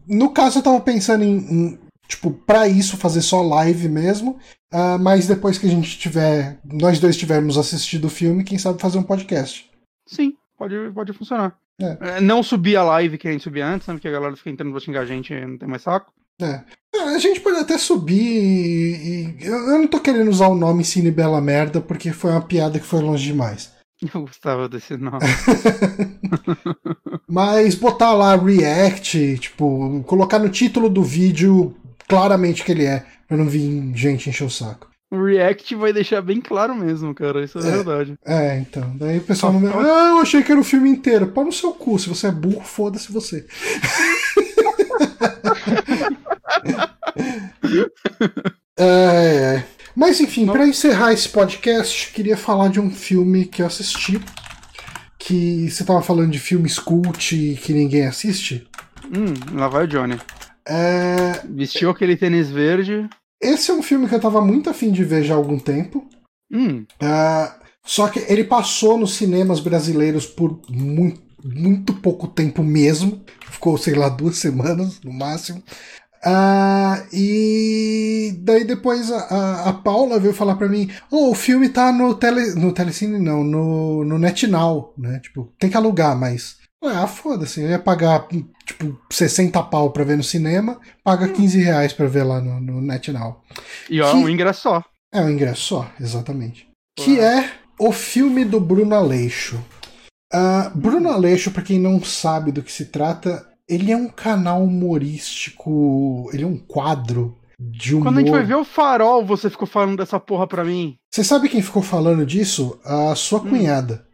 [0.06, 4.38] no caso, eu tava pensando em, em, tipo, pra isso fazer só live mesmo.
[4.72, 8.80] ah, mas depois que a gente tiver, nós dois tivermos assistido o filme, quem sabe
[8.80, 9.68] fazer um podcast.
[10.08, 11.56] Sim, pode, pode funcionar.
[11.80, 12.16] É.
[12.16, 13.94] É, Não subir a live que a gente subia antes, né?
[13.94, 16.10] Porque a galera fica entrando pra xingar a gente e não tem mais saco.
[16.40, 16.62] É.
[16.96, 19.36] Ah, A gente pode até subir e.
[19.40, 22.78] e- eu não tô querendo usar o nome Cine Bela Merda porque foi uma piada
[22.80, 23.72] que foi longe demais.
[24.14, 25.18] Eu gostava desse nome.
[27.28, 31.74] Mas botar lá react, tipo, colocar no título do vídeo
[32.08, 34.88] claramente que ele é, pra não vir gente encher o saco.
[35.10, 37.42] O React vai deixar bem claro mesmo, cara.
[37.42, 37.70] Isso é, É.
[37.70, 38.14] verdade.
[38.26, 38.92] É, então.
[38.96, 39.78] Daí o pessoal não.
[39.80, 41.28] Ah, eu achei que era o filme inteiro.
[41.28, 41.98] Pau no seu cu.
[41.98, 43.46] Se você é burro, foda-se você.
[48.76, 48.84] É,
[49.56, 49.64] é.
[49.94, 54.20] Mas enfim, pra encerrar esse podcast, queria falar de um filme que eu assisti.
[55.18, 58.66] Que você tava falando de filmes cult que ninguém assiste.
[59.06, 60.16] Hum, lá vai o Johnny.
[60.68, 63.08] É, Vestiu aquele tênis verde.
[63.40, 66.06] esse é um filme que eu tava muito afim de ver já há algum tempo.
[66.52, 73.22] Hum, Ah, só que ele passou nos cinemas brasileiros por muito, muito pouco tempo mesmo.
[73.50, 75.62] Ficou, sei lá, duas semanas no máximo.
[76.24, 81.68] Ah, e daí depois a, a, a Paula veio falar pra mim: Oh, o filme
[81.68, 85.20] tá no, tele, no Telecine, não, no, no NetNow, né?
[85.20, 86.56] Tipo, tem que alugar, mas.
[86.82, 88.26] Ah, foda-se, eu ia pagar
[88.64, 92.80] tipo 60 pau pra ver no cinema, paga 15 reais pra ver lá no, no
[92.80, 93.42] NetNow.
[93.90, 94.84] e ó, Que- um ingresso só.
[95.12, 96.68] É um ingresso só, exatamente.
[96.96, 97.50] Que é
[97.80, 99.58] o filme do Bruno Aleixo.
[100.32, 104.62] Ah, Bruno Aleixo, pra quem não sabe do que se trata, ele é um canal
[104.62, 106.30] humorístico.
[106.32, 108.04] Ele é um quadro de humor.
[108.06, 110.96] Quando a gente foi ver o farol, você ficou falando dessa porra pra mim.
[111.12, 112.78] Você sabe quem ficou falando disso?
[112.84, 113.48] A sua Hum.
[113.50, 114.06] cunhada.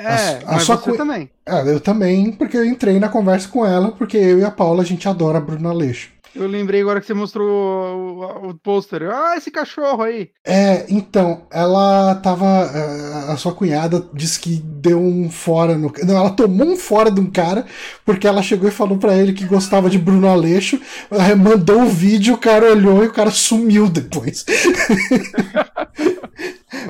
[0.00, 1.30] É, A- a mas sua você cu- também.
[1.46, 4.82] Ah, eu também, porque eu entrei na conversa com ela, porque eu e a Paula
[4.82, 6.10] a gente adora Bruno Aleixo.
[6.32, 9.02] Eu lembrei agora que você mostrou o, o, o pôster.
[9.10, 10.30] Ah, esse cachorro aí.
[10.46, 12.46] É, então, ela tava.
[12.72, 15.92] eh, A sua cunhada disse que deu um fora no.
[16.04, 17.66] Não, ela tomou um fora de um cara,
[18.06, 21.88] porque ela chegou e falou pra ele que gostava de Bruno Aleixo, eh, mandou o
[21.88, 24.44] vídeo, o cara olhou e o cara sumiu depois.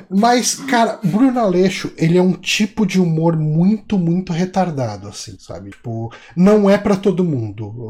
[0.09, 5.70] Mas, cara, Bruno Aleixo, ele é um tipo de humor muito, muito retardado, assim, sabe?
[5.70, 7.89] Tipo, não é pra todo mundo.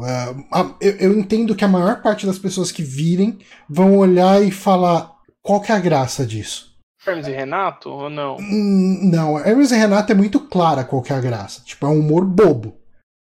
[0.51, 3.39] A- eu, entendo que a maior parte das pessoas que virem
[3.69, 5.11] vão olhar e falar
[5.41, 6.71] qual que é a graça disso.
[7.05, 8.37] Hermes e Renato ou não?
[8.39, 11.61] Hum, Não, Hermes e Renato é muito clara qual que é a graça.
[11.65, 12.75] Tipo, é um humor bobo.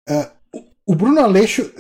[0.09, 0.31] Ah,
[0.86, 1.70] o- Bruno Aleixo,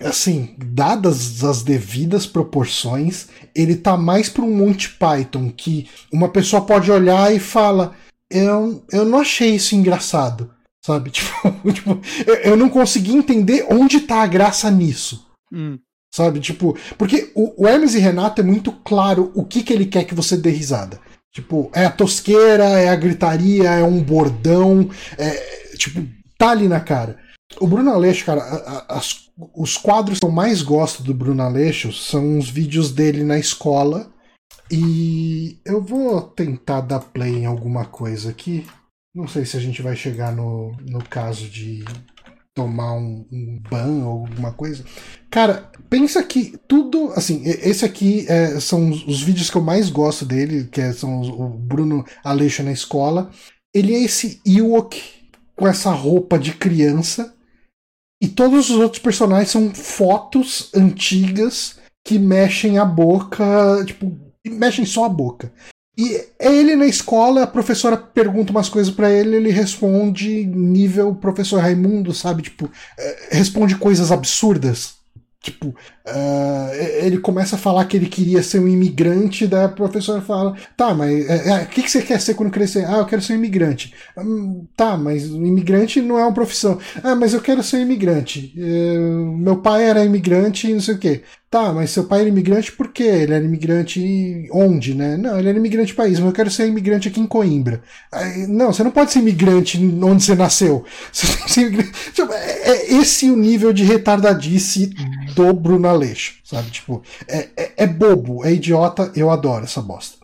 [0.00, 6.62] assim, dadas as devidas proporções, ele tá mais pra um Monty Python, que uma pessoa
[6.64, 7.94] pode olhar e fala:
[8.30, 10.50] Eu, eu não achei isso engraçado.
[10.84, 11.10] Sabe?
[11.12, 15.26] Tipo, tipo, eu, eu não consegui entender onde tá a graça nisso.
[15.52, 15.78] Hum.
[16.12, 16.40] Sabe?
[16.40, 20.04] Tipo, porque o, o Hermes e Renato é muito claro o que, que ele quer
[20.04, 20.98] que você dê risada.
[21.32, 26.04] Tipo, é a tosqueira, é a gritaria, é um bordão, é, tipo,
[26.36, 27.18] tá ali na cara.
[27.58, 28.42] O Bruno Aleixo, cara,
[28.88, 33.38] as- os quadros que eu mais gosto do Bruno Aleixo são os vídeos dele na
[33.38, 34.12] escola.
[34.70, 38.64] E eu vou tentar dar play em alguma coisa aqui.
[39.14, 41.84] Não sei se a gente vai chegar no, no caso de
[42.54, 44.84] tomar um, um ban ou alguma coisa.
[45.28, 47.12] Cara, pensa que tudo.
[47.16, 50.92] Assim, esse aqui é, são os, os vídeos que eu mais gosto dele, que é-
[50.92, 53.30] são os- o Bruno Aleixo na escola.
[53.74, 55.00] Ele é esse Ewok
[55.56, 57.34] com essa roupa de criança.
[58.22, 65.04] E todos os outros personagens são fotos antigas que mexem a boca, tipo, mexem só
[65.04, 65.52] a boca.
[65.98, 71.14] E é ele na escola, a professora pergunta umas coisas pra ele, ele responde nível
[71.14, 72.42] professor Raimundo, sabe?
[72.42, 74.99] Tipo, eh, responde coisas absurdas.
[75.42, 75.74] Tipo,
[76.06, 76.70] ah,
[77.02, 80.92] ele começa a falar que ele queria ser um imigrante, daí a professora fala: Tá,
[80.94, 82.84] mas eh, eh, o que, que você quer ser quando crescer?
[82.84, 83.94] Ah, eu quero ser um imigrante.
[84.18, 86.78] "Hum, tá, mas um imigrante não é uma profissão.
[87.02, 88.52] Ah, mas eu quero ser um imigrante.
[88.56, 91.22] Eh, meu pai era imigrante e não sei o quê.
[91.50, 93.02] Tá, mas seu pai era imigrante por quê?
[93.02, 95.16] Ele era imigrante onde, né?
[95.16, 97.82] Não, ele era imigrante país, mas eu quero ser imigrante aqui em Coimbra.
[98.48, 100.84] Não, você não pode ser imigrante onde você nasceu.
[101.12, 101.92] Você tem que ser imigrante.
[102.12, 104.94] Tipo, é, é esse o nível de retardadice
[105.34, 106.70] do Bruno Aleixo, sabe?
[106.70, 110.18] Tipo, é, é, é bobo, é idiota, eu adoro essa bosta.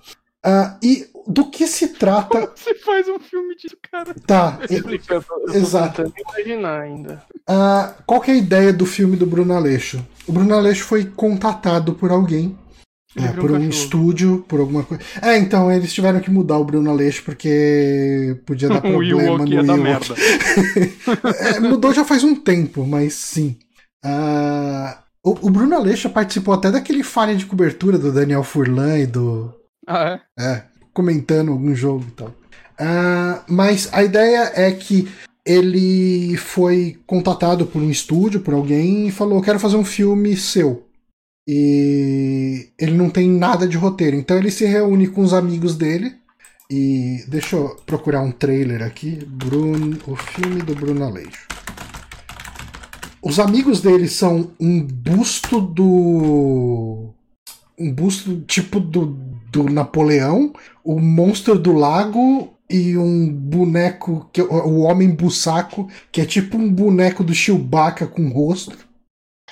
[0.45, 2.53] Ah, e do que se trata.
[2.57, 4.15] Você faz um filme disso, cara.
[4.27, 6.03] Tá, e- Explica, eu tô, eu tô Exato.
[6.05, 7.23] tentando imaginar ainda.
[7.49, 10.05] Ah, qual que é a ideia do filme do Bruno Aleixo?
[10.27, 12.57] O Bruno Aleixo foi contatado por alguém,
[13.17, 13.69] é, por um cachorro.
[13.71, 15.03] estúdio, por alguma coisa.
[15.23, 19.63] É, então eles tiveram que mudar o Bruno Aleixo porque podia dar problema no ia
[19.63, 20.15] dar merda.
[21.57, 23.57] É, mudou já faz um tempo, mas sim.
[24.05, 29.07] Ah, o, o Bruno Aleixo participou até daquele falha de cobertura do Daniel Furlan e
[29.07, 29.53] do,
[29.87, 30.45] Ah, é?
[30.45, 30.63] é,
[30.97, 32.35] comentando algum jogo e tal.
[32.79, 35.07] Ah, mas a ideia é que
[35.45, 40.87] ele foi contatado por um estúdio, por alguém, e falou: Quero fazer um filme seu.
[41.47, 44.17] E ele não tem nada de roteiro.
[44.17, 46.17] Então ele se reúne com os amigos dele
[46.69, 49.25] E deixa eu procurar um trailer aqui.
[49.27, 51.47] Bruno, o filme do Bruno Aleixo.
[53.23, 57.11] Os amigos dele são um busto do.
[57.79, 60.53] Um busto tipo do, do Napoleão,
[60.85, 66.71] o monstro do lago e um boneco, que o Homem Bussaco, que é tipo um
[66.71, 68.77] boneco do Chewbacca com rosto.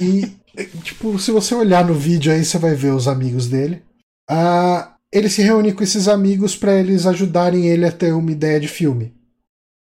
[0.00, 0.32] E,
[0.82, 3.82] tipo, se você olhar no vídeo aí, você vai ver os amigos dele.
[4.30, 8.60] Uh, ele se reúne com esses amigos para eles ajudarem ele a ter uma ideia
[8.60, 9.14] de filme.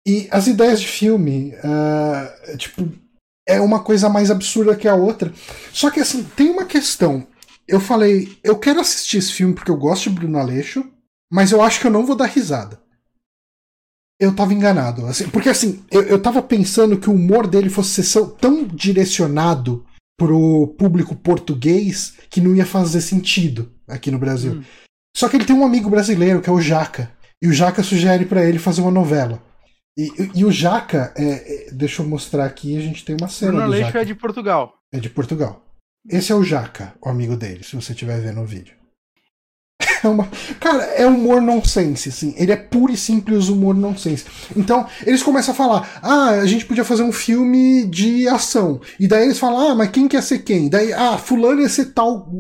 [0.06, 2.88] E as ideias de filme, uh, tipo,
[3.48, 5.32] é uma coisa mais absurda que a outra.
[5.72, 7.26] Só que assim, tem uma questão.
[7.68, 10.84] Eu falei, eu quero assistir esse filme porque eu gosto de Bruno Aleixo,
[11.32, 12.82] mas eu acho que eu não vou dar risada.
[14.20, 15.06] Eu tava enganado.
[15.08, 19.86] Assim, porque assim, eu, eu tava pensando que o humor dele fosse ser tão direcionado
[20.18, 24.54] pro público português que não ia fazer sentido aqui no Brasil.
[24.54, 24.64] Hum.
[25.16, 27.12] Só que ele tem um amigo brasileiro que é o Jaca.
[27.42, 29.42] E o Jaca sugere para ele fazer uma novela.
[29.98, 33.52] E, e o Jaca, é, é, deixa eu mostrar aqui, a gente tem uma cena.
[33.52, 34.02] Bruno Aleixo Jaca.
[34.02, 34.74] é de Portugal.
[34.92, 35.66] É de Portugal.
[36.10, 38.76] Esse é o Jaca, o amigo dele, se você estiver vendo o vídeo.
[40.04, 40.28] É uma...
[40.60, 42.34] Cara, é humor nonsense, assim.
[42.36, 44.26] Ele é puro e simples humor nonsense.
[44.56, 48.82] Então, eles começam a falar: ah, a gente podia fazer um filme de ação.
[49.00, 50.70] E daí eles falam: ah, mas quem quer ser quem?
[50.70, 52.32] Daí, ah, Fulano ia ser tal.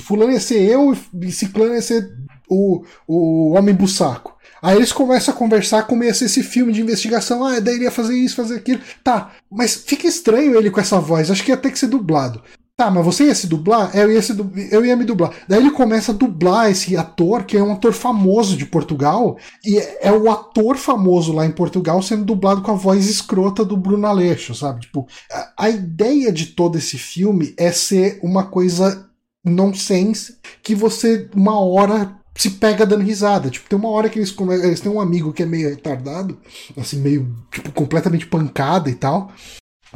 [0.00, 2.08] Fulano ia ser eu e Ciclano ia ser
[2.48, 4.36] o, o Homem Bussaco.
[4.60, 7.44] Aí eles começam a conversar como ia ser esse filme de investigação.
[7.44, 8.80] Ah, daí ele ia fazer isso, fazer aquilo.
[9.04, 11.30] Tá, mas fica estranho ele com essa voz.
[11.30, 12.42] Acho que ia ter que ser dublado.
[12.78, 13.90] Tá, mas você ia se dublar?
[13.92, 14.52] É, eu ia, se du...
[14.70, 15.32] eu ia me dublar.
[15.48, 19.78] Daí ele começa a dublar esse ator, que é um ator famoso de Portugal, e
[20.00, 24.06] é o ator famoso lá em Portugal sendo dublado com a voz escrota do Bruno
[24.06, 24.82] Aleixo, sabe?
[24.82, 29.10] Tipo, a, a ideia de todo esse filme é ser uma coisa
[29.44, 33.50] nonsense que você, uma hora, se pega dando risada.
[33.50, 34.32] Tipo, tem uma hora que eles,
[34.62, 36.38] eles têm um amigo que é meio retardado,
[36.76, 39.32] assim, meio, tipo, completamente pancada e tal.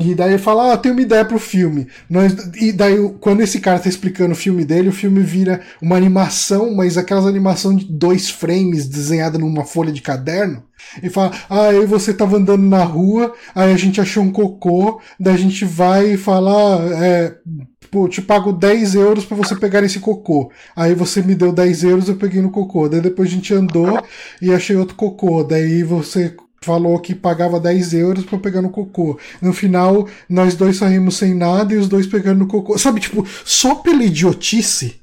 [0.00, 1.86] E daí ele fala, ah, tenho uma ideia pro filme.
[2.08, 5.96] Nós, e daí, quando esse cara tá explicando o filme dele, o filme vira uma
[5.96, 10.64] animação, mas aquelas animação de dois frames desenhada numa folha de caderno.
[11.02, 15.00] E fala, ah, aí você tava andando na rua, aí a gente achou um cocô,
[15.20, 17.34] daí a gente vai e fala, ah, é,
[17.90, 20.50] pô, te pago 10 euros para você pegar esse cocô.
[20.74, 22.88] Aí você me deu 10 euros, eu peguei no cocô.
[22.88, 24.02] Daí depois a gente andou
[24.40, 25.44] e achei outro cocô.
[25.44, 29.18] Daí você falou que pagava 10 euros para pegar no cocô.
[29.40, 32.78] No final, nós dois saímos sem nada e os dois pegando no cocô.
[32.78, 35.00] Sabe, tipo, só pela idiotice,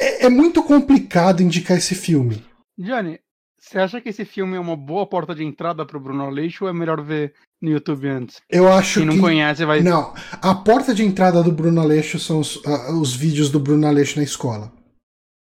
[0.00, 2.44] é, é muito complicado indicar esse filme.
[2.78, 3.18] Johnny,
[3.60, 6.70] você acha que esse filme é uma boa porta de entrada pro Bruno Aleixo ou
[6.70, 8.40] é melhor ver no YouTube antes?
[8.48, 9.20] Eu acho Quem não que...
[9.20, 9.80] conhece vai...
[9.80, 13.86] Não, a porta de entrada do Bruno Aleixo são os, uh, os vídeos do Bruno
[13.86, 14.72] Aleixo na escola.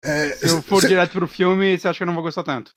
[0.05, 0.89] É, Se eu for cê...
[0.89, 2.73] direto pro filme, você acha que eu não vou gostar tanto?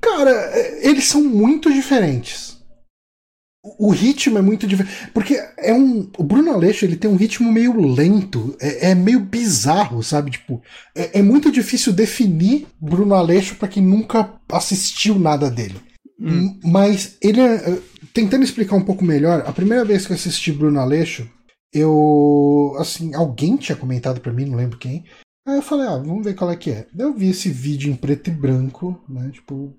[0.00, 2.58] Cara, é, eles são muito diferentes.
[3.78, 5.10] O ritmo é muito diferente.
[5.12, 6.08] Porque é um.
[6.16, 8.56] O Bruno Aleixo ele tem um ritmo meio lento.
[8.60, 10.30] É, é meio bizarro, sabe?
[10.30, 10.62] Tipo,
[10.94, 15.76] é, é, muito difícil definir Bruno Aleixo para quem nunca assistiu nada dele.
[16.20, 16.58] Hum.
[16.64, 17.78] Mas ele é.
[18.14, 21.28] Tentando explicar um pouco melhor, a primeira vez que eu assisti Bruno Aleixo,
[21.72, 22.74] eu.
[22.78, 25.04] Assim, alguém tinha comentado para mim, não lembro quem,
[25.48, 26.86] Aí eu falei, ah, vamos ver qual é que é.
[26.92, 29.30] Daí eu vi esse vídeo em preto e branco, né?
[29.32, 29.74] Tipo,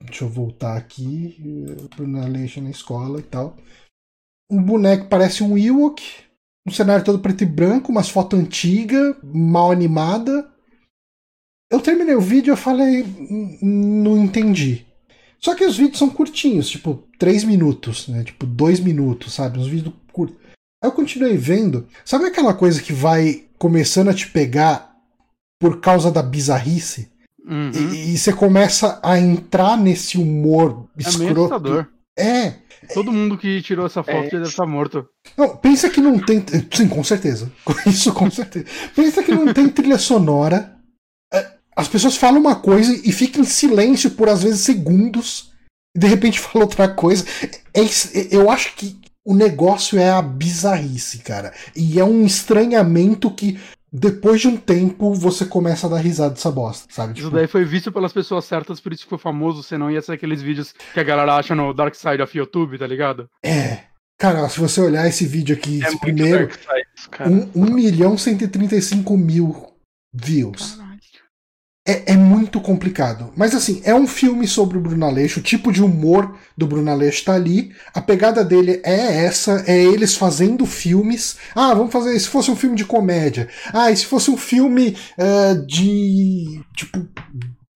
[0.00, 1.36] deixa eu voltar aqui,
[1.98, 3.56] na Aleixo na escola e tal.
[4.48, 6.00] Um boneco parece um Ewok,
[6.64, 10.48] um cenário todo preto e branco, umas fotos antigas, mal animada.
[11.72, 13.04] Eu terminei o vídeo e falei,
[13.60, 14.86] não entendi.
[15.40, 18.22] Só que os vídeos são curtinhos, tipo, 3 minutos, né?
[18.22, 19.58] Tipo, 2 minutos, sabe?
[19.58, 20.38] Uns vídeos curtos.
[20.80, 21.88] Aí eu continuei vendo.
[22.04, 24.89] Sabe aquela coisa que vai começando a te pegar
[25.60, 27.10] por causa da bizarrice.
[27.46, 27.70] Uhum.
[27.70, 31.86] E, e, você começa a entrar nesse humor é escroto.
[32.18, 32.54] É.
[32.94, 34.30] Todo mundo que tirou essa foto é.
[34.30, 35.06] deve estar morto.
[35.36, 36.44] Não, pensa que não tem.
[36.72, 37.50] Sim, com certeza.
[37.86, 38.66] Isso com certeza.
[38.96, 40.76] pensa que não tem trilha sonora.
[41.32, 45.52] É, as pessoas falam uma coisa e ficam em silêncio por às vezes segundos.
[45.94, 47.24] E de repente fala outra coisa.
[47.74, 47.80] É,
[48.30, 51.52] eu acho que o negócio é a bizarrice, cara.
[51.76, 53.58] E é um estranhamento que
[53.92, 57.14] depois de um tempo você começa a dar risada dessa bosta, sabe?
[57.14, 57.26] Tipo...
[57.26, 60.12] Isso daí foi visto pelas pessoas certas, por isso que foi famoso, senão ia ser
[60.12, 63.28] aqueles vídeos que a galera acha no Dark Side of YouTube, tá ligado?
[63.44, 63.80] É.
[64.18, 69.66] Cara, se você olhar esse vídeo aqui, é esse primeiro, Side, 1 milhão 135 mil
[70.12, 70.72] views.
[70.76, 70.89] Caralho
[71.90, 73.32] é, é, muito complicado.
[73.36, 76.90] Mas assim, é um filme sobre o Bruno Aleixo, o tipo de humor do Bruno
[76.90, 77.72] Aleixo tá ali.
[77.92, 81.36] A pegada dele é essa, é eles fazendo filmes.
[81.54, 82.18] Ah, vamos fazer.
[82.18, 83.48] Se fosse um filme de comédia.
[83.72, 86.60] Ah, e se fosse um filme uh, de.
[86.76, 87.06] Tipo.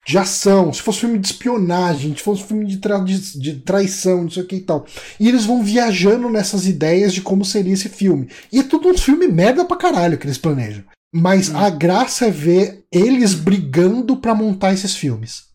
[0.07, 4.31] de ação, se fosse filme de espionagem, se fosse filme de, tra de traição, não
[4.31, 4.87] sei o que e tal.
[5.19, 8.29] E eles vão viajando nessas ideias de como seria esse filme.
[8.53, 10.85] E é tudo um filme merda pra caralho que eles planejam.
[11.15, 11.57] Mas hum.
[11.57, 15.49] a graça é ver eles brigando para montar esses filmes.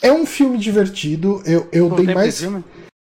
[0.00, 1.42] É um filme divertido.
[1.44, 2.40] Eu, eu dei mais.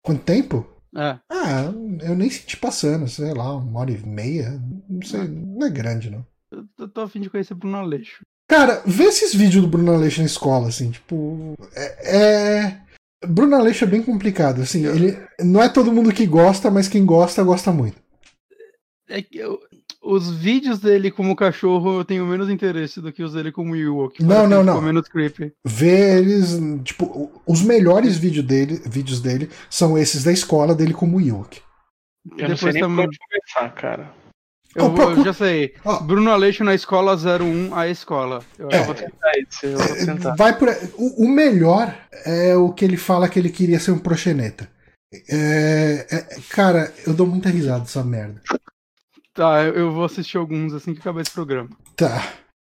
[0.04, 0.64] Quanto tempo?
[0.96, 1.18] É.
[1.28, 1.72] Ah,
[2.02, 4.62] eu nem senti passando, sei lá, uma hora e meia.
[4.88, 6.24] Não sei, não é grande, não.
[6.78, 8.22] Eu, tô afim de conhecer Bruno Aleixo.
[8.48, 11.56] Cara, vê esses vídeos do Bruno Aleixo na escola, assim, tipo.
[11.74, 12.18] É.
[12.18, 12.80] é...
[13.26, 14.86] Bruno Aleixo é bem complicado, assim.
[14.86, 18.00] Ele não é todo mundo que gosta, mas quem gosta, gosta muito.
[19.08, 19.58] É que eu,
[20.04, 24.22] os vídeos dele como cachorro eu tenho menos interesse do que os dele como Ewok.
[24.22, 24.80] Não, não, não.
[24.80, 25.52] menos creepy.
[25.64, 31.20] Vê eles, tipo, os melhores vídeos dele, vídeos dele são esses da escola dele como
[31.20, 31.60] Ewok.
[32.36, 33.08] Eu não sei nem também...
[33.08, 34.10] começar, cara.
[34.74, 35.74] Eu, vou, eu já sei.
[35.84, 36.00] Oh.
[36.00, 38.42] Bruno Aleixo na escola 01, a escola.
[38.58, 39.66] Eu, é, vou tentar isso.
[39.66, 40.34] Eu vou é, tentar.
[40.34, 40.68] Vai por...
[40.98, 41.94] o, o, melhor
[42.24, 44.68] é o que ele fala que ele queria ser um proxeneta.
[45.30, 48.42] É, é, cara, eu dou muita risada dessa merda.
[49.34, 51.70] Tá, eu vou assistir alguns assim que acabar esse programa.
[51.96, 52.22] Tá.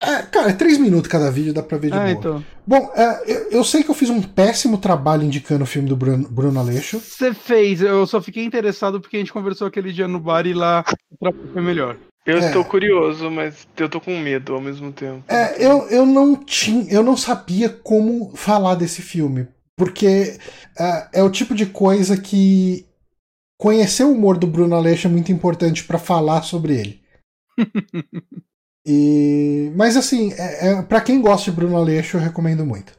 [0.01, 2.10] É, cara, é três minutos cada vídeo, dá pra ver de ah, boa.
[2.10, 2.44] Então.
[2.66, 5.97] Bom, é, eu, eu, sei que eu fiz um péssimo trabalho indicando o filme do
[5.97, 6.98] Bruno, Bruno Aleixo.
[6.98, 10.55] Você fez, eu só fiquei interessado porque a gente conversou aquele dia no bar e
[10.55, 10.84] lá
[11.52, 11.97] foi melhor.
[12.26, 12.47] Eu é.
[12.47, 15.24] estou curioso, mas eu tô com medo ao mesmo tempo.
[15.28, 16.84] É, eu, eu não tinha.
[16.93, 19.48] Eu não sabia como falar desse filme.
[19.76, 20.39] Porque
[20.78, 22.86] é, é o tipo de coisa que
[23.62, 27.01] conhecer o humor do Bruno Aleixo é muito importante para falar sobre ele.
[28.84, 32.93] e, mas assim, é, é para quem gosta de Bruno Aleixo, eu recomendo muito.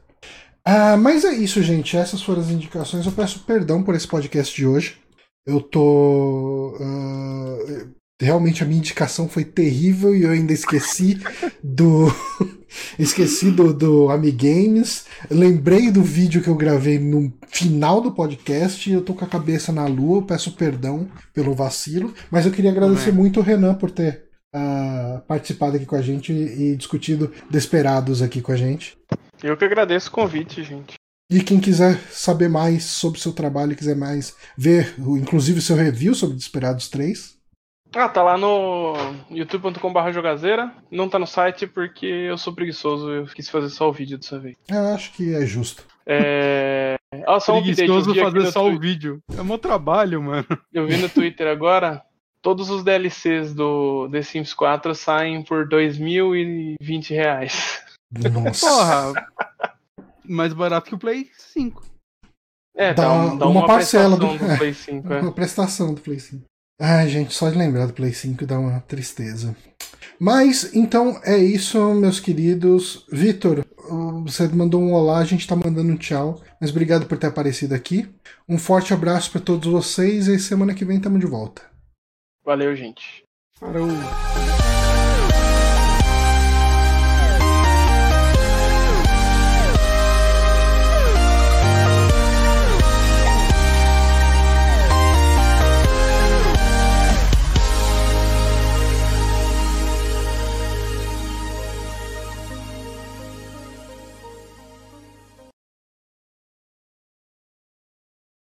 [0.64, 1.98] Ah, mas é isso, gente.
[1.98, 3.04] Essas foram as indicações.
[3.04, 4.96] Eu peço perdão por esse podcast de hoje.
[5.46, 6.78] Eu tô.
[6.80, 11.18] Uh, realmente a minha indicação foi terrível e eu ainda esqueci
[11.62, 12.06] do.
[12.98, 15.06] Esqueci do, do Amigames.
[15.30, 18.90] Lembrei do vídeo que eu gravei no final do podcast.
[18.90, 20.22] Eu tô com a cabeça na lua.
[20.22, 22.12] Peço perdão pelo vacilo.
[22.30, 24.24] Mas eu queria agradecer muito o Renan por ter
[24.54, 28.96] uh, participado aqui com a gente e discutido Desperados aqui com a gente.
[29.42, 30.94] Eu que agradeço o convite, gente.
[31.30, 35.74] E quem quiser saber mais sobre o seu trabalho, quiser mais ver, inclusive o seu
[35.74, 37.34] review sobre Desperados 3,
[37.94, 38.94] ah, tá lá no
[39.30, 40.72] youtube.com.br jogazeira.
[40.90, 43.10] Não tá no site porque eu sou preguiçoso.
[43.10, 44.56] Eu quis fazer só o vídeo dessa vez.
[44.68, 45.84] Eu acho que é justo.
[46.06, 46.96] É.
[47.26, 49.20] Ah, só um preguiçoso fazer só o vídeo.
[49.36, 50.46] É um trabalho, mano.
[50.72, 52.02] Eu vi no Twitter agora.
[52.42, 57.82] Todos os DLCs do The Sims 4 saem por 2.020 reais.
[58.12, 58.66] Nossa.
[58.66, 59.12] Porra.
[60.26, 61.82] Mais barato que o Play 5.
[62.76, 65.08] É, dá, dá, dá uma, uma, parcela do, do Play 5.
[65.12, 65.20] É.
[65.20, 66.44] Uma prestação do Play 5.
[66.80, 69.56] Ai, gente, só de lembrar do Play 5 dá uma tristeza.
[70.18, 73.06] Mas, então, é isso, meus queridos.
[73.10, 73.64] Vitor,
[74.24, 76.40] você mandou um olá, a gente tá mandando um tchau.
[76.60, 78.08] Mas obrigado por ter aparecido aqui.
[78.48, 81.62] Um forte abraço para todos vocês e semana que vem tamo de volta.
[82.44, 83.24] Valeu, gente.
[83.58, 83.88] Falou.